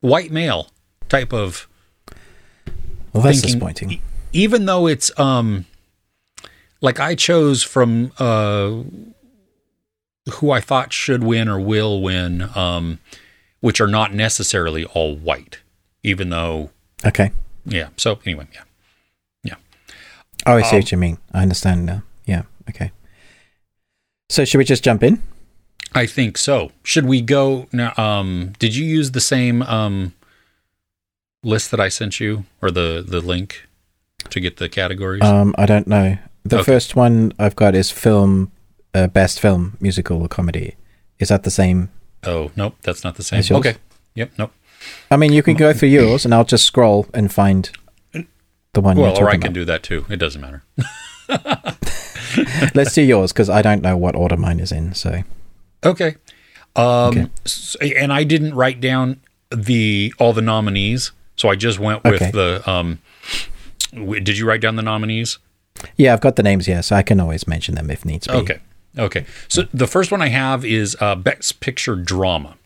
[0.00, 0.68] white male
[1.10, 1.68] type of
[3.12, 4.00] Well, that's thinking- disappointing.
[4.32, 5.66] even though it's um
[6.80, 8.80] like i chose from uh
[10.36, 13.00] who i thought should win or will win um
[13.60, 15.58] which are not necessarily all white
[16.02, 16.70] even though
[17.04, 17.32] Okay.
[17.66, 18.62] yeah so anyway yeah
[20.46, 21.18] Oh, I see Um, what you mean.
[21.32, 22.02] I understand now.
[22.26, 22.42] Yeah.
[22.70, 22.90] Okay.
[24.30, 25.22] So should we just jump in?
[25.94, 26.72] I think so.
[26.84, 27.92] Should we go now?
[27.96, 30.14] Um, did you use the same um,
[31.42, 33.68] list that I sent you, or the the link
[34.30, 35.22] to get the categories?
[35.22, 36.16] Um, I don't know.
[36.44, 36.64] The Okay.
[36.72, 38.50] first one I've got is film,
[38.94, 40.76] uh, best film, musical or comedy.
[41.18, 41.90] Is that the same?
[42.24, 43.42] oh, nope, that's not the same.
[43.56, 43.74] Okay.
[44.14, 44.32] Yep.
[44.38, 44.52] Nope.
[45.10, 47.70] I mean, you can go through yours, and I'll just scroll and find
[48.74, 49.52] the one Well, you're or I can about.
[49.54, 50.06] do that too.
[50.08, 50.62] It doesn't matter.
[52.74, 54.94] Let's do yours because I don't know what order mine is in.
[54.94, 55.22] So
[55.84, 56.16] Okay.
[56.74, 57.26] Um, Okay.
[57.44, 59.20] s- and I didn't write down
[59.50, 62.30] the all the nominees, so I just went with Okay.
[62.30, 62.62] the.
[62.70, 63.00] Um,
[63.92, 65.38] w- did you write down the nominees?
[65.96, 68.32] yeah, I've got the names here, so I can always mention them if needs be.
[68.34, 68.58] Okay.
[68.98, 69.26] Okay.
[69.48, 72.56] So the first one I have is uh, Best Picture Drama.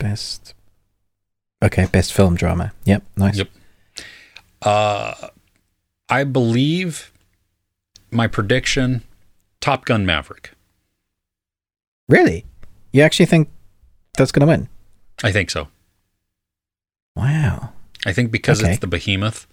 [0.00, 0.54] Best.
[1.62, 2.72] Okay, best film drama.
[2.84, 3.38] Yep, nice.
[3.38, 3.48] Yep.
[4.66, 5.28] Uh,
[6.08, 7.12] I believe
[8.10, 9.04] my prediction
[9.60, 10.50] Top Gun Maverick.
[12.08, 12.44] Really?
[12.92, 13.48] You actually think
[14.16, 14.68] that's going to win?
[15.22, 15.68] I think so.
[17.14, 17.74] Wow.
[18.04, 18.72] I think because okay.
[18.72, 19.46] it's the behemoth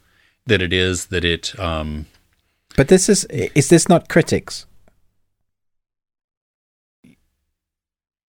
[0.47, 1.57] that it is, that it.
[1.59, 2.07] Um,
[2.75, 3.25] but this is.
[3.25, 4.65] Is this not critics?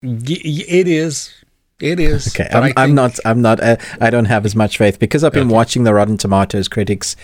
[0.02, 1.35] It is
[1.81, 2.28] it is.
[2.28, 3.19] Okay, I'm, I I'm not.
[3.24, 3.61] I'm not.
[3.61, 5.55] Uh, I don't have as much faith because I've been Okay.
[5.55, 7.16] watching the Rotten Tomatoes critics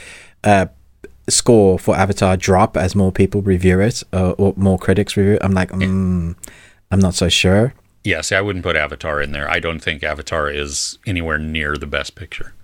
[0.44, 0.66] uh,
[1.28, 5.34] score for Avatar drop as more people review it uh, or more critics review.
[5.34, 5.42] it.
[5.44, 6.34] I'm like, mm,
[6.90, 7.74] I'm not so sure.
[8.04, 9.50] Yeah, see, I wouldn't put Avatar in there.
[9.50, 12.54] I don't think Avatar is anywhere near the best picture.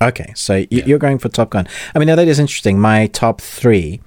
[0.00, 1.66] Okay, so y- you're going for Top Gun.
[1.94, 2.78] I mean, now that is interesting.
[2.78, 4.00] My top three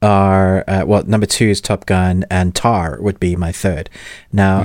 [0.00, 3.90] are uh, well, number two is Top Gun, and Tar would be my third.
[4.32, 4.64] Now,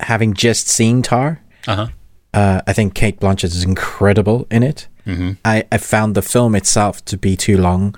[0.00, 1.86] having just seen Tar, Uh huh.
[2.34, 4.88] uh, I think Cate Blanchett is incredible in it.
[5.06, 5.32] Mm-hmm.
[5.44, 7.94] I, I found the film itself to be too long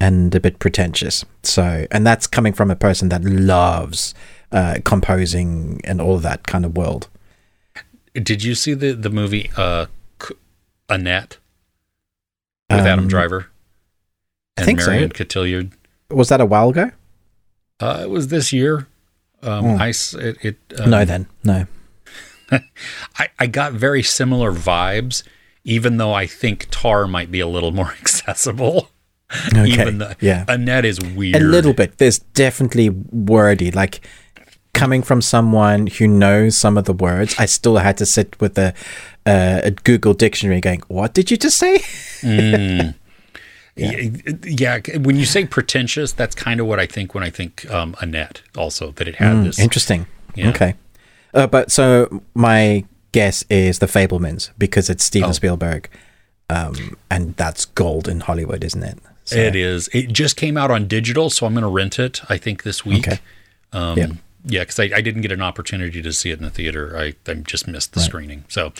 [0.00, 1.24] and a bit pretentious.
[1.42, 4.14] So, and that's coming from a person that loves
[4.52, 7.08] uh, composing and all that kind of world.
[8.14, 9.86] Did you see the the movie uh,
[10.88, 11.38] Annette
[12.70, 13.46] with Um, Adam Driver
[14.56, 14.90] and think so.
[14.90, 15.72] Marion Cotillard?
[16.10, 16.90] Was that a while ago?
[17.80, 18.86] Uh, it was this year.
[19.42, 19.66] Um.
[19.80, 21.66] I s- it, it um, no, then no.
[23.18, 25.22] I, I got very similar vibes,
[25.64, 28.90] even though I think Tar might be a little more accessible.
[29.56, 30.44] Okay, even though yeah.
[30.48, 31.36] Annette is weird.
[31.36, 31.96] a little bit.
[31.98, 33.70] There's definitely wordy.
[33.70, 34.06] Like
[34.74, 38.58] coming from someone who knows some of the words, I still had to sit with
[38.58, 38.74] a,
[39.24, 41.80] uh, a Google dictionary going, "What did you just say?"
[43.74, 44.10] Yeah.
[44.44, 47.94] yeah, when you say pretentious, that's kind of what I think when I think um,
[48.00, 48.42] Annette.
[48.56, 49.58] Also, that it had this.
[49.58, 50.06] Interesting.
[50.34, 50.50] Yeah.
[50.50, 50.74] Okay.
[51.32, 55.32] Uh, but so my guess is the Fabelmans because it's Steven Oh.
[55.32, 55.88] Spielberg,
[56.50, 58.98] um, and that's gold in Hollywood, isn't it?
[59.24, 59.88] So, It is.
[59.94, 62.20] It just came out on digital, so I'm going to rent it.
[62.28, 63.06] I think this week.
[63.08, 63.20] Okay.
[63.72, 64.06] Um, Yeah.
[64.44, 66.94] yeah, because I, I didn't get an opportunity to see it in the theater.
[66.96, 68.44] I, I just missed the screening.
[68.48, 68.72] So,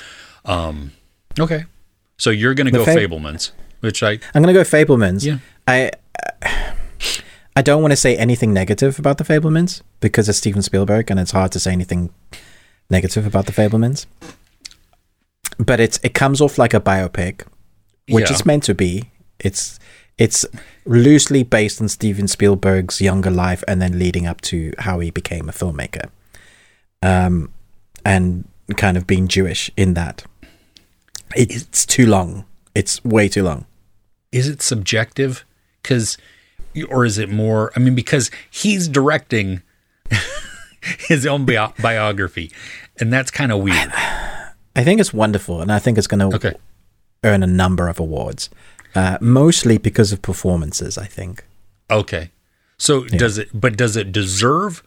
[0.44, 0.93] um,
[1.39, 1.64] okay.
[2.19, 3.52] So you're going to go Fab- Fabelmans,
[3.82, 5.24] which I I'm gonna go Fabelmans.
[5.24, 5.38] Yeah.
[5.68, 5.90] I
[7.54, 11.20] I don't want to say anything negative about the Fabelmans because it's Steven Spielberg, and
[11.20, 12.10] it's hard to say anything
[12.88, 14.06] negative about the Fabelmans.
[15.59, 17.42] But it's it comes off like a biopic,
[18.09, 18.32] which Yeah.
[18.32, 19.10] it's meant to be.
[19.38, 19.78] It's
[20.18, 20.46] it's
[20.86, 25.48] loosely based on Steven Spielberg's younger life and then leading up to how he became
[25.48, 26.09] a filmmaker.
[27.02, 27.50] Um,
[28.04, 28.44] and
[28.76, 30.24] kind of being Jewish in that.
[31.34, 32.44] It's too long.
[32.74, 33.66] It's way too long.
[34.32, 35.44] Is it subjective?
[35.82, 36.16] Because,
[36.88, 37.70] or is it more?
[37.76, 39.62] I mean, because he's directing
[41.09, 42.50] his own bio- biography,
[42.98, 43.92] and that's kind of weird.
[44.74, 46.54] I think it's wonderful, and I think it's going to Okay.
[47.24, 48.48] earn a number of awards,
[48.94, 50.96] uh, mostly because of performances.
[50.98, 51.44] I think.
[51.90, 52.30] Okay.
[52.78, 53.48] So does it?
[53.54, 54.82] But does it deserve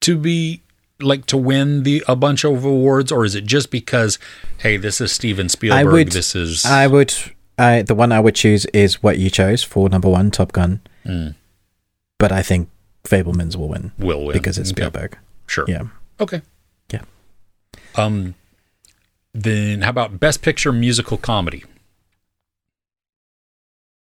[0.00, 0.62] to be
[1.00, 4.18] like to win the a bunch of awards, or is it just because
[4.58, 5.86] hey, this is Steven Spielberg?
[5.86, 6.12] I would.
[6.12, 7.12] this is I would.
[7.58, 10.80] I the one I would choose is what you chose for number one, Top Gun.
[11.04, 11.34] Mm.
[12.18, 12.68] But I think
[13.04, 14.82] Fabelmans will win will win because it's Okay.
[14.82, 15.18] Spielberg.
[15.46, 15.64] Sure.
[15.68, 15.84] Yeah.
[16.20, 16.42] Okay.
[16.92, 17.02] Yeah.
[17.96, 18.34] Um.
[19.34, 21.64] Then how about Best Picture musical comedy?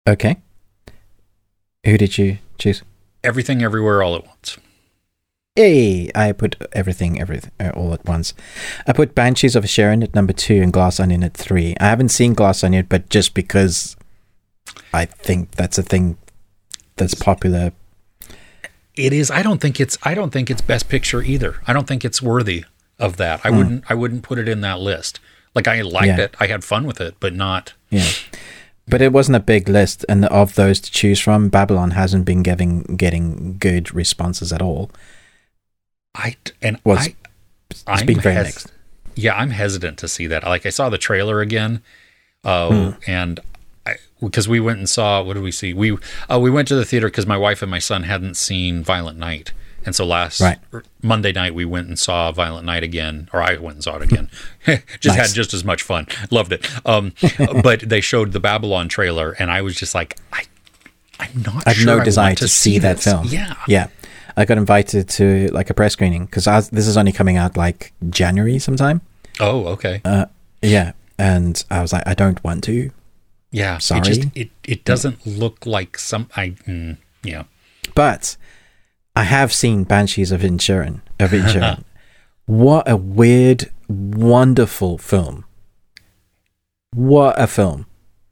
[0.06, 0.36] Okay.
[1.84, 2.82] Who did you choose?
[3.22, 4.58] Everything, everywhere, all at once.
[5.56, 8.34] Hey, I put everything, everything, uh, all at once.
[8.88, 11.76] I put Banshees of Inisherin at number two and Glass Onion at three.
[11.78, 13.96] I haven't seen Glass Onion, but just because
[14.92, 16.18] I think that's a thing
[16.96, 17.70] that's popular.
[18.96, 19.30] It is.
[19.30, 19.96] I don't think it's.
[20.02, 21.60] I don't think it's Best Picture either.
[21.68, 22.64] I don't think it's worthy
[22.98, 23.40] of that.
[23.44, 23.84] I wouldn't.
[23.88, 25.20] I wouldn't put it in that list.
[25.54, 26.06] Like I liked.
[26.06, 26.20] Yeah.
[26.20, 26.34] it.
[26.40, 27.74] I had fun with it, but not.
[27.90, 28.10] Yeah.
[28.88, 32.42] But it wasn't a big list, and of those to choose from, Babylon hasn't been
[32.42, 34.90] giving getting good responses at all.
[36.14, 37.14] I and Well, I.
[37.86, 38.72] I'm very hes- mixed.
[39.16, 40.44] Yeah, I'm hesitant to see that.
[40.44, 41.82] Like I saw the trailer again,
[42.44, 42.90] uh, Hmm.
[43.06, 43.40] and
[44.20, 45.74] because we went and saw what did we see?
[45.74, 45.96] We
[46.30, 49.18] uh, we went to the theater because my wife and my son hadn't seen Violent
[49.18, 49.52] Night,
[49.84, 50.58] and so last Right.
[51.02, 54.02] Monday night we went and saw Violent Night again, or I went and saw it
[54.02, 54.30] again.
[55.00, 55.28] just Nice.
[55.28, 56.06] had just as much fun.
[56.30, 56.66] Loved it.
[56.86, 57.12] Um,
[57.62, 60.44] but they showed the Babylon trailer, and I was just like, I,
[61.20, 61.66] I'm not.
[61.66, 63.26] I have sure no I desire want to, see, that film.
[63.28, 63.54] Yeah.
[63.68, 63.88] yeah.
[64.36, 67.92] I got invited to like a press screening because this is only coming out like
[68.10, 69.00] January sometime.
[69.40, 70.00] Oh, okay.
[70.04, 70.26] Uh,
[70.62, 72.90] yeah, and I was like, I don't want to.
[73.50, 73.78] yeah.
[73.78, 74.00] sorry.
[74.00, 76.28] It just it it doesn't look like some.
[76.36, 77.44] I mm, yeah.
[77.94, 78.36] But
[79.14, 81.00] I have seen Banshees of Insurance.
[81.20, 81.84] Of Insurance.
[82.46, 85.44] what a weird, wonderful film.
[86.92, 87.86] What a film.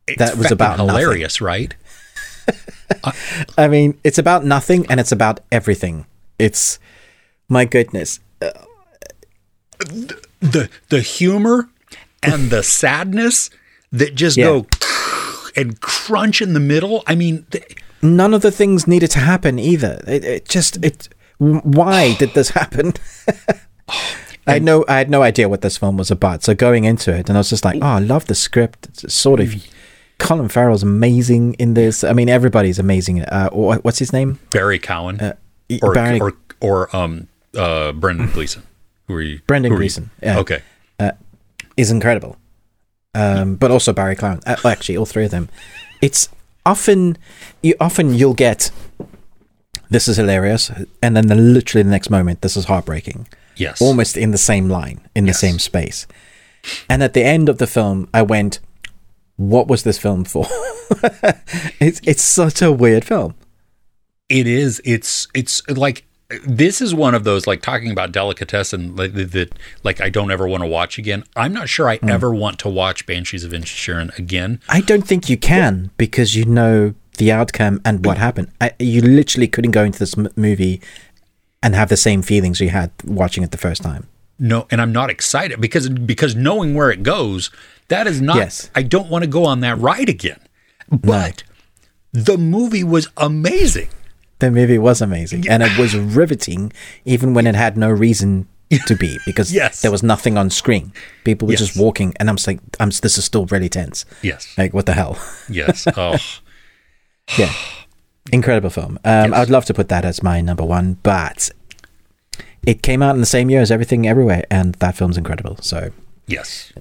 [0.07, 0.95] It's That was about nothing.
[0.97, 1.75] hilarious, right?
[3.59, 6.07] I mean, it's about nothing and it's about everything.
[6.39, 6.79] It's
[7.49, 8.21] my goodness.
[10.41, 11.69] the the humor
[12.23, 13.51] and the sadness
[13.91, 14.45] that just Yeah.
[14.45, 14.67] go
[15.57, 17.03] and crunch in the middle.
[17.07, 20.03] I mean, th- None of the things needed to happen either.
[20.09, 21.09] It, it just it.
[21.39, 22.95] Why did this happen?
[24.47, 26.43] I had no I had no idea what this film was about.
[26.43, 28.87] So going into it, and I was just like, oh, I love the script.
[28.89, 29.49] It's sort of.
[29.51, 29.71] Mm.
[30.19, 32.05] Colin Farrell's amazing in this.
[32.05, 33.23] I mean, everybody's amazing.
[33.23, 34.39] Uh, what's his name?
[34.51, 35.33] Barry Keoghan Uh,
[35.83, 38.63] or, Barry- or or um uh Brendan Gleeson.
[39.09, 39.41] Who are you?
[39.47, 39.83] Brendan who are you?
[39.83, 40.39] Gleeson, yeah.
[40.39, 40.61] Okay.
[41.77, 42.37] is incredible.
[43.15, 44.41] Um, but also Barry Clown.
[44.47, 45.49] Uh, actually, all three of them.
[46.01, 46.29] It's
[46.65, 47.17] often
[47.63, 48.71] you often you'll get
[49.91, 50.71] this is hilarious,
[51.03, 53.29] and then the, literally the next moment this is heartbreaking.
[53.57, 53.83] Yes.
[53.83, 56.07] Almost in the same line, in the same space.
[56.89, 58.61] And at the end of the film, I went,
[59.37, 60.47] "What was this film for?"
[61.81, 63.35] it's it's such a weird film.
[64.29, 64.81] It is.
[64.85, 66.05] It's it's like
[66.47, 69.33] this is one of those like talking about delicatessen like that.
[69.33, 69.53] that,
[69.85, 71.25] Like I don't ever want to watch again.
[71.37, 72.09] I'm not sure I Hmm.
[72.09, 74.61] ever want to watch Banshees of Inisherin again.
[74.69, 78.49] I don't think you can because you know the outcome and what happened.
[78.61, 80.81] I, you literally couldn't go into this m- movie
[81.63, 84.09] and have the same feelings you had watching it the first time.
[84.39, 87.51] No, and I'm not excited because because knowing where it goes,
[87.89, 88.37] that is not.
[88.37, 88.71] Yes.
[88.75, 90.41] I don't want to go on that ride again.
[90.91, 91.43] But
[92.13, 93.89] the movie was amazing.
[94.39, 96.73] The movie was amazing and it was riveting
[97.05, 98.49] even when it had no reason
[98.87, 99.83] to be because Yes.
[99.83, 100.93] there was nothing on screen.
[101.25, 101.61] People were Yes.
[101.61, 104.05] just walking and I'm like, I'm, this is still really tense.
[104.23, 104.53] Yes.
[104.59, 105.17] Like, what the hell?
[105.49, 105.87] Yes.
[105.97, 106.17] Oh,
[107.39, 107.53] yeah.
[108.33, 108.99] Incredible film.
[109.05, 111.51] Um, I would love to put that as my number one, but
[112.67, 115.57] it came out in the same year as Everything Everywhere and that film's incredible.
[115.61, 115.91] So
[116.27, 116.73] yes.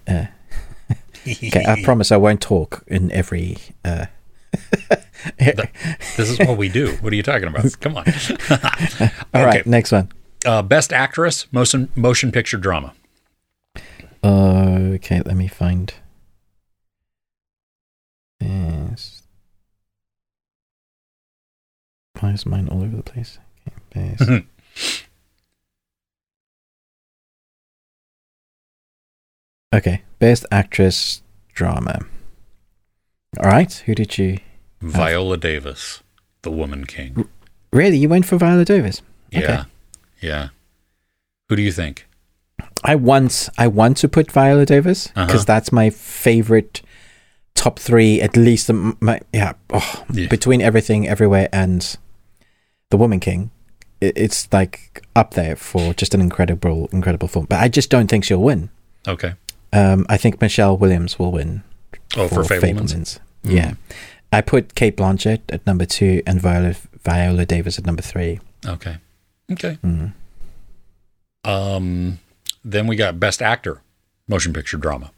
[1.27, 3.57] Okay, I promise I won't talk in every.
[3.83, 4.05] Uh,
[6.17, 6.97] This is what we do.
[7.01, 7.79] What are you talking about?
[7.79, 8.05] Come on.
[9.33, 9.69] all right, okay.
[9.69, 10.11] next one.
[10.45, 12.93] Uh, best actress, motion motion picture drama.
[14.23, 15.93] okay, let me find.
[18.41, 19.23] Yes.
[22.19, 23.37] Why is mine all over the place?
[23.95, 25.01] Okay, best.
[29.73, 31.21] Okay, best actress
[31.53, 31.99] drama.
[33.39, 34.39] All right, who did you?
[34.81, 36.01] Viola Davis,
[36.41, 37.27] The Woman King.
[37.71, 39.01] Really, you went for Viola Davis?
[39.31, 39.65] Yeah.
[40.19, 40.49] Yeah.
[41.49, 42.07] Who do you think?
[42.83, 45.43] I want I want to put Viola Davis because Uh-huh.
[45.45, 46.81] that's my favorite
[47.55, 48.69] top three, at least.
[48.69, 50.27] um, My yeah, oh, Yeah.
[50.27, 51.97] between everything, everywhere, and
[52.89, 53.51] the Woman King,
[54.01, 57.45] it, it's like up there for just an incredible, incredible film.
[57.45, 58.69] But I just don't think she'll win.
[59.07, 59.33] Okay.
[59.73, 61.63] Um, I think Michelle Williams will win.
[62.17, 62.93] Oh, for, Fabelmans.
[62.93, 63.19] Fabelmans.
[63.43, 63.73] Yeah,
[64.31, 68.39] I put Cate Blanchett at number two and Viola Viola Davis at number three.
[68.65, 68.97] Okay.
[69.51, 69.77] Okay.
[69.83, 70.13] Mm.
[71.43, 72.19] Um,
[72.63, 73.81] then we got best actor,
[74.27, 75.11] motion picture drama.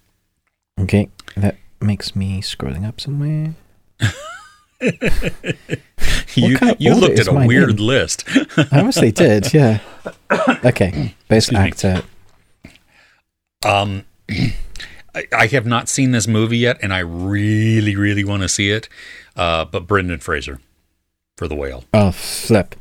[0.80, 3.56] Okay, that makes me scrolling up somewhere.
[6.36, 7.86] You kind of you looked at a weird in?
[7.86, 8.24] list.
[8.58, 9.80] I honestly did, yeah.
[10.66, 11.58] Okay, best Excuse me.
[11.58, 12.04] actor.
[13.66, 18.50] Um, I, I have not seen this movie yet, and I really, really want to
[18.50, 18.90] see it.
[19.36, 20.60] Uh, but Brendan Fraser
[21.38, 21.84] for The Whale.
[21.94, 22.76] Oh, flip.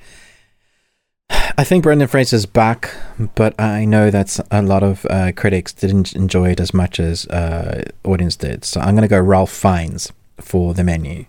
[1.58, 2.94] I think Brendan Fraser's back,
[3.34, 7.26] but I know that a lot of uh, critics didn't enjoy it as much as
[7.26, 8.64] uh, audience did.
[8.64, 11.26] So I'm going to go Ralph Fiennes for the menu.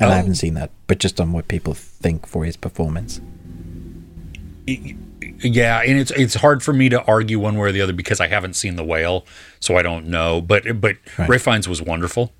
[0.00, 0.14] And Oh.
[0.14, 3.20] I haven't seen that, but just on what people think for his performance.
[5.42, 8.20] Yeah, and it's it's hard for me to argue one way or the other because
[8.20, 9.26] I haven't seen The Whale,
[9.60, 10.40] so I don't know.
[10.40, 11.28] But but Right.
[11.28, 12.32] Ralph Fiennes was wonderful.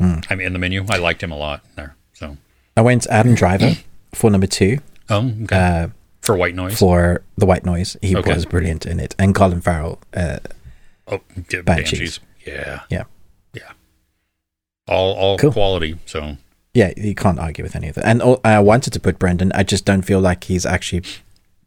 [0.00, 0.24] Mm.
[0.30, 0.84] I'm in the menu.
[0.88, 1.96] I liked him a lot there.
[2.14, 2.36] So
[2.76, 3.72] I went Adam Driver
[4.14, 4.78] for number two
[5.10, 5.56] oh, okay.
[5.56, 5.88] uh,
[6.22, 6.78] for White Noise.
[6.78, 7.96] for The White Noise.
[8.00, 8.32] He Okay.
[8.34, 9.14] was brilliant in it.
[9.18, 9.98] And Colin Farrell.
[10.14, 10.38] Uh,
[11.08, 11.20] oh,
[11.52, 11.98] yeah, Banshees.
[11.98, 12.20] Banshees.
[12.46, 13.04] Yeah, yeah.
[13.54, 13.72] yeah.
[14.88, 15.52] All all Cool.
[15.52, 15.98] quality.
[16.06, 16.36] So
[16.74, 18.06] Yeah, you can't argue with any of that.
[18.06, 19.52] And uh, I wanted to put Brendan.
[19.54, 21.02] I just don't feel like he's actually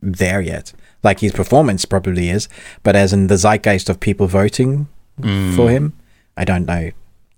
[0.04, 0.74] there yet.
[1.02, 2.48] Like his performance probably is,
[2.82, 4.88] but as in the zeitgeist of people voting
[5.20, 5.56] mm.
[5.56, 5.94] for him,
[6.38, 6.92] I don't know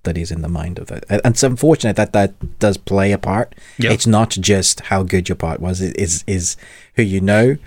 [0.03, 1.03] that he's in the mind of that.
[1.09, 3.55] And it's unfortunate that that does play a part.
[3.77, 3.91] Yeah.
[3.91, 5.81] It's not just how good your part was.
[5.81, 6.57] It is is
[6.95, 7.57] who you know.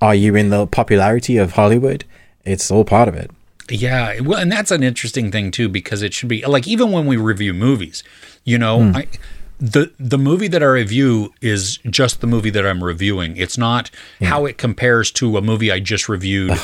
[0.00, 2.04] Are you in the popularity of Hollywood?
[2.44, 3.30] It's all part of it.
[3.70, 7.06] Yeah, well, and that's an interesting thing too because it should be like even when
[7.06, 8.04] we review movies,
[8.44, 8.96] you know, hmm.
[8.96, 9.08] I
[9.64, 13.36] the the movie that I review is just the movie that I'm reviewing.
[13.38, 16.58] It's not how it compares to a movie I just reviewed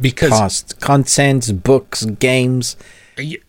[0.00, 2.76] because content, books, games,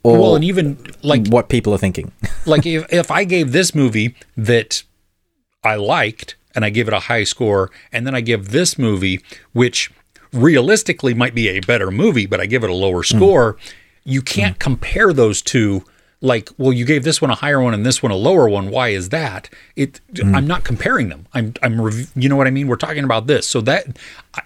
[0.02, 2.11] or- well, and even like what people are thinking.
[2.48, 4.82] like if if I gave this movie that
[5.64, 9.22] I liked and I give it a high score, and then I give this movie,
[9.53, 9.91] which
[10.34, 13.18] realistically might be a better movie, but I give it a lower hmm.
[13.18, 13.57] score,
[14.03, 15.84] you can't compare those two.
[16.22, 18.70] Like, well, you gave this one a higher one and this one a lower one.
[18.70, 19.50] Why is that?
[19.76, 20.02] It.
[20.22, 21.28] I'm not comparing them.
[21.34, 21.54] I'm.
[21.64, 21.80] I'm.
[21.80, 22.68] Rev- you know what I mean?
[22.68, 23.98] We're talking about this, so that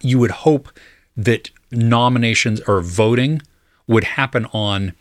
[0.01, 0.69] you would hope
[1.17, 3.41] that nominations or voting
[3.87, 4.93] would happen on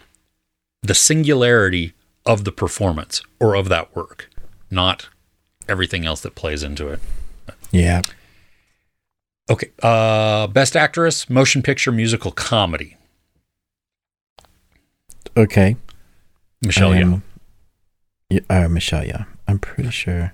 [0.83, 1.93] the singularity
[2.25, 4.31] of the performance or of that work,
[4.71, 5.09] not
[5.69, 7.01] everything else that plays into it.
[7.71, 8.03] Yeah.
[9.51, 9.71] Okay.
[9.83, 12.97] Uh, best actress, motion picture, musical comedy.
[15.37, 15.77] Okay.
[16.63, 17.21] Michelle
[18.33, 19.25] yeah, oh, Michelle, yeah.
[19.47, 20.33] I'm pretty sure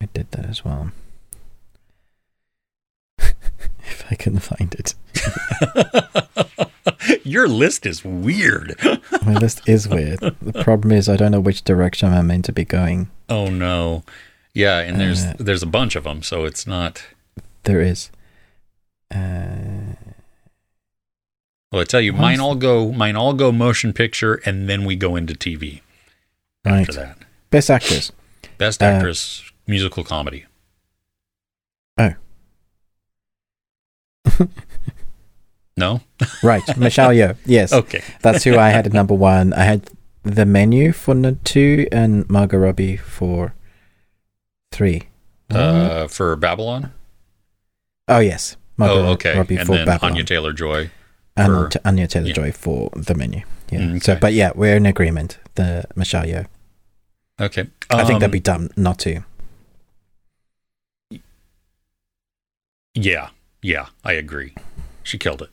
[0.00, 0.90] I did that as well.
[3.18, 4.94] if I can find it.
[7.24, 8.76] Your list is weird.
[9.26, 10.20] My list is weird.
[10.20, 13.10] The problem is I don't know which direction I'm meant to be going.
[13.28, 14.02] oh no.
[14.54, 17.04] Yeah, and there's Uh, there's a bunch of them, so it's not.
[17.64, 18.10] There is.
[19.14, 19.94] Uh,
[21.72, 24.94] Well, I tell you, mine all go mine all go motion picture, and then we
[24.94, 25.80] go into TV
[26.64, 26.80] right.
[26.80, 27.18] after that.
[27.50, 28.12] Best actress.
[28.58, 30.44] Best Uh, actress, musical comedy.
[31.98, 32.14] Oh.
[35.76, 36.00] No.
[36.42, 36.62] Right.
[36.76, 37.36] Michelle Yeoh.
[37.46, 37.72] Yes.
[37.72, 38.02] Okay.
[38.20, 39.52] That's who I had at number one.
[39.52, 39.88] I had
[40.22, 43.54] the menu for n- two and Margot Robbie for
[44.70, 45.04] three.
[45.50, 46.92] Uh, for Babylon.
[48.06, 48.56] oh, yes.
[48.76, 49.36] Margot oh, okay.
[49.36, 50.12] Robbie and for then Babylon.
[50.12, 50.90] Anya Taylor Joy.
[51.36, 52.32] And for- Anya Taylor yeah.
[52.34, 53.42] Joy for the menu.
[53.70, 53.80] Yeah.
[53.80, 55.38] Mm, So, but yeah, we're in agreement.
[55.54, 56.46] The Michelle Yeoh.
[57.40, 57.66] Okay.
[57.90, 59.24] I think that'd Um, be dumb not to.
[62.94, 63.30] Yeah,
[63.62, 64.54] yeah, I agree.
[65.02, 65.50] She killed it.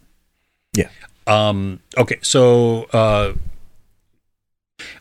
[0.73, 0.89] Yeah.
[1.25, 1.79] Um.
[1.97, 2.17] Okay.
[2.21, 3.33] So, uh,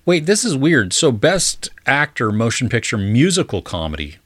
[0.07, 0.93] wait, this is weird.
[0.93, 4.17] So, best actor, motion picture, musical comedy.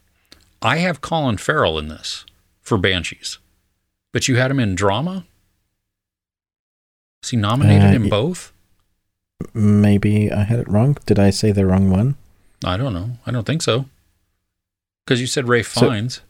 [0.61, 2.25] I have Colin Farrell in this
[2.61, 3.39] for Banshees,
[4.11, 5.25] but you had him in drama.
[7.23, 8.51] Is he nominated Uh, in both?
[9.53, 10.97] Maybe I had it wrong.
[11.05, 12.15] Did I say the wrong one?
[12.65, 13.17] I don't know.
[13.25, 13.85] I don't think so.
[15.05, 16.21] Because you said Ray So- Fiennes,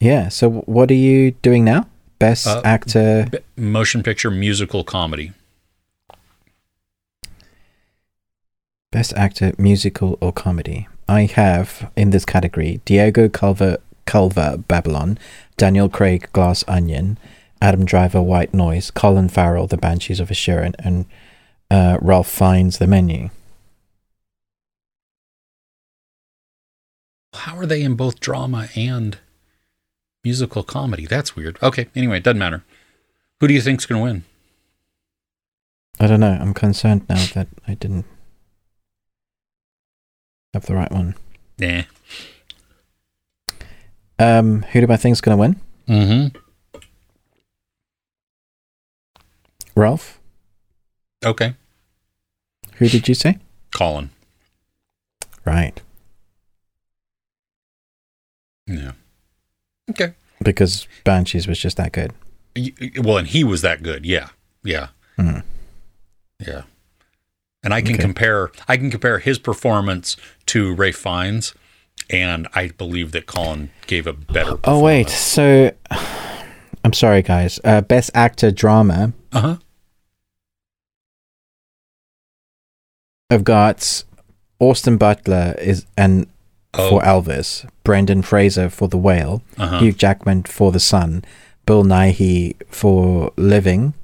[0.00, 0.28] Yeah.
[0.28, 1.86] So, what are you doing now?
[2.18, 3.26] Best Uh, actor.
[3.32, 5.32] B- motion picture, musical comedy.
[8.92, 10.86] Best actor, musical or comedy.
[11.08, 15.18] I have in this category Diego Calva, Calva Babylon,
[15.56, 17.18] Daniel Craig Glass Onion,
[17.60, 21.06] Adam Driver White Noise, Colin Farrell The Banshees of Inisherin, and
[21.70, 23.30] uh, Ralph Fiennes The Menu.
[27.34, 29.18] How are they in both drama and
[30.24, 31.06] musical comedy?
[31.06, 31.58] That's weird.
[31.62, 32.64] Okay, anyway, it doesn't matter.
[33.40, 34.24] Who do you think's going to win?
[36.00, 36.38] I don't know.
[36.40, 38.04] I'm concerned now that I didn't
[40.52, 41.14] have the right one.
[41.58, 41.82] Nah.
[44.18, 45.60] Um, who do I think's going to win?
[45.88, 46.38] Mm-hmm.
[49.76, 50.18] Ralph.
[51.24, 51.54] Okay.
[52.76, 53.38] Who did you say?
[53.74, 54.10] Colin.
[55.44, 55.80] Right,
[58.66, 58.92] Yeah.
[59.88, 60.14] Okay.
[60.42, 62.12] because Banshees was just that good.
[63.00, 64.04] Well, and he was that good.
[64.04, 64.30] Yeah.
[64.64, 64.88] Yeah.
[65.16, 65.38] Hmm.
[66.44, 66.62] Yeah.
[67.62, 68.02] And I can Okay.
[68.02, 70.16] compare I can compare his performance
[70.46, 71.54] to Ralph Fiennes,
[72.10, 75.72] and I believe that Colin gave a better Oh wait, so
[76.84, 77.60] I'm sorry, guys.
[77.62, 79.12] Uh, best actor drama.
[79.32, 79.58] Uh-huh.
[83.30, 84.04] I've got
[84.60, 86.26] Austin Butler is and
[86.78, 86.90] Oh.
[86.90, 89.78] for Elvis, Brendan Fraser for The Whale, Uh-huh.
[89.78, 91.24] Hugh Jackman for The Son,
[91.64, 93.94] Bill Nighy for Living,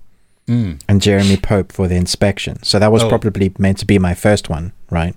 [0.49, 0.81] Mm.
[0.89, 2.63] and Jeremy Pope for The Inspection.
[2.63, 3.09] So that was Oh.
[3.11, 5.15] probably meant to be my first one, right?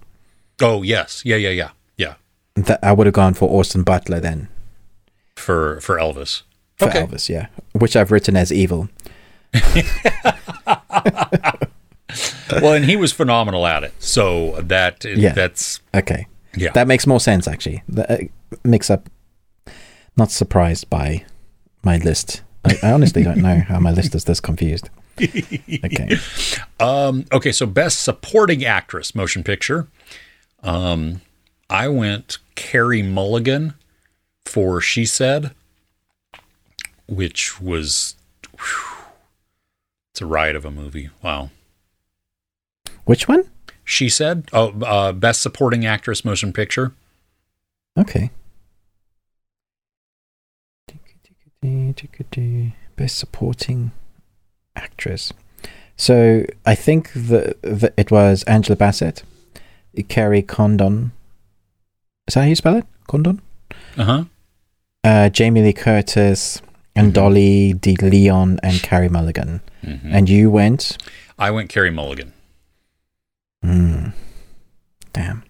[0.61, 1.22] Oh, yes.
[1.26, 1.69] Yeah, yeah, yeah.
[1.98, 2.14] Yeah.
[2.56, 4.49] That I would have gone for Austin Butler then
[5.38, 6.41] For for Elvis.
[6.77, 7.02] for Okay.
[7.03, 8.90] Elvis, yeah, which I've written as evil.
[12.51, 13.93] well, and he was phenomenal at it.
[14.01, 15.34] So that Yeah.
[15.34, 16.72] that's Okay, yeah.
[16.73, 17.84] that makes more sense actually.
[17.89, 18.17] That uh,
[18.63, 19.09] makes up.
[20.17, 21.26] Not surprised by
[21.84, 22.41] my list.
[22.63, 24.89] I, I honestly don't know how my list is this confused.
[25.85, 26.17] Okay.
[26.80, 29.88] um okay, so best supporting actress motion picture.
[30.63, 31.22] Um
[31.69, 33.73] I went Carey Mulligan
[34.45, 35.51] for She Said,
[37.07, 38.15] which was
[38.57, 39.05] whew,
[40.11, 41.09] it's a riot of a movie.
[41.22, 41.49] Wow.
[43.06, 43.44] Which one?
[43.84, 46.91] She Said, oh uh best supporting actress motion picture.
[47.98, 48.32] Okay.
[52.95, 53.91] Best supporting
[54.76, 55.34] actress.
[55.98, 59.23] So I think the, the it was Angela Bassett,
[60.07, 61.11] Kerry Condon.
[62.27, 62.86] Is that how you spell it?
[63.07, 63.41] Condon.
[63.98, 64.26] Uh-huh.
[65.03, 66.61] Uh, Jamie Lee Curtis
[66.95, 67.14] and Mhm.
[67.14, 69.61] Dolly De Leon and Carey Mulligan.
[69.84, 69.99] Mhm.
[70.11, 70.98] And you went.
[71.38, 72.34] I went Carey Mulligan.
[73.66, 74.10] Hmm.
[75.14, 75.44] Damn.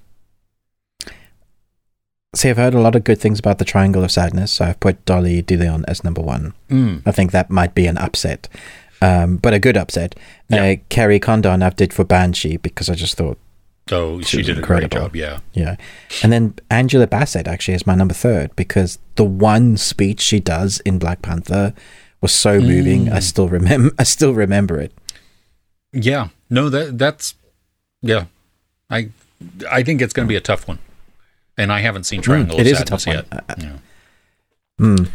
[2.36, 4.80] see, I've heard a lot of good things about the Triangle of Sadness, so I've
[4.80, 6.54] put Dolly DeLeon as number one.
[6.70, 7.02] Mm.
[7.06, 8.48] I think that might be an upset,
[9.02, 10.16] um, but a good upset.
[10.52, 10.76] Uh, Yeah.
[10.90, 13.38] Kerry Condon I've did for Banshee because I just thought,
[13.92, 15.16] Oh, she, was did a great job.
[15.16, 15.40] Yeah.
[15.54, 15.76] yeah.
[16.24, 20.80] And then Angela Bassett actually is my number third because the one speech she does
[20.82, 21.74] in Black Panther
[22.20, 23.12] was so moving.
[23.12, 23.92] I still remember.
[24.00, 24.92] I still remember it.
[25.94, 26.30] Yeah.
[26.50, 27.36] No, that that's
[28.02, 28.26] yeah.
[28.90, 29.10] I
[29.70, 30.80] I think it's going to be a tough one.
[31.58, 33.16] And I haven't seen Triangle Mm, it of is a tough one.
[33.16, 33.28] yet.
[33.58, 33.78] Yeah.
[34.80, 35.10] Mm.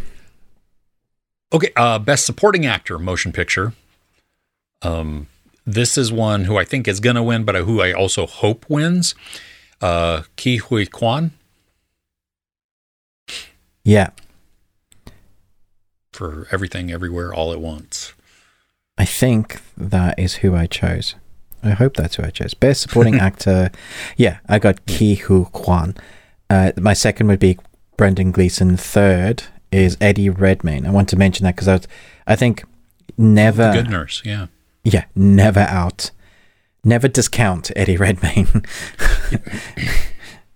[1.52, 3.72] Okay, uh, best supporting actor motion picture.
[4.82, 5.26] Um,
[5.66, 8.64] this is one who I think is going to win, but who I also hope
[8.70, 9.14] wins.
[9.82, 11.32] Uh, Ke Huy Quan
[13.84, 14.10] Yeah,
[16.12, 18.12] for Everything Everywhere All at Once.
[18.98, 21.14] I think that is who I chose.
[21.62, 22.54] I hope that's who I chose.
[22.54, 23.70] Best supporting actor.
[24.16, 25.94] Yeah, I got Ke Huy Quan.
[26.48, 27.58] Uh, my second would be
[27.96, 28.76] Brendan Gleeson.
[28.76, 30.86] Third is Eddie Redmayne.
[30.86, 31.88] I want to mention that because I, was-
[32.26, 32.64] I think
[33.18, 34.46] never, Good Nurse, yeah.
[34.84, 36.10] yeah, never out,
[36.82, 38.64] never discount Eddie Redmayne.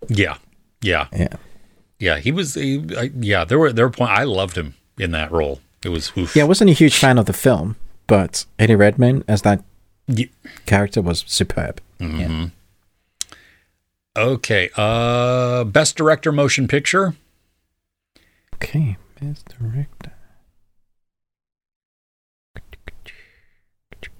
[0.08, 0.36] Yeah,
[0.82, 1.28] yeah, yeah,
[1.98, 2.18] yeah.
[2.18, 3.44] He was, he, I, yeah.
[3.46, 4.10] There were there were point.
[4.10, 5.60] I loved him in that role.
[5.82, 6.36] It was oof.
[6.36, 6.42] yeah.
[6.42, 7.76] I wasn't a huge fan of the film,
[8.06, 9.64] but Eddie Redmayne as that
[10.06, 10.30] Ye-
[10.66, 11.80] character was superb.
[12.00, 12.20] Mm-hmm.
[12.20, 12.46] Yeah.
[14.16, 14.70] Okay.
[14.76, 17.14] Uh, best director motion picture.
[18.54, 20.12] Okay, best director.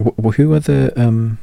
[0.02, 1.38] Wh- wh- who are the um?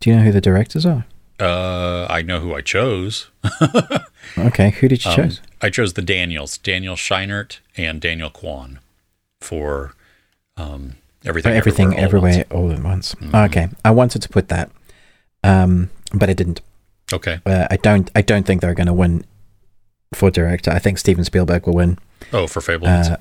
[0.00, 1.04] Do you know who the directors are?
[1.38, 3.28] Uh, I know who I chose.
[4.38, 5.40] Okay, who did you Um, choose?
[5.60, 8.78] I chose the Daniels, Daniel Scheinert and Daniel Kwan
[9.40, 9.94] for
[10.56, 11.52] um, everything.
[11.52, 13.14] Everything, Everywhere, everywhere, All at all at once.
[13.16, 13.46] Mhm.
[13.46, 14.70] Okay, I wanted to put that,
[15.44, 16.60] um, but I didn't.
[17.12, 17.40] Okay.
[17.44, 18.10] Uh, I don't.
[18.14, 19.24] I don't think they're going to win
[20.14, 20.70] for director.
[20.70, 21.98] I think Steven Spielberg will win.
[22.32, 23.12] Oh, for Fabelmans.
[23.12, 23.16] Uh,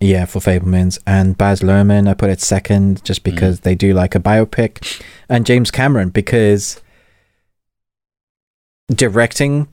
[0.00, 3.34] yeah, for Fabelmans and Baz Luhrmann, I put it second just Mm-hmm.
[3.34, 6.80] because they do like a biopic, and James Cameron because
[8.94, 9.68] directing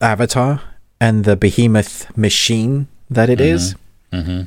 [0.00, 0.62] Avatar
[1.00, 3.74] and the behemoth machine that it is.
[4.12, 4.42] mm-hmm.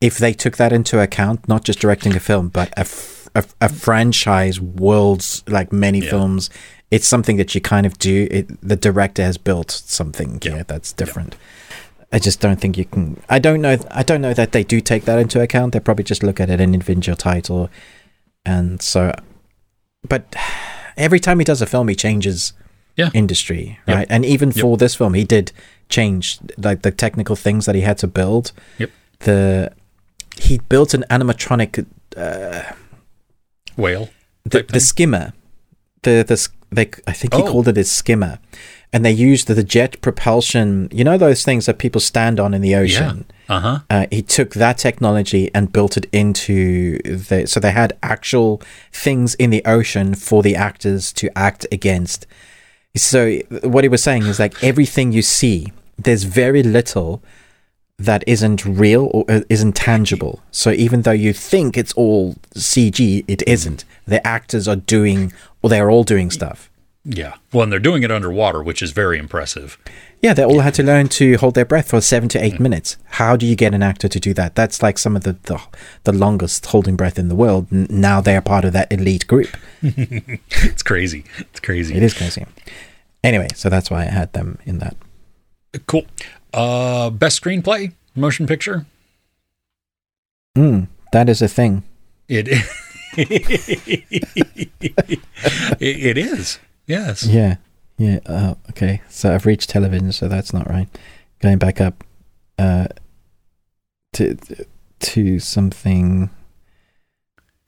[0.00, 3.44] If they took that into account, not just directing a film, but a, f- a,
[3.60, 6.10] a franchise, worlds like many Yeah.
[6.10, 6.50] films,
[6.90, 8.28] it's something that you kind of do.
[8.30, 10.52] It, the director has built something Yeah.
[10.52, 11.34] here that's different.
[12.12, 13.20] I just don't think you can.
[13.28, 13.76] I don't know.
[13.90, 15.72] I don't know that they do take that into account.
[15.74, 17.68] They probably just look at it an individual title,
[18.46, 19.12] and so.
[20.08, 20.34] But
[20.96, 22.54] every time he does a film, he changes
[22.96, 23.10] Yeah.
[23.12, 23.96] industry, Yep.
[23.96, 24.06] right?
[24.08, 24.60] And even Yep.
[24.62, 25.52] for this film, he did
[25.90, 28.52] change like the technical things that he had to build.
[28.78, 28.90] Yep.
[29.20, 29.72] The
[30.40, 31.84] he built an animatronic
[33.76, 34.08] Whale.
[34.44, 35.32] the, the skimmer
[36.02, 37.46] the the they I think he Oh.
[37.50, 38.38] called it his skimmer
[38.92, 42.60] and they used the jet propulsion you know those things that people stand on in
[42.62, 42.80] the Yeah.
[42.80, 43.78] ocean Uh huh.
[43.90, 48.60] uh, he took that technology and built it into the so they had actual
[48.92, 52.26] things in the ocean for the actors to act against
[52.96, 57.22] so what he was saying is like everything you see there's very little
[57.98, 63.24] that isn't real or uh, isn't tangible so even though you think it's all cg
[63.26, 66.70] it isn't the actors are doing or they're all doing stuff
[67.04, 67.34] Yeah.
[67.52, 69.78] Well, and they're doing it underwater, which is very impressive.
[70.20, 72.98] Yeah, they all had to learn to hold their breath for seven to eight minutes.
[73.20, 74.54] How do you get an actor to do that?
[74.54, 75.58] That's like some of the the,
[76.04, 77.66] the longest holding breath in the world.
[77.72, 79.56] N- now they're part of that elite group.
[80.70, 81.22] It's crazy.
[81.38, 81.94] It's crazy.
[81.94, 82.44] It is crazy.
[83.24, 84.94] Anyway, so that's why I had them in that.
[85.86, 86.04] Cool.
[86.52, 88.86] Uh, best screenplay motion picture.
[90.56, 91.82] Mm, that is a thing.
[92.28, 92.48] It.
[93.16, 94.76] it,
[95.80, 96.58] it is.
[96.86, 97.24] Yes.
[97.24, 97.56] Yeah,
[97.96, 98.18] yeah.
[98.26, 100.88] Uh, okay, so I've reached television, so that's not right.
[101.40, 102.04] Going back up
[102.58, 102.88] uh,
[104.14, 104.36] to
[105.00, 106.30] to something.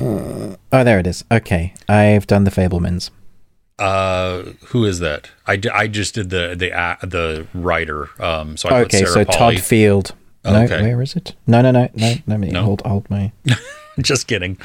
[0.01, 1.25] Uh, oh, there it is.
[1.31, 3.11] Okay, I've done the Fabelmans.
[3.81, 5.31] Uh, who is that?
[5.47, 8.11] I, d- I just did the the uh, the writer.
[8.23, 9.57] Um, so I Okay, Sarah so Polley.
[9.57, 10.15] Todd Field.
[10.45, 10.83] No, Okay.
[10.83, 11.35] where is it?
[11.47, 12.15] No, no, no, no.
[12.27, 12.63] Let me No?
[12.65, 13.33] hold, hold my.
[14.01, 14.57] just kidding.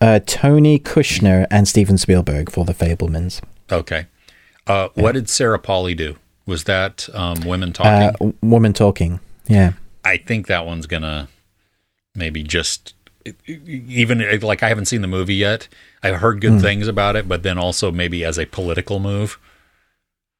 [0.00, 3.40] Uh, Tony Kushner and Steven Spielberg for the Fabelmans.
[3.72, 4.06] Okay.
[4.66, 6.16] Uh, what did Sarah Polley do?
[6.44, 8.12] Was that um, women Uh, talking?
[8.12, 9.20] w- woman talking.
[9.46, 9.72] Yeah.
[10.04, 11.28] I think that one's gonna
[12.14, 12.94] maybe just
[13.46, 15.68] even like I haven't seen the movie yet.
[16.02, 19.38] I've heard good things about it, but then also maybe as a political move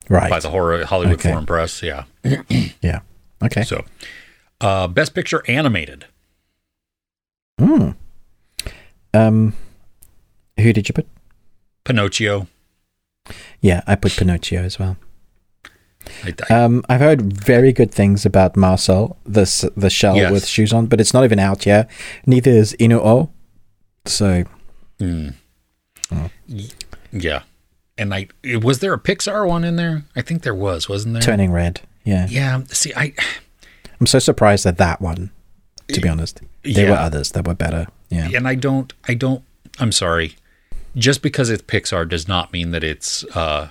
[0.09, 0.31] Right.
[0.31, 1.31] by the horror Hollywood Okay.
[1.31, 1.83] Foreign Press.
[1.83, 2.05] Yeah.
[2.81, 3.01] yeah.
[3.43, 3.63] Okay.
[3.65, 3.85] So,
[4.61, 6.07] uh, best picture animated.
[7.59, 7.91] Hmm.
[9.15, 9.55] Um,
[10.59, 11.07] who did you put?
[11.85, 12.47] Pinocchio.
[13.61, 14.97] Yeah, I put Pinocchio as well.
[16.25, 20.33] I, I, Um, I've heard very good things about Marcel, the the shell Yes.
[20.33, 21.91] with shoes on, but it's not even out yet.
[22.27, 23.31] Neither is Inu-Oh.
[24.05, 24.45] So
[27.13, 27.43] yeah.
[27.99, 28.29] And I
[28.63, 30.05] was there a Pixar one in there?
[30.15, 31.23] I think there was, wasn't there?
[31.23, 31.81] turning red.
[32.05, 32.27] Yeah.
[32.29, 32.63] Yeah.
[32.69, 33.13] See, I
[34.01, 35.31] I'm so surprised at that one.
[35.89, 37.87] To be honest, there were others that were better.
[38.11, 38.29] Yeah.
[38.35, 39.43] and I don't I don't
[39.79, 40.37] I'm sorry.
[40.97, 43.71] Just because it's Pixar does not mean that it's uh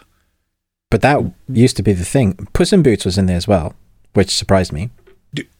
[0.95, 2.47] But that used to be the thing.
[2.53, 3.75] Puss in Boots was in there as well,
[4.13, 4.91] which surprised me.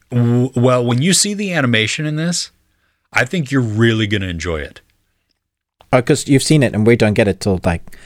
[0.10, 2.52] well, when you see the animation in this,
[3.12, 4.80] I think you're really going to enjoy it.
[5.92, 7.98] Oh, because you've seen it and we don't get it till like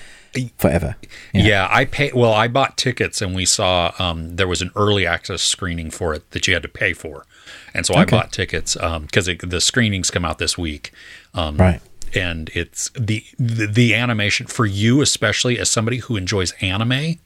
[0.58, 0.96] forever.
[1.32, 1.44] Yeah.
[1.44, 1.68] Yeah.
[1.70, 2.12] I pay.
[2.16, 6.16] Well, I bought tickets and we saw um, there was an early access screening for
[6.16, 7.28] it that you had to pay for,
[7.76, 10.92] and so I bought tickets because the screenings come out this week.
[11.36, 11.80] Um, Right.
[12.16, 17.20] And it's the, the the animation for you, especially as somebody who enjoys anime.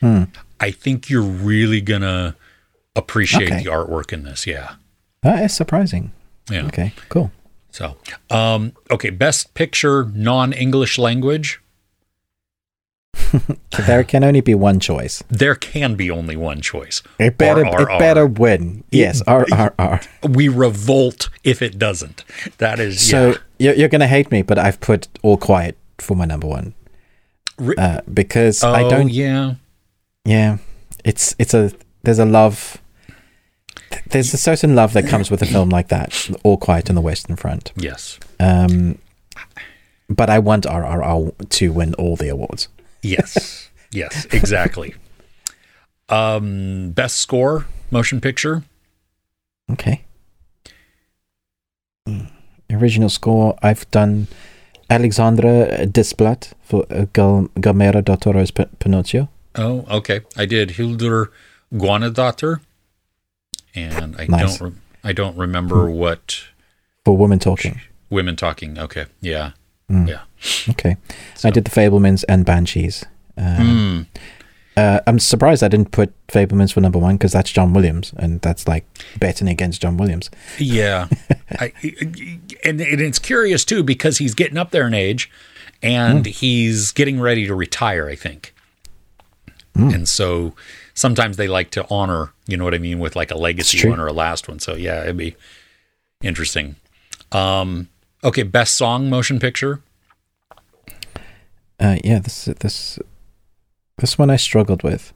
[0.00, 0.24] Hmm.
[0.60, 2.36] I think you're really gonna
[2.96, 3.62] appreciate Okay.
[3.64, 4.46] the artwork in this.
[4.46, 4.74] Yeah.
[5.22, 6.12] That is surprising.
[6.50, 6.66] Yeah.
[6.66, 7.30] Okay, cool.
[7.70, 7.96] So,
[8.30, 11.60] um, okay, best picture non English language.
[13.86, 15.22] There can only be one choice.
[15.28, 17.02] There can be only one choice.
[17.18, 17.80] It better, RRR.
[17.94, 18.84] it better win.
[18.90, 20.00] Yes, R R R.
[20.28, 22.24] we revolt if it doesn't.
[22.58, 23.36] That is So yeah.
[23.58, 26.74] you're, you're gonna hate me, but I've put All Quiet for my number one
[27.78, 29.08] uh, because oh I don't.
[29.10, 29.54] yeah.
[30.24, 30.58] Yeah,
[31.04, 31.72] it's it's a
[32.02, 32.76] there's a love.
[34.10, 37.00] There's a certain love that comes with a film like that, All Quiet on the
[37.02, 37.72] Western Front.
[37.76, 38.18] Yes.
[38.38, 38.98] Um,
[40.08, 42.68] but I want RRR to win all the awards.
[43.02, 43.68] Yes.
[43.90, 44.26] yes.
[44.32, 44.94] Exactly.
[46.08, 48.62] Um, best score motion picture.
[49.70, 50.04] Okay.
[52.08, 52.30] Mm.
[52.70, 53.56] Original score.
[53.62, 54.28] I've done
[54.90, 59.28] Alexandre Desplat for uh, Gal- Guillermo del Toro's P- Pinocchio.
[59.56, 60.20] Oh, okay.
[60.36, 61.30] I did Hildur
[61.74, 62.60] Guðnadóttir,
[63.74, 64.58] and I Nice.
[64.58, 64.70] don't.
[64.72, 66.44] Re- I don't remember what
[67.04, 67.80] for Women Talking.
[68.10, 68.78] women talking.
[68.78, 69.06] Okay.
[69.20, 69.52] Yeah.
[69.92, 70.08] Mm.
[70.08, 70.20] Yeah.
[70.70, 70.96] Okay.
[71.44, 73.04] I did the Fabelmans and Banshees.
[73.36, 74.06] Um, Mm.
[74.76, 78.40] uh, I'm surprised I didn't put Fabelmans for number one because that's John Williams, and
[78.40, 78.84] that's like
[79.18, 80.30] betting against John Williams.
[80.58, 81.08] Yeah,
[81.58, 81.72] I,
[82.64, 85.30] and, and it's curious too because he's getting up there in age,
[85.82, 88.08] and he's getting ready to retire.
[88.08, 88.54] I think,
[89.74, 90.54] and so
[90.94, 94.00] sometimes they like to honor, you know what I mean, with like a legacy one
[94.00, 94.58] or a last one.
[94.58, 95.36] So yeah, it'd be
[96.22, 96.76] interesting.
[97.30, 97.88] Um,
[98.24, 99.80] okay, best song motion picture.
[101.80, 102.98] Uh, yeah, this this
[103.98, 105.12] this one I struggled with.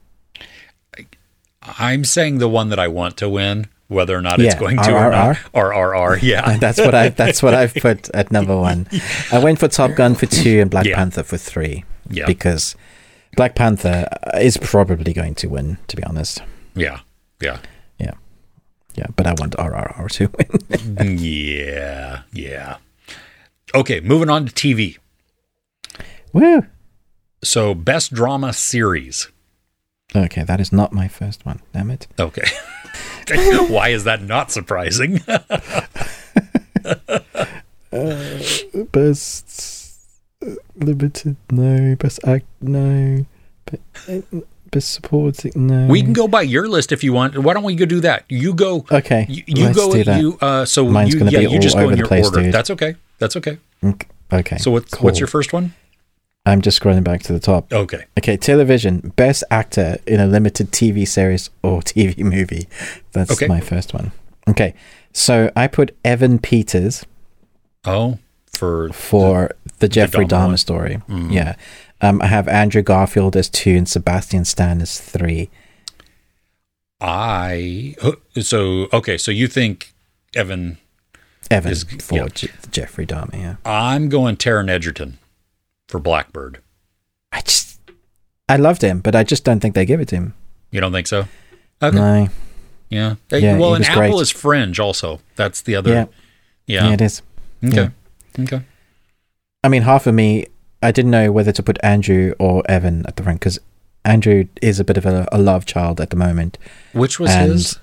[1.61, 4.77] I'm saying the one that I want to win, whether or not it's Yeah, going
[4.77, 5.35] to or not.
[5.53, 5.71] RRR?
[5.73, 6.57] RRR, yeah.
[6.59, 8.87] That's what I that's what I've put at number one.
[9.31, 10.95] I went for Top Gun for two and Black Yeah.
[10.95, 12.25] Panther for three Yeah.
[12.25, 12.75] because
[13.35, 15.77] Black Panther is probably going to win.
[15.87, 16.41] To be honest,
[16.73, 16.99] yeah,
[17.41, 17.59] yeah,
[17.99, 18.13] yeah,
[18.95, 19.07] yeah.
[19.15, 20.29] But I want RRR to
[20.99, 21.17] win.
[21.19, 22.77] yeah, yeah.
[23.75, 24.97] Okay, moving on to TV.
[26.33, 26.65] Woo!
[27.43, 29.29] So, best drama series.
[30.15, 31.61] Okay, that is not my first one.
[31.73, 32.07] Damn it.
[32.19, 32.43] Okay.
[33.67, 35.19] Why is that not surprising?
[38.91, 39.95] Best
[40.45, 41.95] uh, limited, no.
[41.95, 43.25] Best act, no.
[44.07, 44.21] Uh,
[44.71, 45.87] Best supporting, no.
[45.87, 47.37] we can go by your list if you want.
[47.37, 48.25] Why don't we go do that?
[48.27, 48.85] You go.
[48.91, 49.91] Okay, You, you let's go.
[49.93, 50.19] do that.
[50.19, 50.65] You uh.
[50.65, 51.39] So Mine's you gonna yeah.
[51.39, 52.43] be You all just go over in the your place, order.
[52.43, 52.53] dude.
[52.53, 52.95] That's okay.
[53.19, 53.57] That's okay.
[53.83, 54.57] Ok- Okay.
[54.57, 55.05] So what's cool.
[55.05, 55.73] what's your first one?
[56.45, 57.71] I'm just scrolling back to the top.
[57.73, 58.05] Okay.
[58.17, 62.67] Okay, television, best actor in a limited TV series or TV movie.
[63.13, 63.47] That's Okay.
[63.47, 64.11] my first one.
[64.49, 64.73] Okay,
[65.13, 67.05] so I put Evan Peters
[67.85, 68.17] Oh,
[68.51, 71.01] for for the, Jeffrey Dahmer Dahmer, story.
[71.09, 71.31] Mhm.
[71.33, 71.55] Yeah.
[72.01, 75.49] Um, I have Andrew Garfield as two and Sebastian Stan as three.
[76.99, 77.95] I.
[78.41, 79.17] So okay.
[79.17, 79.93] So you think
[80.35, 80.77] Evan?
[81.49, 82.27] Evan Is- for yeah.
[82.33, 83.33] Je- Jeffrey Dahmer.
[83.33, 83.55] Yeah.
[83.65, 85.17] I'm going Taron Egerton
[85.87, 86.59] for Blackbird.
[87.31, 87.79] I just,
[88.49, 90.33] I loved him, but I just don't think they give it to him.
[90.71, 91.27] You don't think so?
[91.81, 91.95] Okay.
[91.97, 92.27] No.
[92.89, 93.15] Yeah.
[93.31, 94.21] Yeah, well, and Apple great.
[94.21, 95.19] is Fringe also.
[95.35, 95.91] That's the other.
[95.93, 96.05] Yeah.
[96.65, 96.87] Yeah.
[96.87, 97.21] Yeah, it is.
[97.63, 97.89] Okay.
[98.39, 98.61] Okay.
[99.63, 100.47] I mean, half of me,
[100.81, 103.59] I didn't know whether to put Andrew or Evan at the front because
[104.05, 106.57] Andrew is a bit of a, a love child at the moment.
[106.93, 107.79] Which was And his?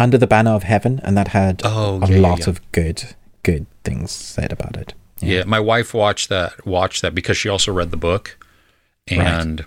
[0.00, 2.48] Under the Banner of Heaven, and that had Oh, a yeah, yeah, lot yeah.
[2.50, 3.04] of good,
[3.42, 4.94] good things said about it.
[5.20, 5.44] Yeah.
[5.44, 8.38] my wife watched that watched that because she also read the book,
[9.06, 9.64] and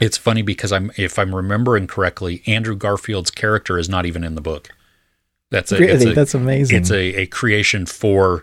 [0.00, 4.34] it's funny because I'm if I'm remembering correctly, Andrew Garfield's character is not even in
[4.36, 4.70] the book.
[5.50, 6.76] That's a, it's Really, a- that's amazing.
[6.78, 8.42] It's a, a creation for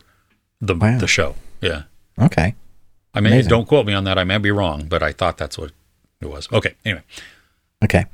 [0.61, 0.99] the Wow.
[0.99, 1.35] the show.
[1.61, 1.84] Yeah,
[2.19, 2.53] okay.
[3.15, 3.49] I mean, Amazing.
[3.49, 4.19] don't quote me on that.
[4.19, 5.72] I may be wrong, but I thought that's what
[6.22, 6.48] it was.
[6.53, 7.02] Okay, anyway,
[7.84, 8.06] Okay.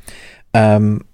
[0.54, 1.06] Um,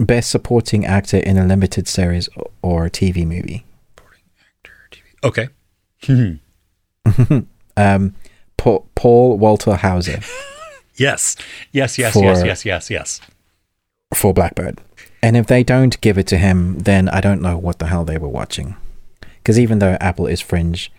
[0.00, 2.28] best supporting actor in a limited series
[2.62, 3.64] or TV movie.
[3.96, 5.02] Supporting actor, TV.
[5.24, 5.48] Okay.
[7.76, 8.14] Um,
[8.56, 10.18] Pa- Paul Walter Hauser
[10.96, 11.36] Yes.
[11.70, 13.20] Yes, yes, For- yes, yes, yes, yes.
[14.12, 14.80] for Blackbird.
[15.22, 18.04] And if they don't give it to him, then I don't know what the hell
[18.04, 18.74] they were watching.
[19.20, 20.90] Because even though Apple is fringe,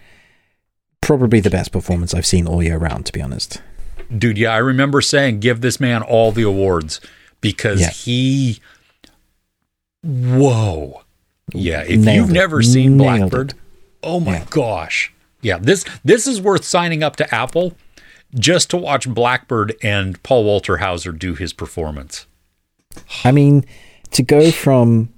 [1.02, 3.62] probably the best performance I've seen all year round, to be honest.
[4.18, 7.02] Dude, yeah, I remember saying give this man all the awards
[7.42, 7.90] because Yeah.
[7.90, 8.62] he
[10.04, 11.02] Whoa.
[11.54, 12.34] Yeah, if Nailed you've it.
[12.34, 13.58] never seen Nailed Blackbird, it.
[14.04, 14.46] oh my Yeah.
[14.50, 15.14] gosh.
[15.42, 17.74] Yeah, this this is worth signing up to Apple
[18.36, 22.28] just to watch Blackbird and Paul Walter Hauser do his performance.
[23.24, 23.66] I mean,
[24.12, 25.10] to go from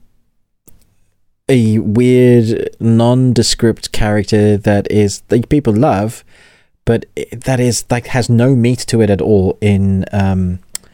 [1.49, 6.23] a weird, nondescript character that is that people love,
[6.85, 10.87] but that is like has no meat to it at all in um, I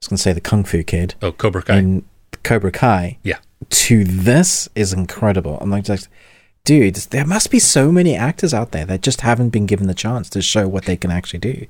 [0.00, 1.78] was gonna say the Kung Fu Kid Oh, Cobra Kai.
[1.78, 2.04] in
[2.44, 3.18] Cobra Kai.
[3.22, 3.38] yeah.
[3.70, 5.56] To this is incredible.
[5.60, 6.08] I'm like, just,
[6.64, 9.94] dude, there must be so many actors out there that just haven't been given the
[9.94, 11.66] chance to show what they can actually do.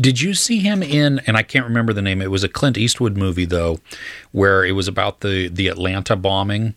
[0.00, 1.20] Did you see him in?
[1.26, 2.22] And I can't remember the name.
[2.22, 3.80] It was a Clint Eastwood movie though,
[4.32, 6.74] where it was about the the Atlanta bombing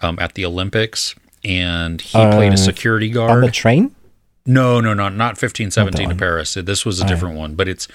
[0.00, 1.14] um, at the Olympics,
[1.44, 3.94] and he played Uh, a security guard On the train?
[4.46, 6.14] no, no, no, not fifteen seventeen to.
[6.16, 6.54] Paris.
[6.54, 7.86] This was a different one, but it's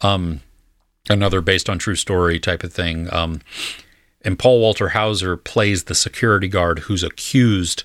[0.00, 0.40] um,
[1.08, 3.12] another based on true story type of thing.
[3.12, 3.40] Um,
[4.24, 7.84] and Paul Walter Hauser plays the security guard who's accused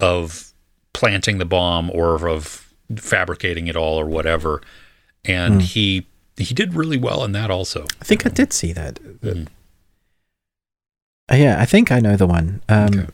[0.00, 0.52] of
[0.92, 4.62] planting the bomb or of fabricating it all or whatever.
[5.24, 6.06] And he
[6.36, 7.84] he did really well in that also.
[8.00, 8.94] I think I did see that.
[9.20, 9.46] Mm.
[11.30, 12.60] Uh, yeah, I think I know the one.
[12.68, 13.06] Um, Okay.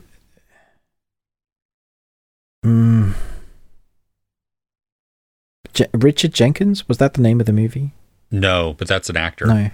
[2.67, 3.15] mm,
[5.73, 7.93] Je- Richard Jenkins was that the name of the movie?
[8.31, 9.47] No, but that's an actor.
[9.47, 9.71] No, oh,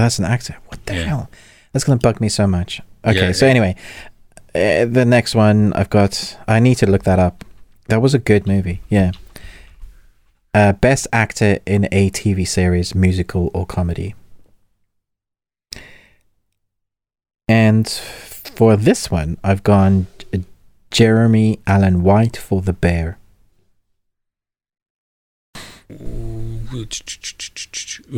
[0.00, 0.56] that's an actor.
[0.66, 1.04] What the Yeah.
[1.04, 1.30] hell?
[1.72, 2.80] That's gonna bug me so much.
[3.04, 3.50] Okay, Yeah, so yeah.
[3.50, 3.76] anyway,
[4.54, 6.36] uh, the next one I've got.
[6.48, 7.44] I need to look that up.
[7.88, 8.80] That was a good movie.
[8.88, 9.12] Yeah.
[10.52, 14.14] Uh, best actor in a TV series, musical or comedy.
[17.48, 20.38] And for this one, I've gone uh,
[20.90, 23.18] Jeremy Allen White for The Bear.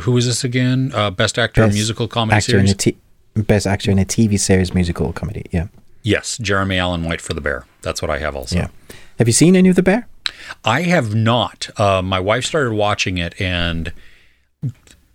[0.03, 0.93] Who is this again?
[0.95, 2.73] Uh, best actor in Best musical comedy Actor in series.
[2.73, 2.97] a t-
[3.35, 5.47] best actor in a TV series, musical or comedy.
[5.51, 5.69] Yeah.
[6.03, 7.65] yes, Jeremy Allen White for the Bear.
[7.83, 8.57] That's what I have also.
[8.57, 8.69] Yeah.
[9.19, 10.09] Have you seen any of The Bear?
[10.65, 11.69] I have not.
[11.79, 13.93] Uh, my wife started watching it, and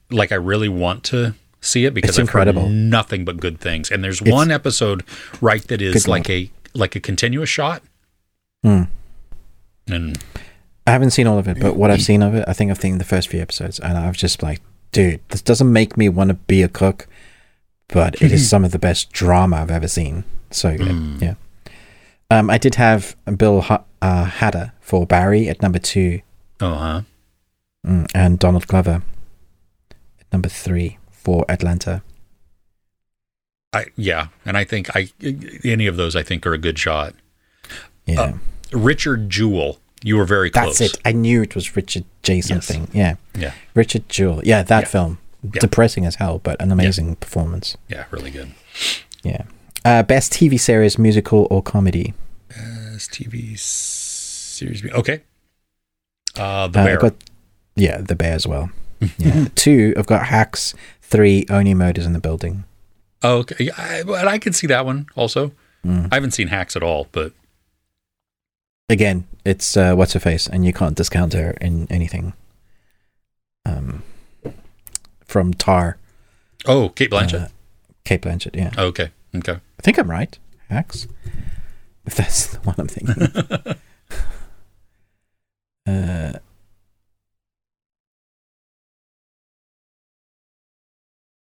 [0.09, 2.69] like I really want to see it because It's I've heard incredible.
[2.69, 3.91] nothing but good things.
[3.91, 5.03] And there's It's- one episode
[5.41, 7.81] right that is like a like a continuous shot.
[8.63, 8.83] Hmm.
[9.87, 10.17] And
[10.85, 12.79] I haven't seen all of it, but what I've seen of it, I think I've
[12.79, 14.61] seen the first few episodes, and I've just like,
[14.91, 17.07] dude, this doesn't make me want to be a cook,
[17.89, 20.23] but it is some of the best drama I've ever seen.
[20.51, 21.21] So good, Mm.
[21.21, 21.33] yeah.
[22.29, 26.21] Um, I did have Bill H- uh, Hader for Barry at number two,
[26.59, 27.01] oh huh.
[27.85, 29.01] mm, and Donald Glover
[30.19, 32.01] at number three for Atlanta.
[33.73, 35.09] I yeah, and I think I
[35.63, 37.13] any of those I think are a good shot.
[38.05, 38.33] Yeah, Uh,
[38.73, 40.79] Richard Jewell, you were very close.
[40.79, 41.01] that's it.
[41.05, 42.89] I knew it was Richard J something.
[42.93, 44.41] Yeah, Yeah, Richard Jewell.
[44.43, 44.87] Yeah, that Yeah.
[44.87, 45.17] film.
[45.43, 45.59] Yeah.
[45.59, 47.77] Depressing as hell, but an amazing performance.
[47.87, 48.53] yeah, really good.
[49.23, 49.43] Yeah.
[49.85, 52.13] Uh, best TV series, musical or comedy?
[52.49, 54.83] Best TV series.
[54.91, 55.21] Okay.
[56.35, 56.97] Uh, the Uh, Bear.
[56.97, 57.13] Got,
[57.75, 58.69] yeah, The Bear as well.
[59.17, 59.47] Yeah.
[59.55, 60.73] Two, I've got Hacks.
[61.01, 62.63] Three, Only Murders in the Building.
[63.23, 63.69] Oh, okay.
[63.77, 65.51] I, I can see that one also.
[65.85, 66.09] Mm.
[66.11, 67.31] I haven't seen Hacks at all, but
[68.89, 72.33] Again, it's uh, what's her face, and you can't discount her in anything.
[73.65, 74.01] Um,
[75.37, 75.97] from Tar,
[76.65, 77.43] oh, Cate Blanchett.
[77.43, 77.47] uh,
[78.05, 78.55] Cate Blanchett.
[78.55, 79.51] Yeah, okay, okay.
[79.53, 80.35] I think I'm right.
[80.67, 81.07] Hacks,
[82.07, 83.21] if that's the one I'm thinking.
[85.87, 86.39] uh,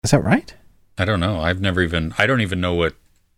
[0.02, 0.52] is that right?
[0.98, 1.38] I don't know.
[1.40, 2.12] I've never even.
[2.18, 2.94] I don't even know what.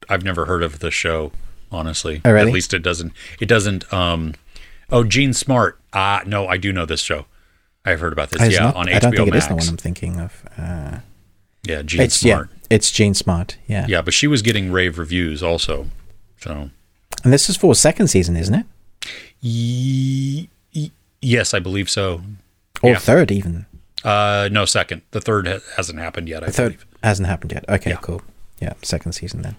[0.09, 1.33] I've never heard of the show.
[1.71, 2.49] Honestly, Oh, really?
[2.49, 3.13] at least it doesn't.
[3.41, 3.93] It doesn't.
[3.93, 4.33] Um.
[4.89, 5.79] Oh, Jean Smart.
[5.93, 7.27] Ah, no, I do know this show.
[7.85, 8.43] I've heard about this.
[8.43, 9.45] It's yeah, not- on I don't HBO think it Max.
[9.45, 10.43] is the one I'm thinking of.
[10.59, 10.99] Uh,
[11.65, 12.49] yeah, Jean it's Smart.
[12.51, 13.57] yeah, it's Jean Smart.
[13.67, 13.87] Yeah.
[13.89, 15.87] Yeah, but she was getting rave reviews also.
[16.41, 16.71] So,
[17.25, 18.67] and this is for second season, isn't it?
[19.41, 20.93] ye- ye-
[21.23, 22.23] yes, I believe so.
[22.83, 22.99] Or Yeah.
[22.99, 23.67] third, even.
[24.05, 25.03] Uh, no, second.
[25.11, 26.43] The third ha- hasn't happened yet.
[26.43, 26.87] I The third believe.
[27.03, 27.65] hasn't happened yet.
[27.69, 27.97] Okay, Yeah.
[27.97, 28.23] cool.
[28.61, 29.57] Yeah, second season then.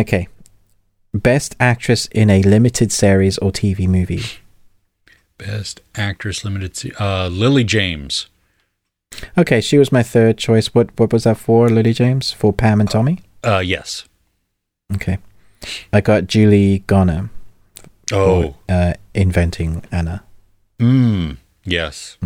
[0.00, 0.28] Okay.
[1.14, 4.22] Best actress in a limited series or TV movie.
[5.38, 6.94] Best actress limited.
[6.98, 8.26] Uh, Lily James
[9.38, 10.74] Okay, she was my third choice.
[10.74, 12.32] What what was that for, Lily James?
[12.32, 13.20] For Pam and Tommy?
[13.44, 14.04] Uh, yes.
[14.94, 15.18] Okay.
[15.92, 17.30] I got Julie Garner
[18.12, 20.22] Oh, for uh, inventing Anna.
[20.78, 22.18] mm, yes.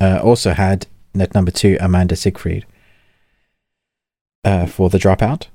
[0.00, 0.86] Uh, also had
[1.18, 2.66] at number two Amanda Seyfried
[4.44, 5.46] uh, for the Dropout.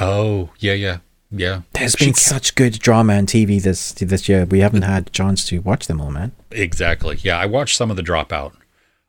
[0.00, 0.98] Oh, yeah, yeah,
[1.36, 1.62] yeah.
[1.72, 4.44] There's She been such good drama on TV this this year.
[4.44, 6.32] We haven't had a chance to watch them all, man.
[6.50, 7.18] Exactly.
[7.22, 8.52] Yeah, I watched some of the Dropout,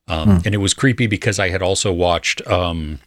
[0.07, 2.99] um, and it was creepy because I had also watched um,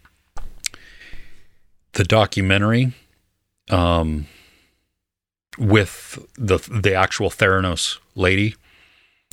[1.92, 2.92] the documentary
[3.70, 4.26] um,
[5.58, 8.54] with the the actual Theranos lady.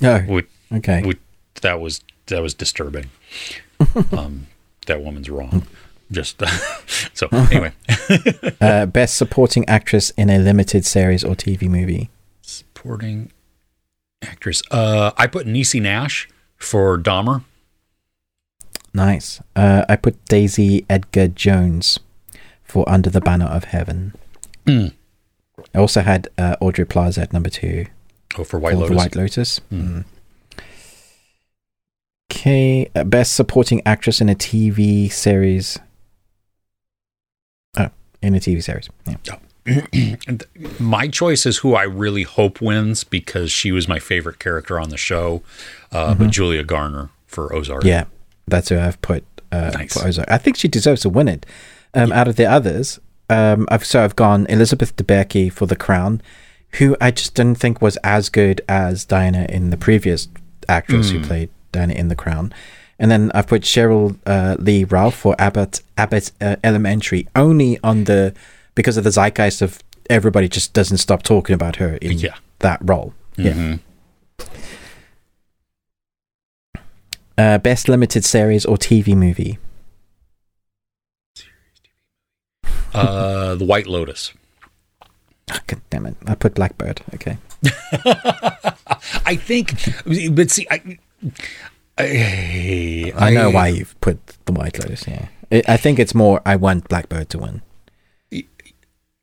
[0.04, 1.04] Oh, Which, okay.
[1.04, 1.20] which
[1.62, 3.10] that was that was disturbing.
[4.12, 4.48] um,
[4.88, 5.66] that woman's wrong.
[6.12, 6.42] Just
[7.14, 7.72] so anyway,
[8.62, 12.10] Uh, best supporting actress in a limited series or TV movie.
[12.42, 13.32] supporting
[14.22, 14.62] actress.
[14.72, 17.44] Uh, I put Niecy Nash for Dahmer.
[18.94, 19.42] Nice.
[19.56, 22.00] Uh, I put Daisy Edgar Jones
[22.64, 24.14] for Under the Banner of Heaven.
[24.66, 24.94] Mm.
[25.74, 27.88] I also had uh, Aubrey Plaza at number two
[28.38, 28.98] Oh, for White for Lotus.
[28.98, 29.60] White Lotus.
[29.72, 29.82] Mm.
[29.82, 30.62] Mm.
[32.32, 35.80] Okay, uh, best supporting actress in a TV series.
[38.26, 38.90] Oh, in a TV series.
[39.08, 39.38] Yeah.
[40.28, 40.44] And
[40.80, 44.90] my choice is who I really hope wins because she was my favorite character on
[44.90, 45.42] the show.
[45.92, 47.80] Uh, But Julia Garner for Ozark.
[47.82, 47.88] Mm-hmm.
[47.88, 48.04] Yeah,
[48.48, 49.94] that's who I've put uh, Nice.
[50.00, 50.30] for Ozark.
[50.30, 51.46] I think she deserves to win it.
[51.96, 53.00] Um, Out of the others,
[53.30, 56.22] um, I've so I've gone Elizabeth Debicki for The Crown,
[56.74, 60.28] who I just didn't think was as good as Diana in the previous
[60.70, 61.18] actress Hmm.
[61.20, 62.54] who played Diana in The Crown.
[62.98, 68.06] And then I've put Sheryl uh, Lee Ralph for Abbott Abbott uh, Elementary only on
[68.06, 68.34] the
[68.74, 72.36] because of the zeitgeist of everybody just doesn't stop talking about her in Yeah.
[72.60, 73.14] that role.
[73.36, 73.52] Yeah.
[73.54, 73.80] Mhm.
[77.38, 79.58] Uh, best limited series or TV movie.
[82.94, 84.32] Uh, the White Lotus.
[85.52, 86.16] Oh, God damn it!
[86.26, 87.02] I put Blackbird.
[87.14, 87.38] Okay.
[89.26, 89.74] I think,
[90.34, 90.98] but see, I,
[91.98, 95.08] I, I know why you've put the White Lotus.
[95.08, 96.42] Yeah, I I think it's more.
[96.46, 97.62] I want Blackbird to win,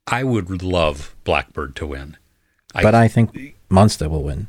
[0.07, 2.16] I would love Blackbird to win.
[2.74, 4.49] but I think Monster will win.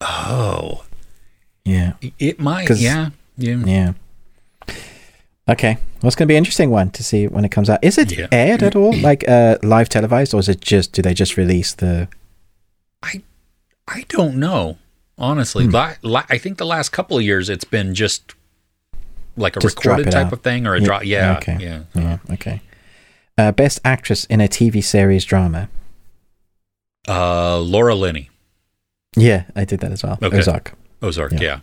[0.00, 0.84] oh,
[1.64, 2.70] Yeah, it might.
[2.70, 3.56] Yeah, yeah.
[3.64, 3.92] yeah.
[5.48, 7.78] Okay, well, it's going to be an interesting one to see when it comes out.
[7.82, 8.26] Is it Yeah.
[8.32, 10.92] aired at all, like uh, live televised, or is it just?
[10.92, 12.08] Do they just release the?
[13.02, 13.22] I,
[13.86, 14.78] I don't know.
[15.18, 15.70] Honestly, Hmm.
[15.70, 18.34] La- la- I think the last couple of years it's been just
[19.36, 20.32] like a Just recorded type out.
[20.32, 21.04] of thing or a Yeah, drop.
[21.04, 21.56] Yeah, okay.
[21.60, 21.82] yeah.
[21.94, 22.18] Yeah.
[22.32, 22.60] Okay.
[23.38, 25.68] Uh, best actress in a TV series drama.
[27.08, 28.30] Uh, Laura Linney,
[29.16, 30.18] Yeah, I did that as well.
[30.22, 30.38] Okay.
[30.38, 30.72] Ozark.
[31.02, 31.32] Ozark.
[31.40, 31.60] Yeah.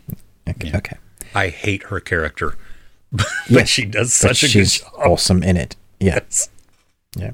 [0.47, 0.69] Okay.
[0.69, 0.77] Yeah.
[0.77, 0.97] okay.
[1.35, 2.55] I hate her character,
[3.11, 4.91] but Yes, she does such a good she's job.
[4.97, 5.75] awesome in it.
[5.99, 6.15] Yeah.
[6.15, 6.49] Yes.
[7.15, 7.31] Yeah.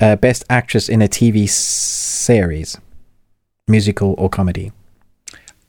[0.00, 2.76] Uh, best actress in a TV series,
[3.66, 4.72] musical or comedy.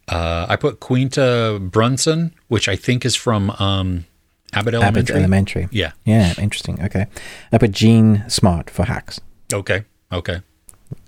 [0.09, 4.05] Uh, I put Quinta Brunson, which I think is from um,
[4.53, 5.01] Abbott Elementary.
[5.01, 5.67] Abbott Elementary.
[5.71, 5.91] Yeah.
[6.05, 6.81] Yeah, interesting.
[6.83, 7.05] Okay.
[7.51, 9.21] I put Jean Smart for Hacks.
[9.53, 9.83] Okay.
[10.11, 10.41] Okay.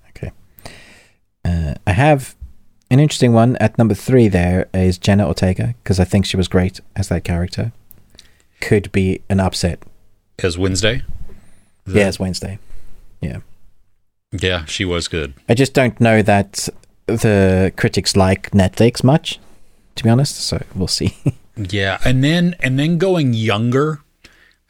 [0.09, 0.31] Okay.
[1.43, 2.35] Uh, I have
[2.91, 4.27] an interesting one at number three.
[4.27, 7.71] There is Jenna Ortega because I think she was great as that character.
[8.59, 9.79] Could be an upset.
[10.43, 11.03] As Wednesday.
[11.85, 12.59] The- yeah, it's Wednesday.
[13.21, 13.39] Yeah.
[14.31, 15.33] Yeah, she was good.
[15.49, 16.69] I just don't know that
[17.17, 19.39] the critics like Netflix much,
[19.95, 20.35] to be honest.
[20.37, 21.15] So we'll see.
[21.57, 23.99] Yeah, and then and then going younger,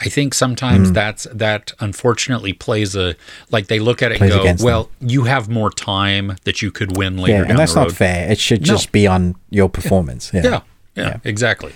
[0.02, 0.94] I think sometimes Hmm.
[0.96, 3.16] that's that unfortunately plays a
[3.52, 6.72] like they look at it Plays and go, well, you have more time that you
[6.72, 8.30] could win later yeah, down and that's not fair.
[8.32, 8.66] It should No.
[8.66, 10.32] just be on your performance.
[10.34, 10.42] Yeah.
[10.44, 10.62] Yeah, yeah,
[11.06, 11.18] Yeah.
[11.24, 11.72] exactly.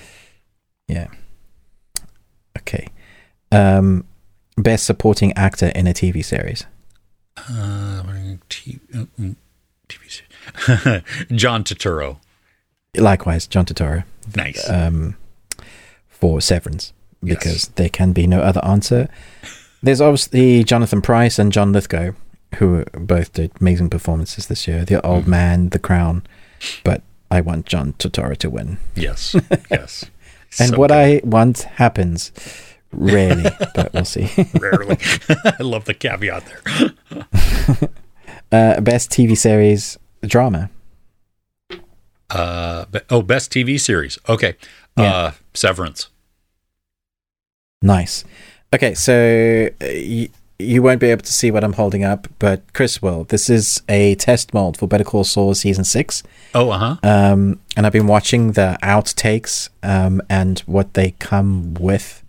[0.87, 1.07] Yeah.
[2.57, 2.87] Okay.
[3.51, 4.05] Um,
[4.57, 6.65] best supporting actor in a TV series.
[7.37, 8.01] Uh,
[8.49, 9.35] T- uh, mm,
[9.87, 10.24] TV series.
[11.35, 12.17] John Turturro,
[12.97, 14.03] Likewise, John Turturro
[14.35, 14.69] nice.
[14.69, 15.15] um,
[16.07, 17.37] for Severance Yes.
[17.37, 19.09] because there can be no other answer.
[19.81, 22.11] There's obviously Jonathan Pryce and John Lithgow,
[22.55, 24.85] who both did amazing performances this year.
[24.85, 25.27] The Old Mhm.
[25.27, 26.23] Man, The Crown,
[26.83, 27.01] but
[27.31, 28.77] I want John Turturro to win.
[28.95, 29.35] yes,
[29.71, 30.05] yes.
[30.59, 30.97] And So what good.
[30.97, 32.31] I want happens
[32.93, 33.43] rarely,
[33.75, 34.29] but we'll see.
[34.59, 34.97] rarely,
[35.59, 37.89] I love the caveat there.
[38.51, 40.69] Uh, best TV series drama.
[42.29, 44.17] Uh, oh, best TV series.
[44.27, 44.55] Okay,
[44.97, 45.13] Yeah.
[45.15, 46.09] uh, Severance.
[47.81, 48.23] Nice.
[48.73, 52.61] Okay, so uh, y- you won't be able to see what I'm holding up, but
[52.73, 53.25] Chris will.
[53.25, 56.23] This is a test mold for Better Call Saul season six.
[56.53, 56.95] Oh, uh huh.
[57.03, 62.23] Um, and I've been watching the outtakes um, and what they come with.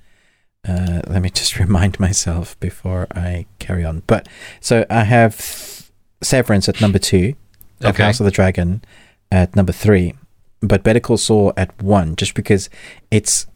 [0.69, 4.03] Uh, let me just remind myself before I carry on.
[4.07, 4.29] But
[4.61, 5.89] so I have
[6.23, 7.35] Severance at number two,
[7.81, 8.03] of Okay.
[8.05, 8.83] House of the Dragon
[9.31, 10.15] at number three,
[10.61, 12.69] but Better Call Saul at one, just because
[13.11, 13.47] it's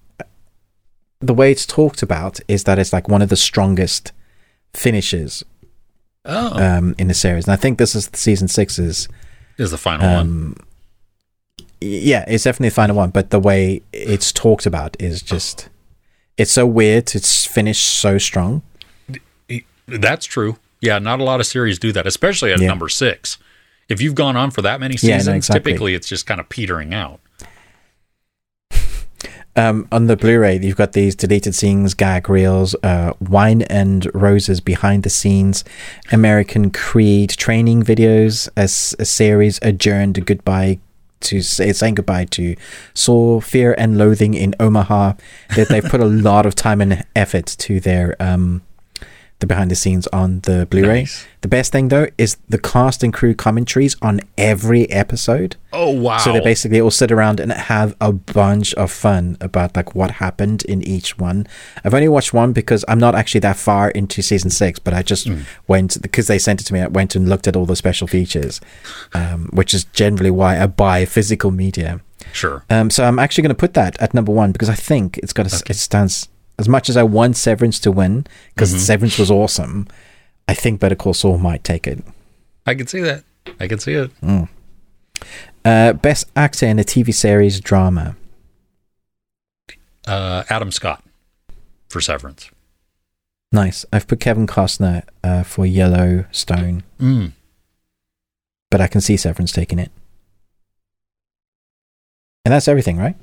[1.20, 4.12] the way it's talked about is that it's like one of the strongest
[4.74, 5.44] finishes
[6.24, 9.08] Oh, um, in the series, and I think this is season six's
[9.58, 10.16] is the final one.
[10.18, 10.56] um,
[11.80, 15.70] yeah, it's definitely the final one, but the way it's talked about is just
[16.36, 17.14] it's so weird.
[17.14, 18.62] It's finished so strong.
[19.86, 20.56] That's true.
[20.80, 22.68] Yeah, not a lot of series do that, especially at Yeah.
[22.68, 23.38] number six.
[23.90, 25.72] If you've gone on for that many Yeah, no, seasons, exactly.
[25.72, 27.20] typically it's just kind of petering out.
[29.56, 34.60] Um, on the Blu-ray, you've got these deleted scenes, gag reels, uh, wine and roses
[34.60, 35.64] behind the scenes,
[36.12, 40.78] American Creed training videos, as a series adjourned goodbye
[41.22, 42.54] to say, saying goodbye to
[42.94, 45.14] Saul Fear and Loathing in Omaha.
[45.56, 48.62] That they've put a lot of time and effort to their um,
[49.40, 51.00] the behind the scenes on the Blu-ray.
[51.00, 51.26] Nice.
[51.40, 55.56] The best thing though is the cast and crew commentaries on every episode.
[55.72, 56.18] Oh wow!
[56.18, 60.12] So they basically all sit around and have a bunch of fun about like what
[60.12, 61.46] happened in each one.
[61.84, 65.02] I've only watched one because I'm not actually that far into season six, but I
[65.02, 65.28] just
[65.66, 66.80] went because they sent it to me.
[66.80, 68.60] I went and looked at all the special features,
[69.14, 72.00] um, which is generally why I buy physical media.
[72.32, 72.64] sure.
[72.68, 75.32] Um, so I'm actually going to put that at number one because I think it's
[75.32, 76.28] got a, it stands
[76.60, 79.88] as much as I want Severance to win because Severance was awesome.
[80.46, 82.04] I think Better Call Saul might take it.
[82.66, 83.24] I can see that.
[83.58, 84.10] I can see it.
[85.64, 88.14] Uh, best actor in a TV series drama.
[90.06, 91.02] Uh, Adam Scott
[91.88, 92.50] for Severance.
[93.52, 93.84] Nice.
[93.92, 97.32] I've put Kevin Costner uh, for Yellowstone, Mm.
[98.70, 99.90] but I can see Severance taking it.
[102.44, 103.16] And that's everything, right?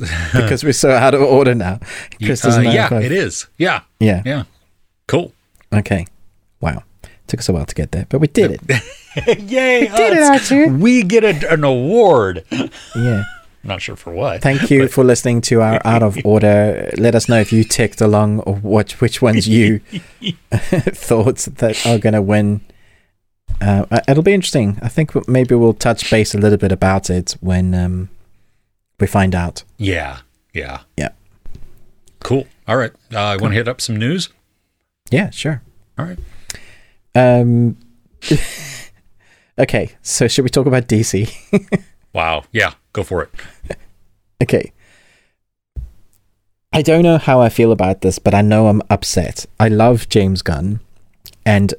[0.32, 1.80] Because we're so out of order now.
[2.22, 3.46] Chris uh, know yeah, it is.
[3.58, 4.22] Yeah, Yeah.
[4.24, 4.44] yeah.
[5.06, 5.32] Cool.
[5.72, 6.06] Okay.
[6.60, 6.84] Wow.
[7.26, 9.40] Took us a while to get there, but we did it.
[9.40, 9.82] Yay!
[9.82, 10.22] We did it.
[10.22, 10.66] Archie.
[10.70, 12.44] We get a, an award.
[12.96, 13.24] Yeah.
[13.62, 14.40] Not sure for what.
[14.40, 16.90] Thank you for listening to our out of order.
[16.96, 19.80] Let us know if you ticked along or what which ones you
[20.50, 22.62] thought that are going to win.
[23.60, 24.78] Uh, it'll be interesting.
[24.80, 28.08] I think maybe we'll touch base a little bit about it when um,
[29.00, 29.64] we find out.
[29.78, 30.20] Yeah,
[30.52, 31.10] yeah, Yeah.
[32.20, 32.46] Cool.
[32.68, 32.92] All right.
[33.12, 34.28] Uh, I want to hit up some news.
[35.10, 35.62] Yeah, sure.
[35.98, 36.18] All right.
[37.14, 37.78] Um,
[39.58, 41.32] okay, so should we talk about DC?
[42.12, 42.42] Wow.
[42.50, 42.72] Yeah.
[42.92, 43.30] Go for it.
[44.42, 44.72] okay.
[46.72, 49.46] I don't know how I feel about this, but I know I'm upset.
[49.58, 50.80] I love James Gunn,
[51.44, 51.72] and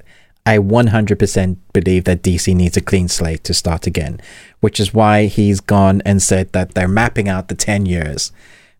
[0.46, 4.20] I 100% believe that DC needs a clean slate to start again,
[4.60, 8.32] which is why he's gone and said that they're mapping out the 10 years,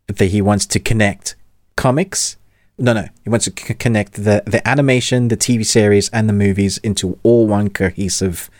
[0.08, 1.36] that he wants to connect
[1.76, 2.36] comics.
[2.78, 6.32] No, no, he wants to c- connect the, the animation, the TV series, and the
[6.32, 8.50] movies into all one cohesive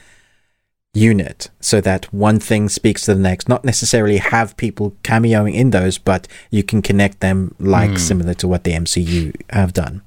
[0.95, 3.49] unit so that one thing speaks to the next.
[3.49, 7.97] Not necessarily have people cameoing in those but you can connect them like hmm.
[7.97, 10.03] similar to what the MCU have done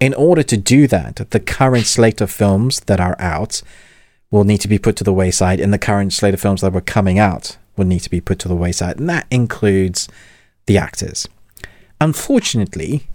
[0.00, 3.62] in order to do that the current slate of films that are out
[4.30, 6.72] will need to be put to the wayside and the current slate of films that
[6.72, 10.08] were coming out will need to be put to the wayside and that includes
[10.66, 11.28] the actors
[12.00, 13.08] unfortunately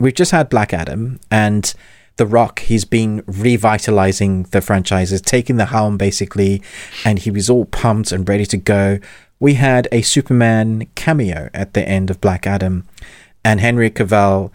[0.00, 1.72] we've just had Black Adam and
[2.16, 6.62] The Rock, he's been revitalizing the franchises, taking the helm basically,
[7.04, 8.98] and he was all pumped and ready to go.
[9.38, 12.86] We had a Superman cameo at the end of Black Adam,
[13.44, 14.50] and Henry Cavill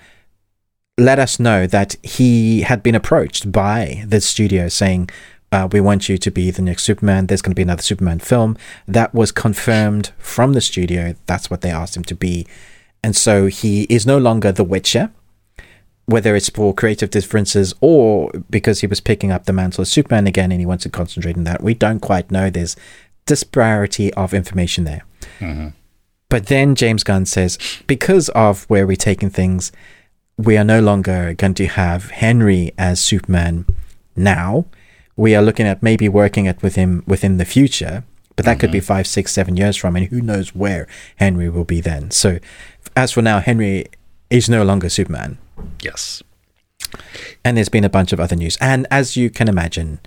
[0.98, 5.10] let us know that he had been approached by the studio saying,
[5.52, 7.28] uh, we want you to be the next Superman.
[7.28, 8.58] There's going to be another Superman film.
[8.88, 11.16] That was confirmed from the studio.
[11.26, 12.48] That's what they asked him to be.
[13.04, 15.12] And so he is no longer the Witcher
[16.06, 20.28] whether it's for creative differences or because he was picking up the mantle of Superman
[20.28, 21.64] again and he wants to concentrate on that.
[21.64, 22.50] We don't quite know.
[22.50, 22.76] There's
[23.26, 25.04] disparity of information there.
[26.30, 27.58] But then James Gunn says,
[27.88, 29.72] because of where we're taking things,
[30.38, 33.66] we are no longer going to have Henry as Superman
[34.16, 34.66] now.
[35.16, 38.04] We are looking at maybe working it with him within the future,
[38.36, 38.86] but that could be mm-hmm.
[38.86, 40.88] five, six, seven years from, and who knows where
[41.18, 42.12] Henry will be then.
[42.12, 42.40] So,
[42.96, 43.86] as for now, Henry
[44.30, 45.38] is no longer Superman.
[45.82, 46.22] Yes.
[47.44, 48.58] And there's been a bunch of other news.
[48.60, 50.00] And as you can imagine,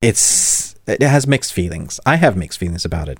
[0.00, 1.98] it's it has mixed feelings.
[2.06, 3.18] I have mixed feelings about it.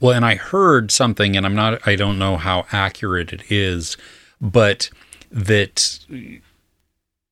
[0.00, 3.96] Well, and I heard something, and I'm not, I don't know how accurate it is,
[4.40, 4.90] but
[5.30, 5.98] that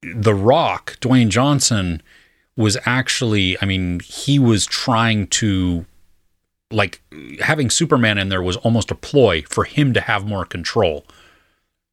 [0.03, 2.03] The Rock, Dwayne Johnson,
[2.57, 5.85] was actually, I mean, he was trying to,
[6.71, 7.03] like,
[7.41, 11.05] having Superman in there was almost a ploy for him to have more control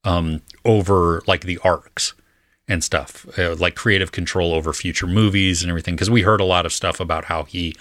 [0.03, 2.13] um, over, like, the arcs
[2.67, 5.95] and stuff, uh, like creative control over future movies and everything.
[5.95, 7.75] Because we heard a lot of stuff about how he,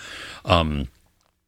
[0.44, 0.88] um,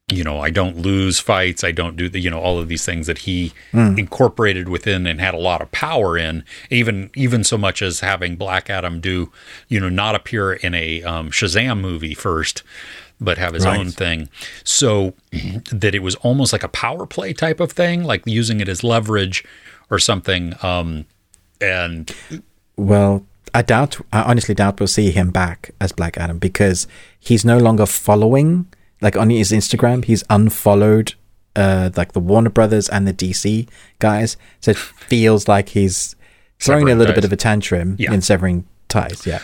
[0.07, 1.63] you know, I don't lose fights.
[1.63, 5.19] I don't do the, you know, all of these things that he incorporated within and
[5.19, 6.43] had a lot of power in.
[6.69, 9.31] Even, even so much as having Black Adam do,
[9.67, 12.61] you know, not appear in a um, Shazam movie first,
[13.19, 13.79] but have his Right.
[13.79, 14.29] own thing.
[14.63, 15.15] So
[15.71, 18.83] that it was almost like a power play type of thing, like using it as
[18.83, 19.43] leverage
[19.89, 20.53] or something.
[20.61, 21.05] Um,
[21.59, 22.13] and
[22.77, 23.25] Well,
[23.55, 26.85] I doubt, I honestly doubt we'll see him back as Black Adam because
[27.19, 28.67] he's no longer following,
[29.05, 31.13] like on his Instagram, he's unfollowed
[31.55, 33.67] uh, like the Warner Brothers and the DC
[33.99, 34.35] guys.
[34.61, 34.77] So it
[35.11, 36.15] feels like he's
[36.59, 37.21] throwing a little ties.
[37.21, 38.11] bit of a tantrum Yeah.
[38.13, 39.25] in severing ties.
[39.25, 39.39] Yeah.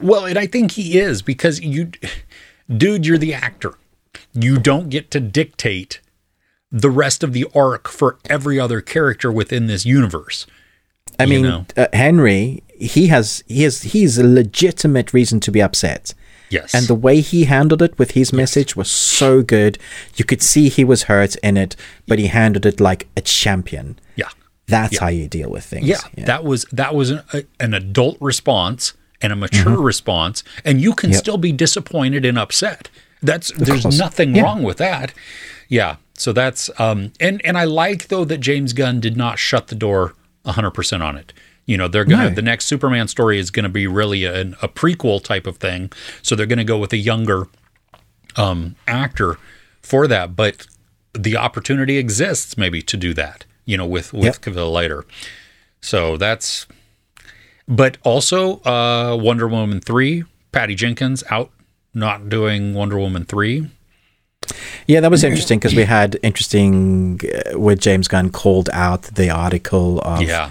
[0.00, 1.90] Well, and I think he is because you,
[2.74, 3.74] dude, you're the actor.
[4.32, 6.00] You don't get to dictate
[6.70, 10.46] the rest of the arc for every other character within this universe.
[11.18, 11.66] I You mean, know.
[11.76, 16.14] uh, Henry, he has, he has, he's a legitimate reason to be upset.
[16.52, 16.74] Yes.
[16.74, 19.78] And the way he handled it with his message was so good.
[20.16, 21.76] You could see he was hurt in it,
[22.06, 23.98] but he handled it like a champion.
[24.16, 24.28] yeah.
[24.68, 25.86] That's how you deal with things.
[25.86, 30.80] Yeah, that was that was an, a, an adult response and a mature response, and
[30.80, 31.18] you can Yep.
[31.18, 32.88] still be disappointed and upset.
[33.22, 33.98] That's there's course.
[33.98, 34.42] nothing Yeah.
[34.44, 35.12] wrong with that.
[35.68, 39.66] Yeah, so that's um and and I like though that James Gunn did not shut
[39.66, 40.14] the door
[40.46, 41.32] 100% on it.
[41.66, 42.34] You know, they're gonna No.
[42.34, 45.90] the next Superman story is gonna be really a, a prequel type of thing,
[46.22, 47.46] so they're gonna go with a younger
[48.36, 49.38] um actor
[49.82, 50.66] for that, but
[51.14, 53.44] the opportunity exists maybe to do that.
[53.64, 54.36] You know, with with Yep.
[54.36, 55.04] Cavill later.
[55.80, 56.66] So that's,
[57.68, 61.50] but also uh, Wonder Woman 3, Patty Jenkins out,
[61.92, 63.68] not doing Wonder Woman 3.
[64.86, 67.20] Yeah, that was interesting because we had interesting
[67.52, 70.50] uh, where James Gunn called out the article of Yeah.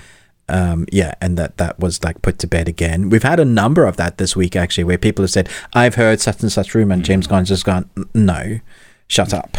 [0.52, 3.10] Um yeah and that that was like put to bed again.
[3.10, 6.20] We've had a number of that this week actually where people have said i've heard
[6.20, 8.60] such and such rumor and james gunn's just gone no
[9.08, 9.58] shut up.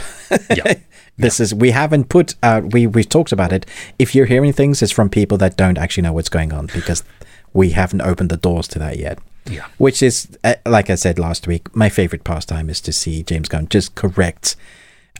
[0.57, 0.75] Yeah.
[1.19, 3.67] this is we haven't put out we we've talked about it.
[3.99, 7.05] If you're hearing things it's from people that don't actually know what's going on because
[7.53, 9.19] we haven't opened the doors to that yet.
[9.47, 9.67] Yeah.
[9.77, 13.49] which is uh, like i said last week my favorite pastime is to see james
[13.49, 14.55] gunn just correct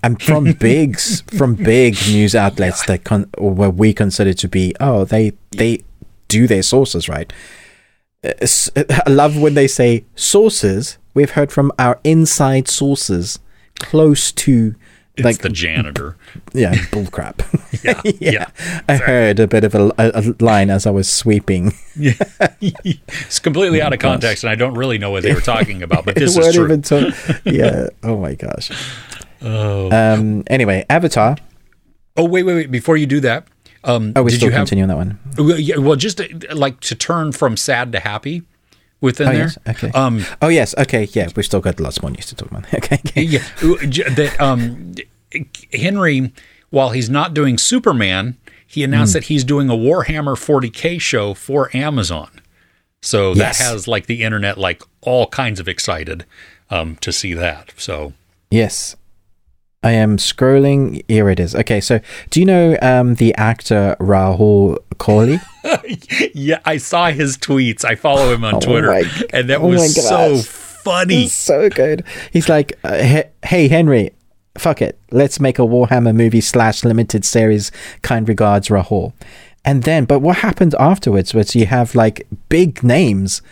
[0.03, 5.05] and from big from big news outlets that con- where we consider to be oh
[5.05, 5.83] they they
[6.29, 7.33] do their sources right
[8.25, 8.71] Uh, s-
[9.07, 13.39] i love when they say sources we've heard from our inside sources
[13.79, 14.75] close to
[15.17, 16.17] It's like the janitor.
[16.55, 17.37] yeah bullcrap
[17.85, 18.01] Yeah.
[18.21, 18.47] yeah.
[18.89, 22.15] i heard a bit of a, a, a line as i was sweeping yeah,
[22.61, 26.07] it's completely out of context, and I don't really know what they were talking about,
[26.07, 26.65] but this is true.
[26.65, 27.13] even talk-
[27.45, 28.71] yeah oh my gosh
[29.43, 29.91] oh.
[29.91, 31.37] um anyway avatar
[32.17, 32.71] oh, wait, wait, wait.
[32.71, 33.47] Before you do that,
[33.85, 36.21] um, oh we did still you have, continue on that one well, yeah, well, just
[36.21, 38.43] uh, like to turn from sad to happy
[39.01, 39.43] within oh there.
[39.43, 42.51] yes okay Um, oh yes okay yeah we've still got lots more news to talk
[42.51, 43.23] about okay, okay.
[43.23, 44.95] yeah, that um,
[45.73, 46.33] Henry,
[46.71, 48.37] while he's not doing Superman,
[48.67, 52.31] he announced that he's doing a Warhammer 40k show for Amazon.
[53.03, 53.59] So Yes.
[53.59, 56.25] that has like the internet like all kinds of excited
[56.71, 57.73] um, to see that.
[57.77, 58.13] So
[58.51, 58.97] Yes.
[59.83, 61.03] I am scrolling.
[61.09, 61.55] Here it is.
[61.55, 62.01] Okay, so
[62.31, 65.41] do you know um, the actor Rahul Kohli?
[66.35, 67.85] yeah, I saw his tweets.
[67.85, 71.27] I follow him on Oh Twitter, my- and that oh was so funny.
[71.29, 72.05] So good.
[72.33, 74.13] He's like, uh, he- hey, Henry,
[74.57, 74.99] fuck it.
[75.11, 77.73] Let's make a Warhammer movie slash limited series.
[78.03, 79.13] Kind regards, Rahul.
[79.65, 83.43] And then, but what happened afterwards was you have like big names.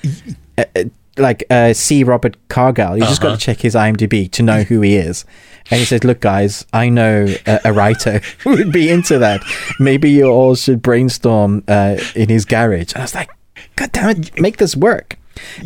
[0.58, 0.84] Uh, uh,
[1.20, 2.02] like uh, C.
[2.04, 3.36] Robert Cargill, you just got Uh-huh.
[3.36, 5.24] to check his IMDb to know who he is.
[5.70, 9.42] And he says, "Look, guys, I know a, a writer who would be into that.
[9.78, 13.30] Maybe you all should brainstorm uh, in his garage." And I was like,
[13.76, 15.16] "God damn it, make this work!"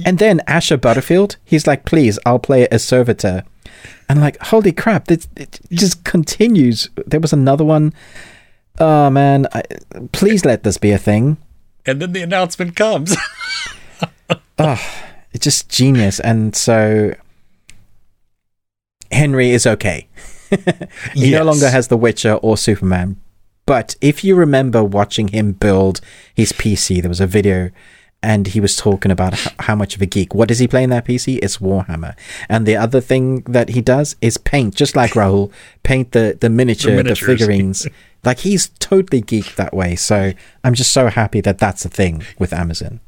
[0.04, 3.44] And then Asa Butterfield, he's like, "Please, I'll play a servitor."
[4.08, 6.90] And like, holy crap, this it just continues.
[7.06, 7.94] There was another one.
[8.78, 9.62] Oh man, I,
[10.12, 11.38] please let this be a thing.
[11.86, 13.16] And then the announcement comes.
[15.34, 16.20] It's just genius.
[16.20, 17.14] And so
[19.10, 20.06] Henry is okay.
[21.14, 23.20] he no longer has The Witcher or Superman.
[23.66, 26.00] But if you remember watching him build
[26.34, 27.70] his PC, there was a video
[28.22, 30.34] and he was talking about how much of a geek.
[30.34, 31.38] What does he play in that PC?
[31.42, 32.16] It's Warhammer.
[32.48, 35.52] And the other thing that he does is paint, just like Rahul,
[35.82, 37.26] paint the, the miniature, the, miniatures.
[37.26, 37.86] figurines.
[38.24, 39.94] like he's totally geeked that way.
[39.94, 40.32] So
[40.62, 43.00] I'm just so happy that that's a thing with Amazon.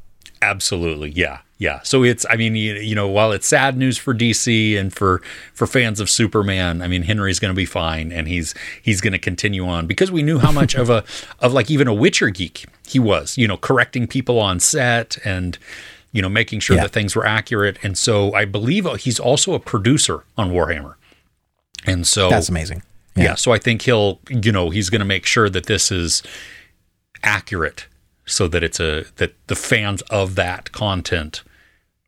[0.42, 1.80] Absolutely, yeah, yeah.
[1.84, 5.22] So it's, I mean, you, know, while it's sad news for DC and for
[5.54, 9.12] for fans of Superman, I mean, Henry's going to be fine, and he's he's going
[9.14, 11.02] to continue on because we knew how much of a
[11.40, 15.58] of like even a Witcher geek he was, you know, correcting people on set and
[16.12, 16.82] you know making sure Yeah.
[16.82, 20.94] that things were accurate, and so I believe uh, he's also a producer on Warhammer,
[21.86, 22.82] and so That's amazing.
[23.16, 23.34] yeah.
[23.34, 26.22] so I think he'll, you know, he's going to make sure that this is
[27.22, 27.86] accurate
[28.26, 31.42] so that it's a that the fans of that content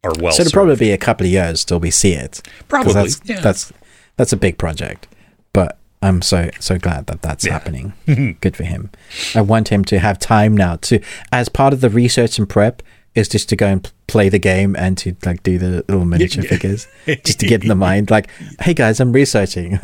[0.04, 0.52] are well So it'll served.
[0.54, 2.40] probably be a couple of years till we see it.
[2.68, 3.40] Probably, That's, yeah.
[3.40, 3.72] that's,
[4.16, 5.08] that's a big project.
[5.52, 7.92] But I'm so, so glad that that's happening.
[8.40, 8.90] Good for him.
[9.34, 11.00] I want him to have time now to,
[11.32, 12.82] as part of the research and prep,
[13.14, 16.44] is just to go and play the game and to like do the little miniature
[16.44, 16.86] figures
[17.24, 18.30] just to get in the mind like
[18.60, 19.78] hey guys i'm researching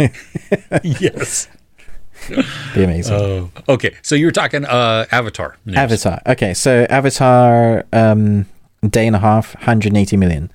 [0.85, 1.49] yes.
[2.75, 3.51] be amazing Oh.
[3.69, 3.95] Okay.
[4.03, 5.57] So you were talking uh Avatar.
[5.65, 5.77] news.
[5.77, 8.47] avatar okay so avatar um
[8.89, 10.51] day and a half 180 million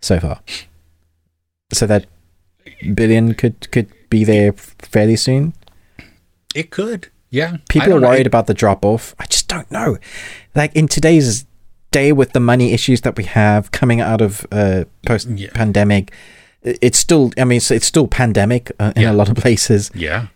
[0.00, 0.40] so far
[1.72, 2.06] so that
[2.94, 5.54] billion could could be there fairly soon
[6.54, 7.08] It could.
[7.30, 7.56] Yeah.
[7.70, 8.08] People are know.
[8.08, 9.96] worried about the drop off i just don't know
[10.54, 11.46] like in today's
[11.90, 16.12] day with the money issues that we have coming out of uh post pandemic
[16.62, 19.12] it's still i mean it's, it's still pandemic uh, in Yeah.
[19.12, 20.26] a lot of places Yeah.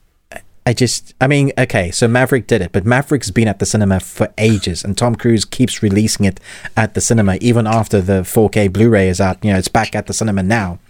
[0.66, 4.00] I just, I mean, okay, so Maverick did it, but Maverick's been at the cinema
[4.00, 6.40] for ages, and Tom Cruise keeps releasing it
[6.76, 9.44] at the cinema even after the 4K Blu-ray is out.
[9.44, 10.80] You know, it's back at the cinema now.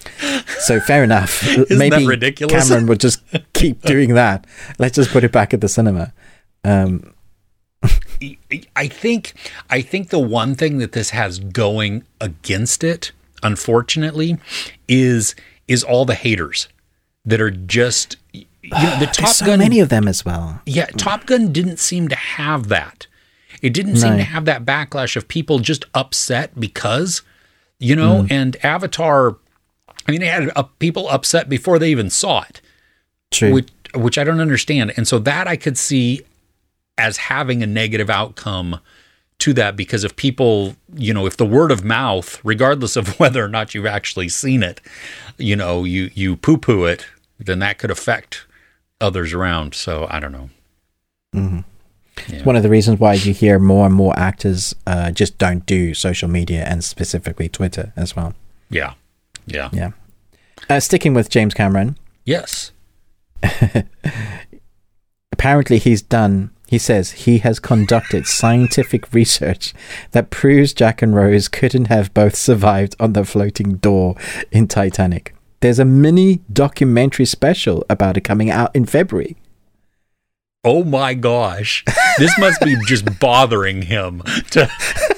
[0.60, 1.40] So fair enough.
[1.68, 2.68] that ridiculous?
[2.68, 3.22] Cameron would just
[3.52, 4.46] keep doing that.
[4.78, 6.14] Let's just put it back at the cinema.
[6.64, 7.12] Um,
[8.74, 9.34] I think
[9.68, 13.12] I think the one thing that this has going against it,
[13.42, 14.38] unfortunately,
[14.88, 15.34] is
[15.68, 16.68] is all the haters
[17.26, 18.16] that are just
[18.66, 20.60] you know, the Top so Gun many of them as well.
[20.66, 23.06] Yeah, Top Gun didn't seem to have that.
[23.62, 27.22] It didn't seem to have that backlash of people just upset because,
[27.78, 28.30] you know, Mm.
[28.30, 29.36] and Avatar.
[30.06, 32.60] I mean, it had uh, people upset before they even saw it,
[33.30, 33.52] True.
[33.52, 34.92] which which I don't understand.
[34.96, 36.20] And so that I could see
[36.98, 38.78] as having a negative outcome
[39.38, 43.42] to that because if people, you know, if the word of mouth, regardless of whether
[43.44, 44.80] or not you've actually seen it,
[45.38, 47.06] you know, you you poo poo it,
[47.38, 48.45] then that could affect
[49.00, 49.74] others around.
[49.74, 50.50] So I don't know.
[52.28, 55.66] It's one of the reasons why you hear more and more actors uh, just don't
[55.66, 58.34] do social media and specifically Twitter as well.
[58.70, 58.94] Yeah.
[59.46, 59.68] Yeah.
[59.72, 59.90] Yeah.
[60.70, 62.72] Uh, sticking with James Cameron, Yes.
[65.32, 69.74] apparently he's done he says he has conducted scientific research
[70.12, 74.16] that proves jack and rose couldn't have both survived on the floating door
[74.50, 75.34] in titanic
[75.66, 79.36] there's a mini documentary special about it coming out in february
[80.68, 81.84] Oh my gosh.
[82.18, 84.20] This must be just bothering him
[84.50, 84.68] to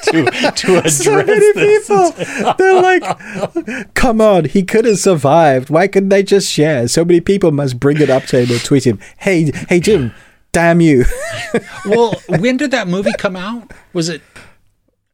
[0.02, 0.24] to
[0.56, 1.88] to address so many this.
[1.88, 2.10] people
[2.58, 7.20] they're like come on he could have survived why couldn't they just share so many
[7.22, 10.12] people must bring it up to him or tweet him hey hey jim
[10.52, 11.04] damn you
[11.86, 13.70] Well, when did that movie come out?
[13.94, 14.20] Was it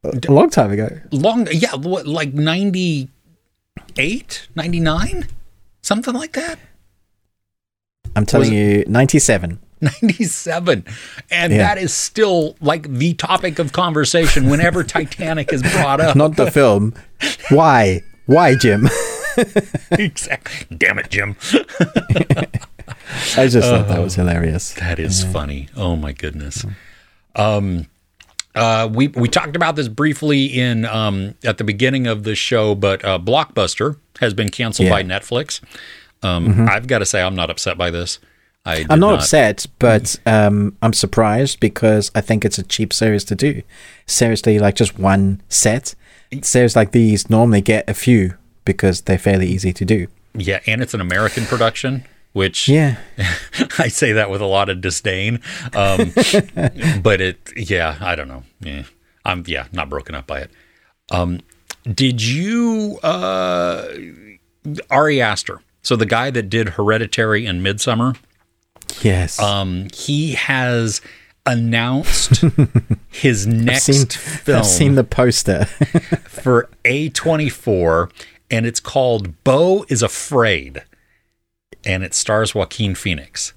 [0.02, 2.06] a long time ago long yeah, what
[3.76, 5.28] like 98, 99?
[5.82, 6.58] Something like that?
[8.16, 10.84] i'm telling you 97 97.
[11.32, 11.58] And Yeah.
[11.58, 16.14] that is still like the topic of conversation whenever Titanic is brought up.
[16.14, 16.94] not the film
[17.50, 18.88] why why jim
[19.90, 20.76] exactly.
[20.76, 21.34] Damn it, Jim.
[23.36, 24.74] I just thought that was hilarious.
[24.74, 25.68] That is funny.
[25.76, 26.64] Oh my goodness.
[27.34, 27.86] Um,
[28.54, 32.74] uh, we we talked about this briefly in um, at the beginning of the show,
[32.74, 35.00] but uh, Blockbuster has been canceled Yeah.
[35.00, 35.08] Mm-hmm.
[35.08, 35.60] by Netflix.
[36.22, 38.18] Um, I've got to say, I'm not upset by this.
[38.64, 42.94] I did I'm not, upset, but um, I'm surprised because I think it's a cheap
[42.94, 43.60] series to do.
[44.06, 45.94] Seriously, like just one set.
[46.40, 50.06] Series like these normally get a few because they're fairly easy to do.
[50.34, 52.04] Yeah, and it's an American production,
[52.34, 52.98] which Yeah.
[53.78, 55.40] I say that with a lot of disdain.
[55.72, 56.12] Um,
[57.02, 58.42] but it, yeah, I don't know.
[58.60, 58.82] Yeah,
[59.24, 60.50] I'm yeah not broken up by it.
[61.10, 61.40] Um,
[61.92, 63.88] did you uh,
[64.90, 65.60] Ari Aster?
[65.82, 68.16] So the guy that did Hereditary and Midsommar,
[69.02, 69.38] Yes.
[69.38, 71.00] um, he has
[71.44, 72.42] announced
[73.10, 75.66] his next seen- film I've seen the poster.
[76.26, 78.10] for A24,
[78.50, 80.82] and it's called Beau is Afraid,
[81.86, 83.52] and it stars Joaquin Phoenix.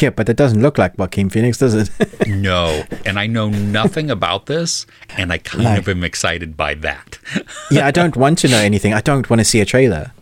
[0.00, 1.90] Yeah, but it doesn't look like Joaquin Phoenix, does it?
[2.26, 4.86] No, and I know nothing about this,
[5.18, 5.76] and I kind No.
[5.76, 7.18] of am excited by that.
[7.70, 8.94] yeah, I don't want to know anything.
[8.94, 10.12] I don't want to see a trailer.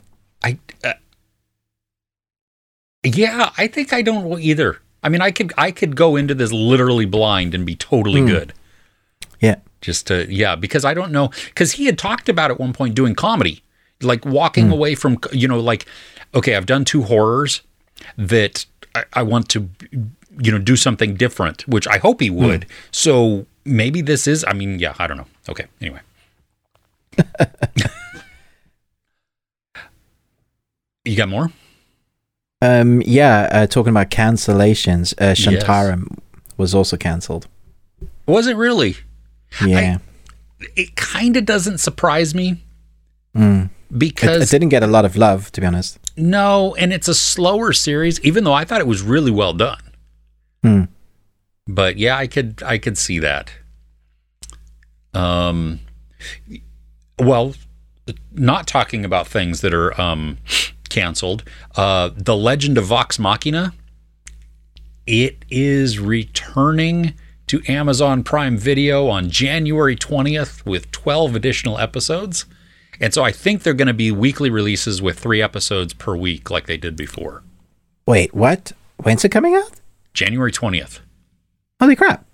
[0.42, 0.94] I, uh,
[3.04, 4.78] yeah, I think I don't either.
[5.02, 8.52] I mean, I could I could go into this literally blind and be totally good.
[9.40, 9.56] Yeah.
[9.80, 12.94] Just to yeah, because I don't know because he had talked about at one point
[12.94, 13.62] doing comedy,
[14.02, 15.86] like walking away from you know like
[16.34, 17.62] okay, I've done two horrors
[18.16, 19.68] that I, I want to
[20.38, 22.66] you know do something different, which I hope he would.
[22.90, 24.44] So maybe this is.
[24.46, 25.26] I mean, yeah, I don't know.
[25.48, 26.00] Okay, anyway.
[31.04, 31.50] you got more?
[32.62, 36.18] Um, yeah, uh, talking about cancellations, uh, Shantaram
[36.58, 37.48] was also cancelled.
[38.26, 38.96] Was it really?
[39.64, 39.98] Yeah.
[40.76, 42.62] It kind of doesn't surprise me
[43.34, 43.66] Mm.
[43.66, 45.98] It, because it didn't get a lot of love, to be honest.
[46.20, 48.20] No, and it's a slower series.
[48.20, 49.80] Even though I thought it was really well done,
[50.62, 50.82] Hmm.
[51.66, 53.50] but yeah, I could I could see that.
[55.14, 55.80] Um,
[57.18, 57.54] well,
[58.32, 60.38] not talking about things that are um
[60.88, 61.44] canceled.
[61.76, 63.72] Uh, the Legend of Vox Machina.
[65.06, 67.14] It is returning
[67.48, 72.44] to Amazon Prime Video on January 20th with 12 additional episodes.
[73.00, 76.50] And so I think they're going to be weekly releases with three episodes per week,
[76.50, 77.42] like they did before.
[78.06, 78.72] Wait, what?
[79.02, 79.80] When's it coming out?
[80.12, 81.00] January 20th.
[81.80, 82.26] Holy crap.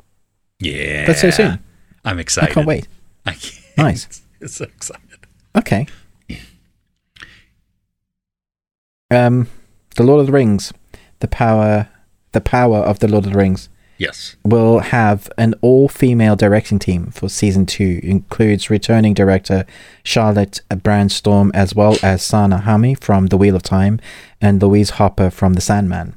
[0.59, 1.07] Yeah.
[1.07, 1.61] That's so soon.
[2.05, 2.51] I'm excited.
[2.51, 2.89] I can't wait.
[3.25, 3.61] I can't.
[3.77, 4.23] Nice.
[4.39, 5.27] It's so excited.
[5.57, 5.87] Okay.
[9.11, 9.49] Um,
[9.95, 10.75] The Lord of the Rings,
[11.21, 11.89] the power,
[12.33, 14.37] the power of the Lord of the Rings Yes.
[14.45, 18.01] will have an all-female directing team for season two.
[18.03, 19.65] Includes returning director
[20.05, 23.99] Charlotte Brändström as well as Sanaa Hamri from The Wheel of Time
[24.41, 26.15] and Louise Hooper from The Sandman.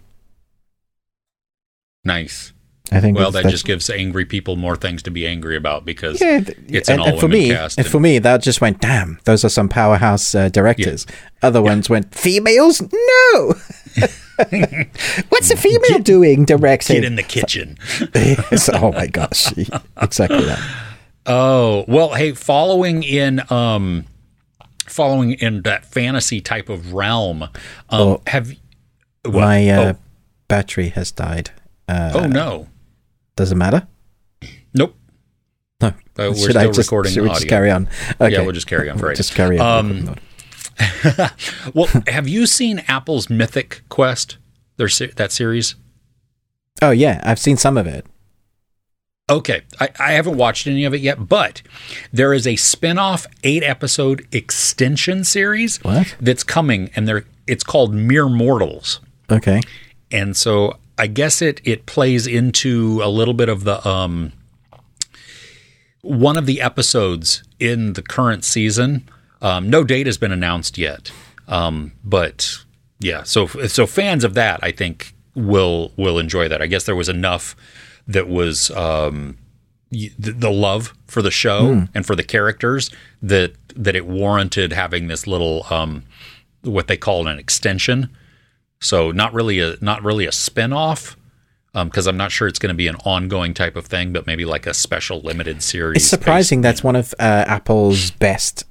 [2.04, 2.54] Nice.
[2.92, 6.20] I think Well, that just gives angry people more things to be angry about because
[6.20, 8.62] yeah, th- it's an and, and for me, cast and and- for me, that just
[8.62, 11.06] went, damn, those are some powerhouse uh, directors.
[11.44, 12.82] Other ones went, females?
[12.82, 13.54] No.
[15.30, 16.96] What's a female doing directing?
[16.98, 17.78] get in the kitchen.
[18.16, 19.52] Yes, oh my gosh,
[20.02, 20.60] exactly that.
[21.26, 24.06] Oh, well, hey, following in um
[24.88, 27.50] following in that fantasy type of realm, um
[27.90, 28.22] Oh.
[28.28, 28.50] have
[29.24, 29.34] what?
[29.34, 29.98] My uh, oh,
[30.48, 31.52] battery has died.
[31.88, 32.68] Uh, oh no.
[33.36, 33.88] Does it matter?
[34.74, 34.96] Nope.
[35.82, 35.88] No.
[35.88, 37.88] Uh, we're should still I just, recording should we just carry on?
[38.20, 38.34] Okay.
[38.34, 40.08] Yeah, we'll just carry on for right Just carry on.
[40.08, 40.16] Um,
[41.74, 44.38] well, have you seen Apple's Mythic Quest?
[44.78, 45.76] Their that series?
[46.82, 48.06] oh yeah, I've seen some of it.
[49.30, 51.62] Okay, I, I haven't watched any of it yet, but
[52.12, 56.16] there is a spin-off eight episode extension series What?
[56.20, 59.00] that's coming, and they're it's called Mere Mortals.
[59.32, 59.62] Okay.
[60.12, 64.32] and so I guess it it plays into a little bit of the um
[66.02, 69.08] one of the episodes in the current season.
[69.42, 71.12] Um, no date has been announced yet,
[71.48, 72.58] um, but
[73.00, 73.24] yeah.
[73.24, 76.62] So so fans of that, I think, will will enjoy that.
[76.62, 77.56] I guess there was enough
[78.08, 79.38] that was um,
[79.92, 82.92] the, the love for the show and for the characters
[83.22, 86.04] that that it warranted having this little um,
[86.64, 88.10] what they call an extension.
[88.82, 91.16] So not really a not really a spin-off
[91.74, 94.44] because I'm not sure it's going to be an ongoing type of thing, but maybe
[94.44, 95.98] like a special limited series.
[95.98, 98.66] It's surprising that's one of uh, Apple's best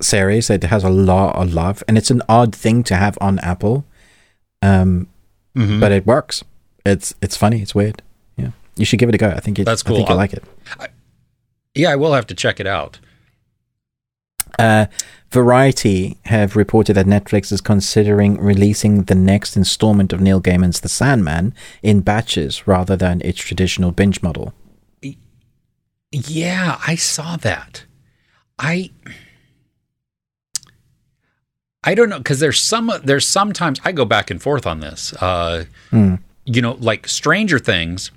[0.00, 0.50] series.
[0.50, 3.84] It has a lot of love, and it's an odd thing to have on Apple.
[4.62, 5.08] Um,
[5.56, 5.78] Mhm.
[5.80, 6.42] but it works.
[6.86, 7.62] It's it's funny.
[7.62, 8.02] It's weird.
[8.36, 9.28] Yeah, you should give it a go.
[9.30, 10.04] I think it, That's I think cool.
[10.06, 10.44] you I'll- like it.
[11.74, 12.98] Yeah, I will have to check it out.
[14.58, 14.86] Uh,
[15.32, 20.88] Variety have reported that Netflix is considering releasing the next installment of Neil Gaiman's The
[20.88, 21.52] Sandman
[21.82, 24.54] in batches rather than its traditional binge model.
[26.12, 27.82] Yeah, I saw that.
[28.60, 28.90] I
[31.86, 35.12] I don't know because there's some there's sometimes I go back and forth on this.
[35.14, 36.16] Uh, Hmm.
[36.46, 38.10] You know, like Stranger Things,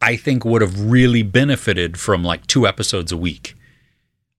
[0.00, 3.54] I think would have really benefited from like two episodes a week.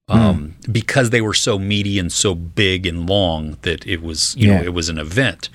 [0.07, 4.49] Um, because they were so meaty and so big and long that it was, you
[4.49, 4.57] Yeah.
[4.59, 5.49] know, it was an event.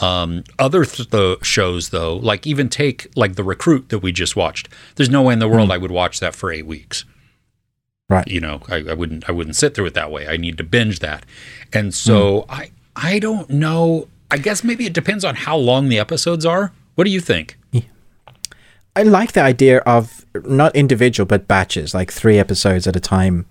[0.00, 4.34] Um, other th- the shows though, like even take like the recruit that we just
[4.34, 4.68] watched.
[4.96, 7.04] There's no way in the world I would watch that for eight weeks
[8.08, 8.28] Right.
[8.28, 10.64] you know I, I wouldn't i wouldn't sit through it that way i need to
[10.64, 11.24] binge that
[11.72, 15.98] and so i i don't know i guess maybe it depends on how long the
[15.98, 17.56] episodes are what do you think
[18.96, 23.46] I like the idea of not individual but batches, like three episodes at a time.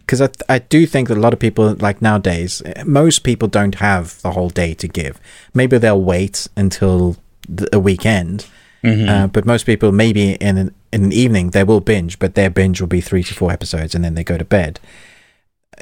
[0.00, 3.76] Because I, I do think that a lot of people, like nowadays, most people don't
[3.76, 5.20] have the whole day to give.
[5.54, 7.16] Maybe they'll wait until
[7.46, 8.46] th- a weekend.
[8.82, 9.08] Mm-hmm.
[9.08, 12.50] Uh, but most people, maybe in an, in an evening, they will binge, but their
[12.50, 14.80] binge will be three to four episodes and then they go to bed.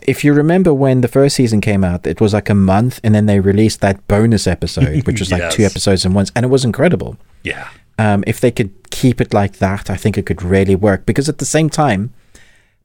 [0.07, 3.15] If you remember when the first season came out, it was like a month and
[3.15, 6.49] then they released that bonus episode, which was like two episodes in once, and it
[6.49, 7.17] was incredible.
[7.43, 7.69] Yeah.
[7.99, 11.29] Um, if they could keep it like that, I think it could really work because
[11.29, 12.13] at the same time,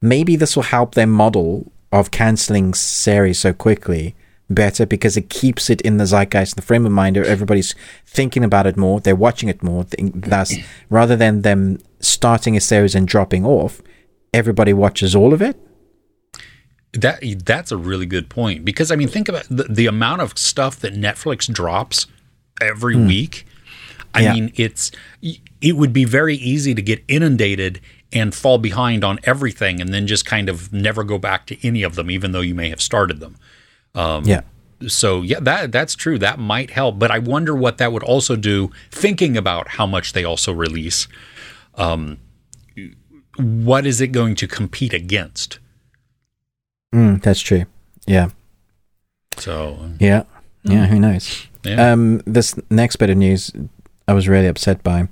[0.02, 4.16] maybe this will help their model of canceling series so quickly
[4.54, 7.18] better because it keeps it in the zeitgeist, the frame of mind.
[7.18, 7.76] Or everybody's
[8.06, 9.86] thinking about it more, they're watching it more.
[10.00, 10.54] Thus,
[10.90, 13.82] rather than them starting a series and dropping off,
[14.34, 15.58] everybody watches all of it.
[16.94, 20.38] That that's a really good point because I mean think about the, the amount of
[20.38, 22.06] stuff that Netflix drops
[22.62, 23.08] every hmm.
[23.08, 23.48] week.
[24.14, 24.34] I Yeah.
[24.34, 24.92] mean it's
[25.62, 27.82] it would be very easy to get inundated
[28.12, 31.82] and fall behind on everything and then just kind of never go back to any
[31.82, 33.38] of them even though you may have started them.
[33.96, 34.42] Yeah.
[34.88, 36.20] So yeah, that that's true.
[36.20, 38.70] That might help, but I wonder what that would also do.
[38.92, 41.08] Thinking about how much they also release,
[41.76, 42.20] um,
[43.38, 45.60] what is it going to compete against?
[46.94, 47.66] Mm, that's true.
[48.06, 48.30] Yeah.
[49.38, 50.24] So Yeah.
[50.64, 50.88] Yeah.
[50.88, 51.48] Who knows?
[51.64, 53.52] yeah, Um, this next bit of news,
[54.08, 55.08] I was really upset by.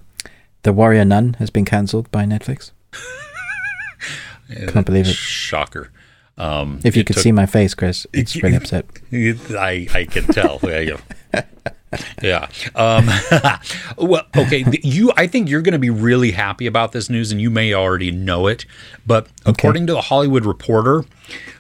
[0.64, 2.72] The Warrior Nun has been cancelled by Netflix.
[4.68, 5.16] Can't believe it.
[5.16, 5.92] shocker.
[6.38, 8.86] Um, If you could took- see my face, Chris, it's pretty upset.
[9.12, 10.60] I I can tell.
[12.22, 12.48] Yeah, yeah.
[12.74, 13.10] Um,
[13.98, 14.64] well, okay.
[14.82, 17.74] You, I think you're going to be really happy about this news, and you may
[17.74, 18.66] already know it.
[19.06, 21.04] But according to the Hollywood Reporter,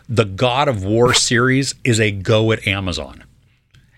[0.07, 3.25] the God of War series is a go at Amazon.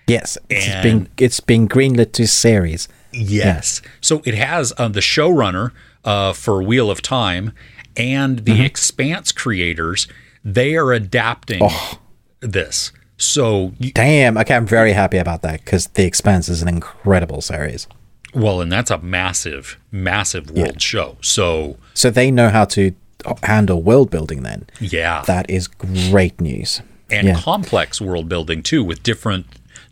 [0.08, 2.88] Yes, it's And- been it's been greenlit to series.
[3.12, 3.82] Yes.
[4.02, 5.72] So it has uh, the showrunner
[6.04, 7.54] uh, for Wheel of Time
[7.96, 8.64] and the Mm-hmm.
[8.64, 10.08] Expanse creators.
[10.44, 12.00] They are adapting Oh.
[12.42, 12.92] this.
[13.18, 17.42] So you, Damn, okay, I'm very happy about that because The Expanse is an incredible
[17.42, 17.88] series.
[18.34, 21.18] Well, and that's a massive, massive world show.
[21.22, 22.94] So, So they know how to
[23.26, 24.42] uh, handle world building.
[24.44, 26.82] Then yeah, that is great news.
[27.12, 27.36] and yeah.
[27.40, 29.46] complex world building too, with different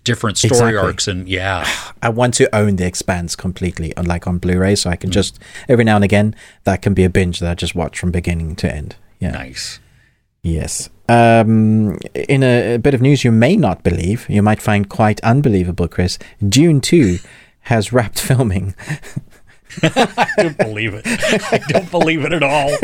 [0.04, 0.78] different story Exactly.
[0.78, 1.70] arcs and yeah,
[2.02, 5.14] I want to own The Expanse completely, uh, unlike on Blu-ray, so I can mm.
[5.14, 8.10] just every now and again that can be a binge that I just watch from
[8.12, 8.96] beginning to end.
[9.20, 9.32] Yeah.
[9.32, 9.80] nice.
[10.44, 10.90] Yes.
[11.08, 15.20] Um, in a, a bit of news you may not believe, you might find quite
[15.22, 16.18] unbelievable, Chris.
[16.48, 17.18] Dune 2
[17.62, 18.74] has wrapped filming.
[19.84, 21.04] I don't believe it.
[21.06, 22.76] I don't believe it at all.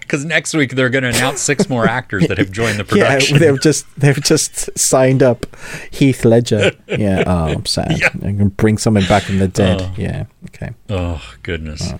[0.00, 3.36] Because next week they're going to announce six more actors that have joined the production.
[3.36, 5.46] Yeah, they've just they've just signed up
[5.90, 6.72] Heath Ledger.
[6.88, 7.92] Yeah, oh, I'm sad.
[7.98, 8.10] Yeah.
[8.22, 9.92] I'm gonna bring someone back from the dead.
[9.96, 10.72] yeah, okay.
[10.90, 11.90] Oh goodness.
[11.92, 11.98] Oh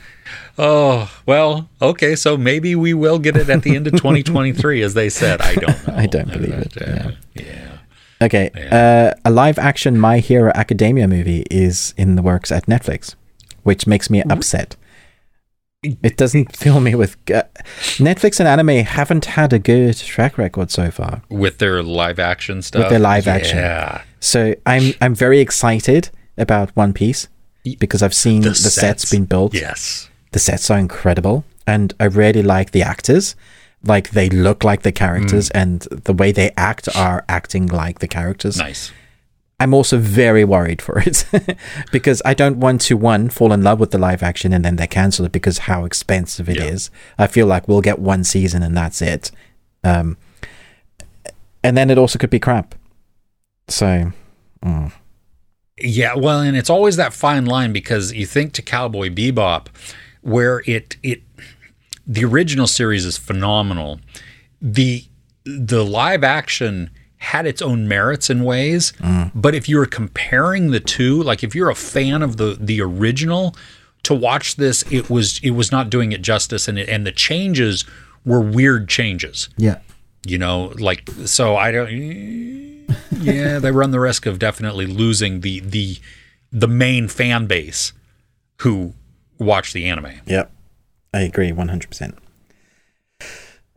[0.59, 2.17] well, okay.
[2.17, 5.41] So maybe we will get it at the end of 2023, as they said.
[5.41, 5.95] I don't know.
[5.97, 7.79] I don't believe it, Uh, yeah.
[8.21, 13.15] Okay, uh, a live action My Hero Academia movie is in the works at Netflix,
[13.63, 14.75] which makes me upset.
[15.85, 17.17] It doesn't fill me with.
[17.31, 17.45] Uh,
[17.99, 21.23] Netflix and anime haven't had a good track record so far.
[21.29, 22.81] With their live action stuff.
[22.81, 23.59] With their live action.
[23.59, 24.03] Yeah.
[24.19, 27.29] So I'm I'm very excited about One Piece
[27.79, 29.09] because I've seen the, sets.
[29.11, 29.55] being built.
[29.55, 30.08] Yes.
[30.33, 33.35] The sets are incredible, and I really like the actors.
[33.85, 38.09] Like they look like the characters, and the way they act are acting like the
[38.09, 38.59] characters.
[38.59, 38.93] Nice.
[39.61, 41.25] I'm also very worried for it
[41.93, 44.77] because I don't want to one fall in love with the live action and then
[44.77, 46.91] they cancel it because how expensive it is.
[46.93, 47.25] Yeah.
[47.25, 49.33] I feel like we'll get one season and that's it.
[49.83, 50.17] Um,
[51.65, 52.77] and then it also could be crap.
[53.67, 54.13] So,
[54.65, 54.93] mm,
[55.77, 59.67] Yeah, well, and it's always that fine line because you think to Cowboy Bebop,
[60.29, 61.23] where it it
[62.07, 64.01] the original series is phenomenal.
[64.61, 65.05] The
[65.45, 69.33] the live action had its own merits in ways, mm.
[69.35, 72.81] but if you were comparing the two, like if you're a fan of the the
[72.81, 73.57] original,
[74.05, 77.13] to watch this, it was it was not doing it justice, and it, and the
[77.13, 77.85] changes
[78.25, 79.79] were weird changes yeah.
[80.27, 81.91] you know like so i don't
[83.21, 85.97] yeah they run the risk of definitely losing the the
[86.53, 87.93] the main fan base
[88.61, 88.93] who
[89.39, 90.51] watch the anime Yep.
[91.15, 92.15] I agree 100%.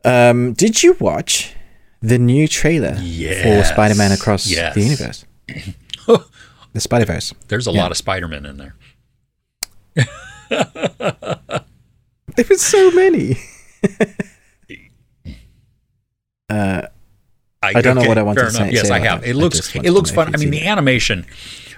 [0.04, 1.54] Um, did you watch
[2.02, 4.74] the new trailer for Spider-Man Across Yes.
[4.76, 5.26] the Universe?
[6.74, 7.34] the Spider-Verse.
[7.48, 7.82] there's a Yeah.
[7.84, 8.76] lot of spider-man in there
[12.36, 13.38] There were so many.
[16.50, 16.82] uh,
[17.64, 18.54] I don't know what I want to enough.
[18.56, 21.26] say- yes say i have it looks it looks fun i mean the animation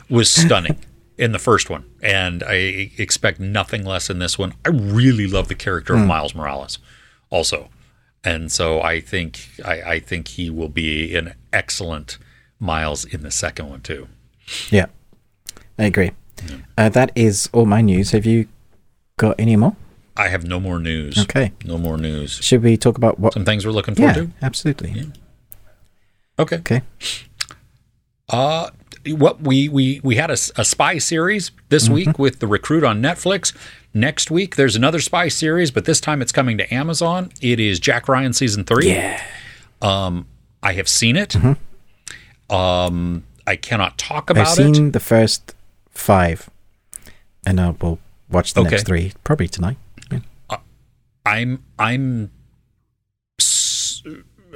[0.09, 0.77] was stunning
[1.17, 2.55] in the first one and i
[2.97, 6.01] expect nothing less in this one i really love the character Hmm.
[6.01, 6.79] of miles morales
[7.29, 7.69] also
[8.23, 12.17] and so i think I, I think he will be an excellent
[12.59, 14.07] miles in the second one too
[14.71, 14.87] Yeah,
[15.79, 16.11] I agree.
[16.77, 18.11] Uh, that is all my news.
[18.11, 18.47] Have you
[19.17, 19.75] got any more?
[20.17, 21.17] I have no more news.
[21.17, 21.51] Okay.
[21.63, 22.31] No more news.
[22.43, 23.33] Should we talk about what?
[23.33, 24.29] Some things we're looking Yeah, to?
[24.41, 24.91] absolutely.
[24.93, 25.11] to.
[26.39, 26.57] Okay.
[26.57, 26.81] Okay.
[28.29, 28.69] Uh,
[29.07, 31.93] what we we we had a spy series this Mm-hmm.
[31.93, 33.53] week with the recruit on Netflix.
[33.93, 37.31] Next week there's another spy series, but this time it's coming to Amazon.
[37.41, 38.89] It is Jack Ryan season three.
[38.91, 39.21] Yeah.
[39.81, 40.25] Um,
[40.63, 41.35] I have seen it.
[42.49, 44.39] Um, I cannot talk Mm-hmm.
[44.39, 44.91] I've about seen it.
[44.93, 45.53] the first
[45.89, 46.49] five,
[47.45, 47.99] and I will
[48.29, 48.69] watch the Okay.
[48.71, 49.77] next three probably tonight.
[50.11, 50.19] Yeah.
[51.25, 52.31] I'm I'm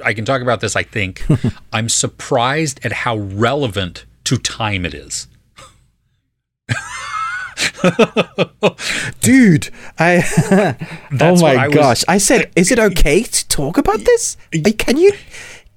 [0.04, 0.76] I can talk about this.
[0.76, 1.24] I think
[1.72, 5.26] I'm surprised at how relevant to time it is.
[9.20, 10.76] Dude, I.
[11.20, 12.04] oh my I was- gosh!
[12.08, 14.36] I said, is it okay to talk about this?
[14.78, 15.12] Can you?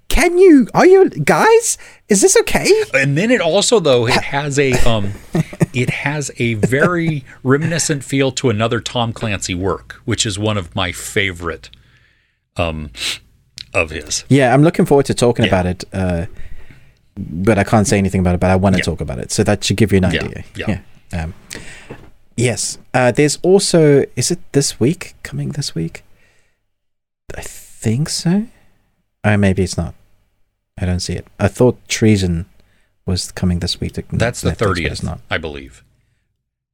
[0.09, 0.67] Can you?
[0.73, 1.77] Are you guys?
[2.09, 2.69] Is this okay?
[2.93, 5.13] and then it also though it has a um
[5.73, 10.75] it has a very reminiscent feel to another Tom Clancy work, which is one of
[10.75, 11.69] my favorite
[12.57, 12.91] um
[13.73, 14.25] of his.
[14.27, 15.85] Yeah, I'm looking forward to talking about it.
[15.93, 16.25] Uh,
[17.17, 18.39] but I can't say anything about it.
[18.39, 18.85] But I want to Yeah.
[18.85, 20.43] talk about it, so that should give you an Yeah, idea.
[20.55, 20.79] yeah.
[21.23, 21.33] Um,
[22.37, 22.77] yes.
[22.93, 24.05] Uh, there's also.
[24.15, 25.15] Is it this week?
[25.23, 26.03] Coming this week?
[27.35, 28.47] I think so.
[29.23, 29.93] Or maybe it's not.
[30.79, 31.27] I don't see it.
[31.39, 32.45] I thought Treason
[33.05, 33.93] was coming this week.
[34.11, 35.83] That's the Netflix, thirtieth, not I believe.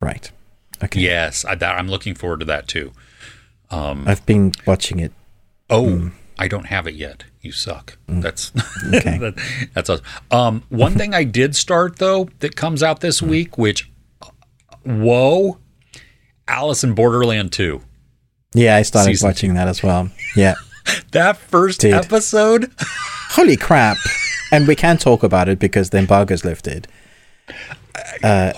[0.02, 0.32] right.
[0.84, 1.00] Okay.
[1.02, 2.92] Yes, I, I'm looking forward to that too.
[3.72, 5.12] I've been watching it.
[5.70, 7.24] Oh, I don't have it yet.
[7.42, 7.98] You suck.
[8.08, 8.22] Mm.
[8.22, 8.52] That's
[8.94, 9.18] Okay.
[9.18, 10.02] that, that's us.
[10.32, 13.28] Um, one thing I did start though that comes out this mm.
[13.28, 13.90] week, which
[14.22, 14.30] uh,
[14.84, 15.58] whoa,
[16.48, 17.82] Alice in Borderland two.
[18.54, 20.10] Yeah, I started Season watching that as well.
[20.36, 20.56] Yeah.
[21.12, 21.94] That first Dude.
[21.94, 23.98] episode, Holy crap!
[24.54, 26.88] and we can't talk about it because the embargo's lifted.
[28.24, 28.54] Uh,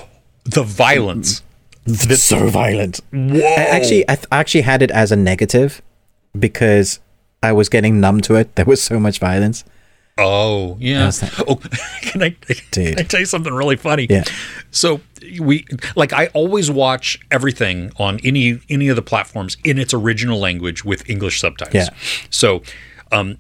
[0.46, 1.42] the violence.
[1.88, 3.00] It's so violent.
[3.12, 3.40] Whoa!
[3.40, 5.82] I actually, I th- actually had it as a negative
[6.38, 7.00] because
[7.42, 8.56] I was getting numb to it.
[8.56, 9.64] There was so much violence.
[10.18, 11.10] Oh yeah.
[11.10, 11.44] That?
[11.48, 11.56] Oh,
[12.02, 12.36] can I,
[12.72, 12.98] Dude.
[12.98, 14.08] can I tell you something really funny?
[14.10, 14.26] Yeah.
[14.72, 15.00] So
[15.40, 20.40] we like I always watch everything on any any of the platforms in its original
[20.40, 21.74] language with English subtitles.
[21.74, 21.96] Yeah.
[22.30, 22.64] So,
[23.12, 23.38] um,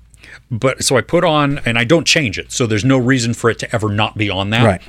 [0.49, 2.51] but so I put on and I don't change it.
[2.51, 4.65] So there's no reason for it to ever not be on that.
[4.65, 4.81] Right.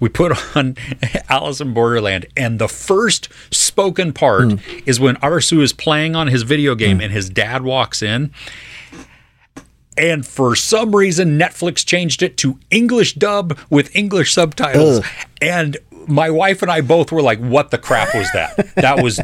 [0.00, 0.76] We put on
[1.28, 4.56] Alice in Borderland, and the first spoken part Hmm.
[4.86, 8.32] is when Arisu is playing on his video game, and his dad walks in.
[9.96, 15.04] And for some reason, Netflix changed it to English dub with English subtitles.
[15.40, 15.76] And
[16.06, 19.18] my wife and I both were like, "What the crap was that?" That was,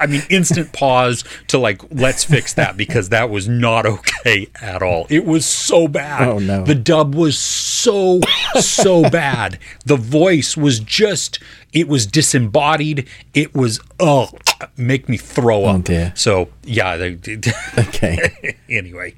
[0.00, 4.82] I mean, instant pause to like, let's fix that because that was not okay at
[4.82, 5.06] all.
[5.08, 6.28] It was so bad.
[6.28, 6.64] Oh, no.
[6.64, 8.20] The dub was so
[8.60, 9.58] so bad.
[9.84, 11.38] The voice was just,
[11.72, 13.08] it was disembodied.
[13.34, 14.30] It was oh,
[14.76, 15.76] make me throw up.
[15.76, 16.12] Oh, dear.
[16.16, 17.14] So yeah, they,
[17.78, 18.56] Okay.
[18.68, 19.14] anyway.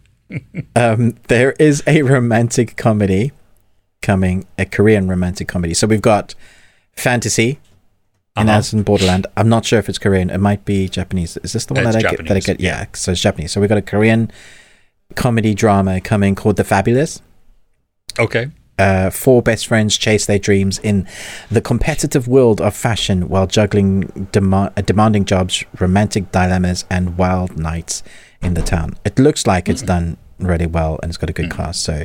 [0.76, 3.32] um, there is a romantic comedy
[4.02, 5.74] coming, a Korean romantic comedy.
[5.74, 6.34] So we've got
[6.98, 7.58] fantasy
[8.36, 8.50] in Uh-huh.
[8.54, 9.26] Alice in Borderland.
[9.36, 10.30] I'm not sure if it's Korean.
[10.30, 11.36] It might be Japanese.
[11.42, 12.26] Is this the one It's that I get?
[12.28, 12.60] That I get?
[12.60, 12.86] Yeah.
[12.92, 13.52] So it's Japanese.
[13.52, 14.30] So we've got a Korean
[15.14, 17.22] comedy drama coming called The Fabulous.
[18.18, 18.48] Okay.
[18.78, 21.04] uh, four best friends chase their dreams in
[21.50, 28.02] the competitive world of fashion while juggling uh, demanding jobs, romantic dilemmas, and wild nights
[28.40, 28.96] in the town.
[29.04, 31.82] It looks like it's done really well and it's got a good cast.
[31.82, 32.04] So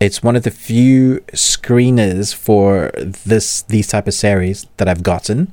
[0.00, 5.52] it's one of the few screeners for this these type of series that I've gotten,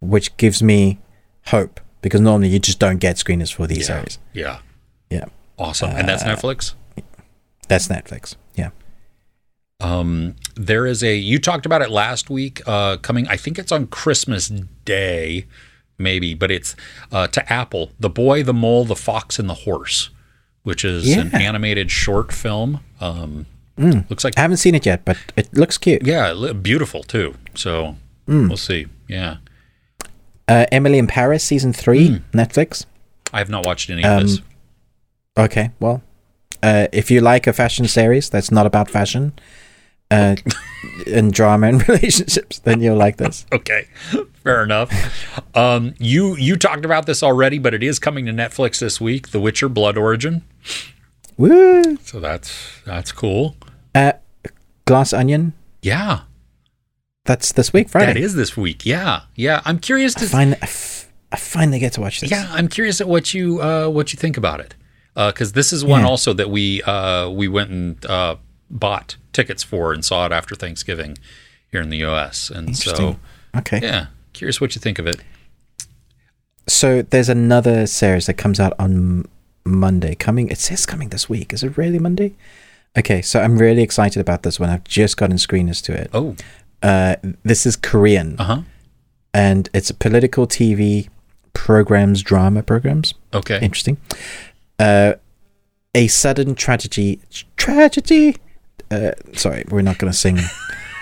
[0.00, 0.98] which gives me
[1.46, 3.96] hope because normally you just don't get screeners for these Yeah.
[3.96, 4.18] series.
[4.32, 4.58] Yeah.
[5.10, 5.24] Yeah,
[5.58, 5.90] Awesome.
[5.90, 6.74] and Uh, that's Netflix.
[7.68, 8.36] that's Netflix.
[8.54, 8.70] Yeah.
[9.80, 12.60] Um, there is a you talked about it last week.
[12.66, 14.48] Uh, coming, I think it's on Christmas
[14.84, 15.46] Day,
[15.98, 16.76] maybe, but it's
[17.10, 17.90] uh, to Apple.
[17.98, 20.10] The Boy, the Mole, the Fox, and the Horse,
[20.62, 22.80] which is an animated short film.
[23.00, 23.46] Um,
[23.78, 26.04] Looks like I haven't seen it yet, but it looks cute.
[26.06, 27.34] yeah, beautiful too.
[27.54, 27.96] So
[28.28, 28.48] Mm.
[28.48, 28.86] we'll see.
[29.08, 29.36] Yeah,
[30.46, 32.16] Uh, Emily in Paris season three, Hmm.
[32.38, 32.84] Netflix.
[33.32, 34.40] I have not watched any Um, of this.
[35.38, 36.02] Okay, well,
[36.62, 39.32] uh, if you like a fashion series that's not about fashion,
[40.10, 40.36] uh,
[41.06, 43.46] and drama and relationships, then you'll like this.
[43.52, 43.86] Okay,
[44.44, 44.90] fair enough.
[45.56, 49.30] Um, you you talked about this already, but it is coming to Netflix this week.
[49.30, 50.42] The Witcher: Blood Origin.
[51.36, 51.96] Woo!
[52.02, 53.56] So that's that's cool.
[53.94, 54.12] Uh,
[54.84, 55.52] Glass Onion.
[55.82, 56.20] Yeah,
[57.24, 58.12] That's this week, Friday.
[58.12, 58.84] that is this week.
[58.84, 59.62] Yeah, yeah.
[59.64, 60.26] I'm curious I to.
[60.26, 62.30] find I, f- I finally get to watch this.
[62.30, 64.74] Yeah, I'm curious at what you uh, what you think about it,
[65.14, 66.08] because this is one Yeah.
[66.08, 68.36] also that we uh, we went and uh,
[68.70, 71.18] bought tickets for and saw it after Thanksgiving
[71.70, 72.50] here in the U.S.
[72.50, 73.16] And so,
[73.56, 73.80] Okay.
[73.82, 75.20] yeah, curious what you think of it.
[76.66, 79.24] So there's another series that comes out on
[79.64, 80.14] Monday.
[80.14, 81.52] Coming, it says coming this week.
[81.52, 82.34] Is it really Monday?
[82.96, 84.68] Okay, so I'm really excited about this one.
[84.70, 86.10] I've just gotten screeners to it.
[86.12, 86.36] Oh,
[86.82, 88.62] Uh, this is Korean, uh huh.
[89.34, 91.08] and it's a political TV
[91.52, 93.14] programs, drama programs.
[93.34, 93.58] Okay.
[93.60, 93.98] Interesting.
[94.78, 95.14] Uh,
[95.94, 97.20] a sudden tragedy.
[97.56, 98.36] Tragedy.
[98.90, 100.38] Uh, sorry, we're not going to sing.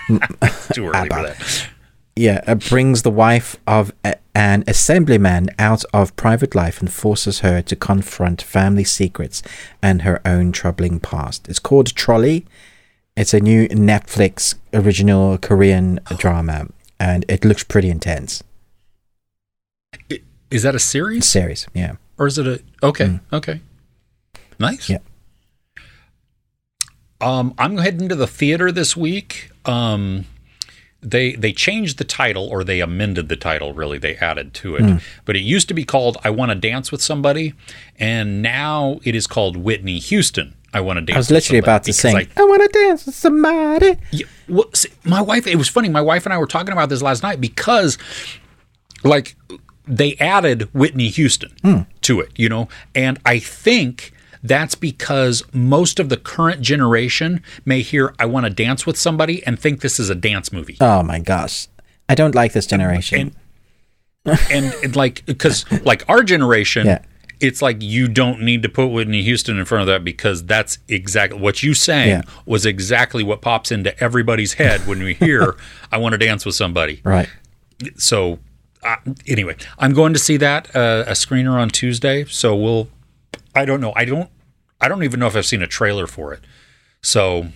[0.73, 1.69] Too early for that.
[2.15, 7.39] Yeah, uh, brings the wife of a, an assemblyman out of private life and forces
[7.39, 9.41] her to confront family secrets
[9.81, 11.47] and her own troubling past.
[11.47, 12.45] It's called Trolley.
[13.15, 16.67] It's a new Netflix original Korean drama,
[16.99, 18.43] and it looks pretty intense.
[20.51, 21.95] Is that a series Series, yeah.
[22.17, 22.61] or is it a?
[22.81, 23.19] Okay.
[23.31, 23.61] Okay.
[24.57, 24.87] Nice.
[24.87, 24.89] Mm.
[24.89, 24.97] Yeah.
[27.21, 29.51] Um, I'm heading to the theater this week.
[29.65, 30.25] Um,
[31.01, 33.73] they they changed the title or they amended the title.
[33.73, 35.01] Really, they added to it.
[35.25, 37.53] But it used to be called "I Want to Dance with Somebody,"
[37.97, 40.55] and now it is called Whitney Houston.
[40.73, 41.15] I want to dance.
[41.15, 42.15] I was literally about to sing.
[42.15, 43.97] I- I, want to dance with somebody.
[44.11, 45.47] yeah, well, see, my wife.
[45.47, 45.89] It was funny.
[45.89, 47.97] My wife and I were talking about this last night because,
[49.03, 49.35] like,
[49.87, 51.81] they added Whitney Houston Hmm.
[52.01, 57.81] to it, you know, and I think that's because most of the current generation may
[57.81, 61.03] hear "I want to dance with somebody" and think this is a dance movie, Oh
[61.03, 61.67] my gosh,
[62.07, 63.35] I don't like this generation.
[64.25, 66.85] and, and like because like our generation.
[66.85, 66.99] Yeah.
[67.41, 70.77] It's like you don't need to put Whitney Houston in front of that because that's
[70.89, 72.21] exactly what you sang Yeah.
[72.45, 75.55] was exactly what pops into everybody's head when we hear
[75.91, 77.29] "I want to dance with somebody." right.
[77.95, 78.39] so
[78.83, 82.25] uh, anyway, I'm going to see that uh, a screener on Tuesday.
[82.25, 82.89] So we'll.
[83.55, 83.93] I don't know.
[83.95, 84.29] I don't.
[84.81, 86.41] I don't even know if I've seen a trailer for it.
[87.01, 87.47] So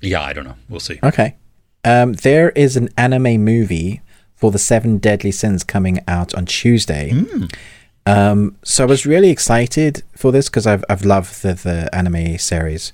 [0.00, 0.56] yeah, I don't know.
[0.68, 0.98] We'll see.
[1.02, 1.36] Okay.
[1.84, 4.02] Um, there is an anime movie
[4.34, 7.12] for the Seven Deadly Sins coming out on Tuesday.
[8.06, 12.38] Um, so I was really excited for this because I've I've loved the, the anime
[12.38, 12.92] series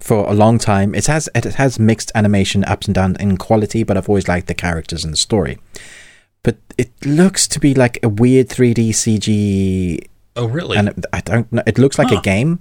[0.00, 0.94] for a long time.
[0.94, 4.48] It has it has mixed animation ups and downs in quality, but I've always liked
[4.48, 5.58] the characters and the story.
[6.42, 10.76] But it looks to be like a weird 3D CG Oh really?
[10.78, 11.62] and I don't know.
[11.66, 12.18] It looks like Huh.
[12.18, 12.60] a game.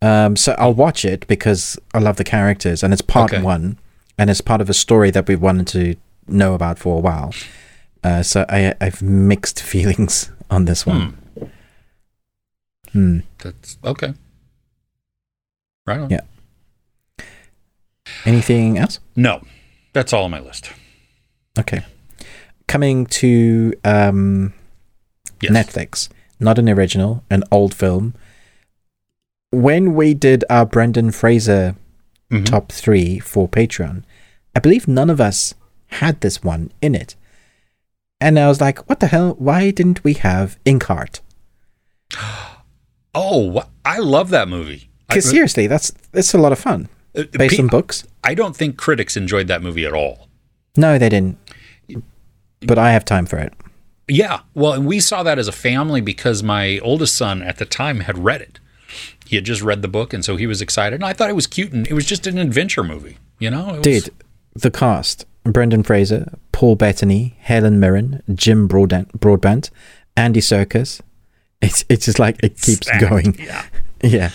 [0.00, 3.42] Um, so I'll watch it because I love the characters, and it's part Okay.
[3.42, 3.78] one,
[4.18, 5.94] and it's part of a story that we've wanted to
[6.26, 7.32] know about for a while.
[8.02, 11.16] Uh, so I, I've mixed feelings on this one.
[12.92, 13.20] Hmm.
[13.38, 14.14] That's okay.
[15.86, 16.10] Right on.
[16.10, 16.20] Yeah.
[18.24, 19.00] Anything else?
[19.16, 19.42] No,
[19.92, 20.70] that's all on my list.
[21.58, 21.84] Okay.
[22.68, 24.52] Coming to um,
[25.40, 25.52] Yes.
[25.52, 26.08] Netflix,
[26.42, 28.14] not an original, an old film.
[29.50, 31.76] When we did our Brendan Fraser
[32.30, 32.44] Mhm.
[32.46, 34.02] top three for Patreon,
[34.56, 35.54] I believe none of us
[35.88, 37.14] had this one in it.
[38.20, 39.34] And I was like, what the hell?
[39.38, 41.20] Why didn't we have Inkheart?
[43.14, 44.88] Oh, I love that movie.
[45.06, 46.88] Because seriously, that's that's a lot of fun.
[47.14, 48.04] uh, Based pe- on books?
[48.24, 50.28] I don't think critics enjoyed that movie at all.
[50.78, 51.36] No, they didn't.
[52.62, 53.52] But I have time for it.
[54.12, 54.40] Yeah.
[54.54, 58.18] Well, we saw that as a family because my oldest son at the time had
[58.18, 58.60] read it.
[59.26, 60.96] He had just read the book, and so he was excited.
[60.96, 63.16] And I thought it was cute, and it was just an adventure movie.
[63.38, 64.10] You know, it was,
[64.54, 69.70] the cast Brendan Fraser, Paul Bettany, Helen Mirren, Jim Broadbent, Broadbent
[70.14, 71.00] Andy Serkis.
[71.62, 73.00] It's, it's just like it keeps stacked.
[73.00, 73.34] going.
[73.38, 73.64] Yeah.
[74.04, 74.30] Yeah.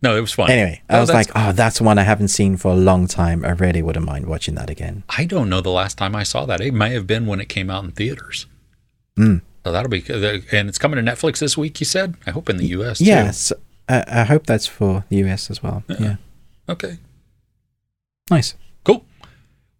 [0.00, 0.50] No, it was fun.
[0.50, 3.44] Anyway, I Oh, was like, oh, that's one I haven't seen for a long time.
[3.44, 5.02] I really wouldn't mind watching that again.
[5.08, 6.60] I don't know the last time I saw that.
[6.60, 8.46] It may have been when it came out in theaters.
[9.18, 9.42] Mm.
[9.64, 10.04] So that'll be,
[10.52, 11.80] and it's coming to Netflix this week.
[11.80, 12.14] You said.
[12.26, 12.98] I hope in the U.S.
[12.98, 13.06] too.
[13.06, 13.52] Yes.
[13.88, 15.82] I, I hope that's for the US as well.
[15.88, 16.16] Yeah.
[16.68, 16.98] Okay.
[18.30, 18.54] Nice.
[18.84, 19.04] Cool.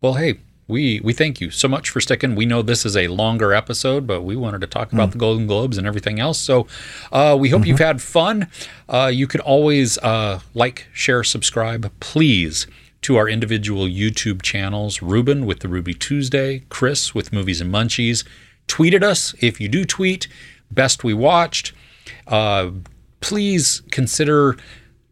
[0.00, 2.34] Well, hey, we we thank you so much for sticking.
[2.34, 5.46] We know this is a longer episode, but we wanted to talk about the Golden
[5.46, 6.38] Globes and everything else.
[6.38, 6.66] So
[7.10, 8.48] uh, we hope you've had fun.
[8.88, 12.66] Uh, you can always uh, like, share, subscribe, please,
[13.02, 15.00] to our individual YouTube channels.
[15.00, 18.24] Ruben with the Ruby Tuesday, Chris with Movies and Munchies.
[18.66, 20.28] Tweet at us if you do tweet.
[20.70, 21.72] Best we watched.
[22.26, 22.70] Uh,
[23.20, 24.56] please consider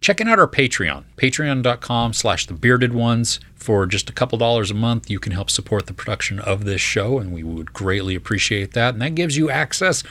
[0.01, 4.75] checking out our patreon patreon.com slash the bearded ones for just a couple dollars a
[4.75, 8.75] month you can help support the production of this show and we would greatly appreciate
[8.75, 8.95] that.
[8.95, 10.05] And that gives you access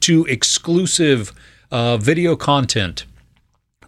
[0.00, 1.30] to exclusive
[1.70, 3.04] uh, video content.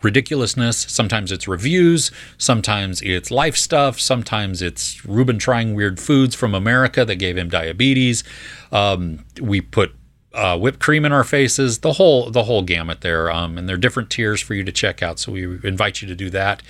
[0.03, 0.77] Ridiculousness.
[0.77, 2.11] Sometimes it's reviews.
[2.37, 3.99] Sometimes it's life stuff.
[3.99, 8.25] Sometimes it's ruben trying weird foods from america that gave him diabetes.
[8.73, 9.95] Um, we put
[10.35, 13.31] uh, whipped cream in our faces, the whole the whole gamut there.
[13.31, 15.19] Um, and there are different tiers for you to check out.
[15.19, 16.63] So we invite you to do that.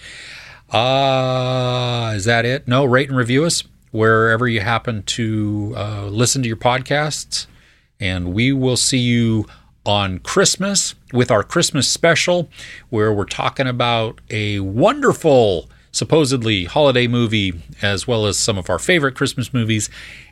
[0.70, 2.66] Uh, is that it?
[2.66, 7.46] No, rate and review us wherever you happen to uh, listen to your podcasts.
[8.00, 9.46] And we will see you
[9.86, 12.50] on Christmas with our Christmas special,
[12.88, 17.52] where we're talking about a wonderful, supposedly holiday movie,
[17.82, 19.90] as well as some of our favorite Christmas movies.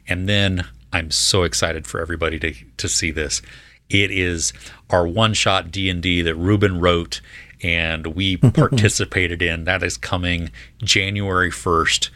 [0.08, 3.42] And then I'm so excited for everybody to, to see this.
[3.88, 4.52] It is
[4.90, 7.20] our one-shot D&D that Ruben wrote
[7.62, 9.64] and we participated in.
[9.64, 10.50] That is coming
[10.82, 12.10] January 1st.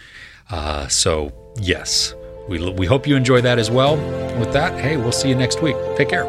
[0.50, 2.14] Uh, so, yes,
[2.48, 3.96] we, we hope you enjoy that as well.
[4.38, 5.76] With that, hey, we'll see you next week.
[5.96, 6.24] Take care.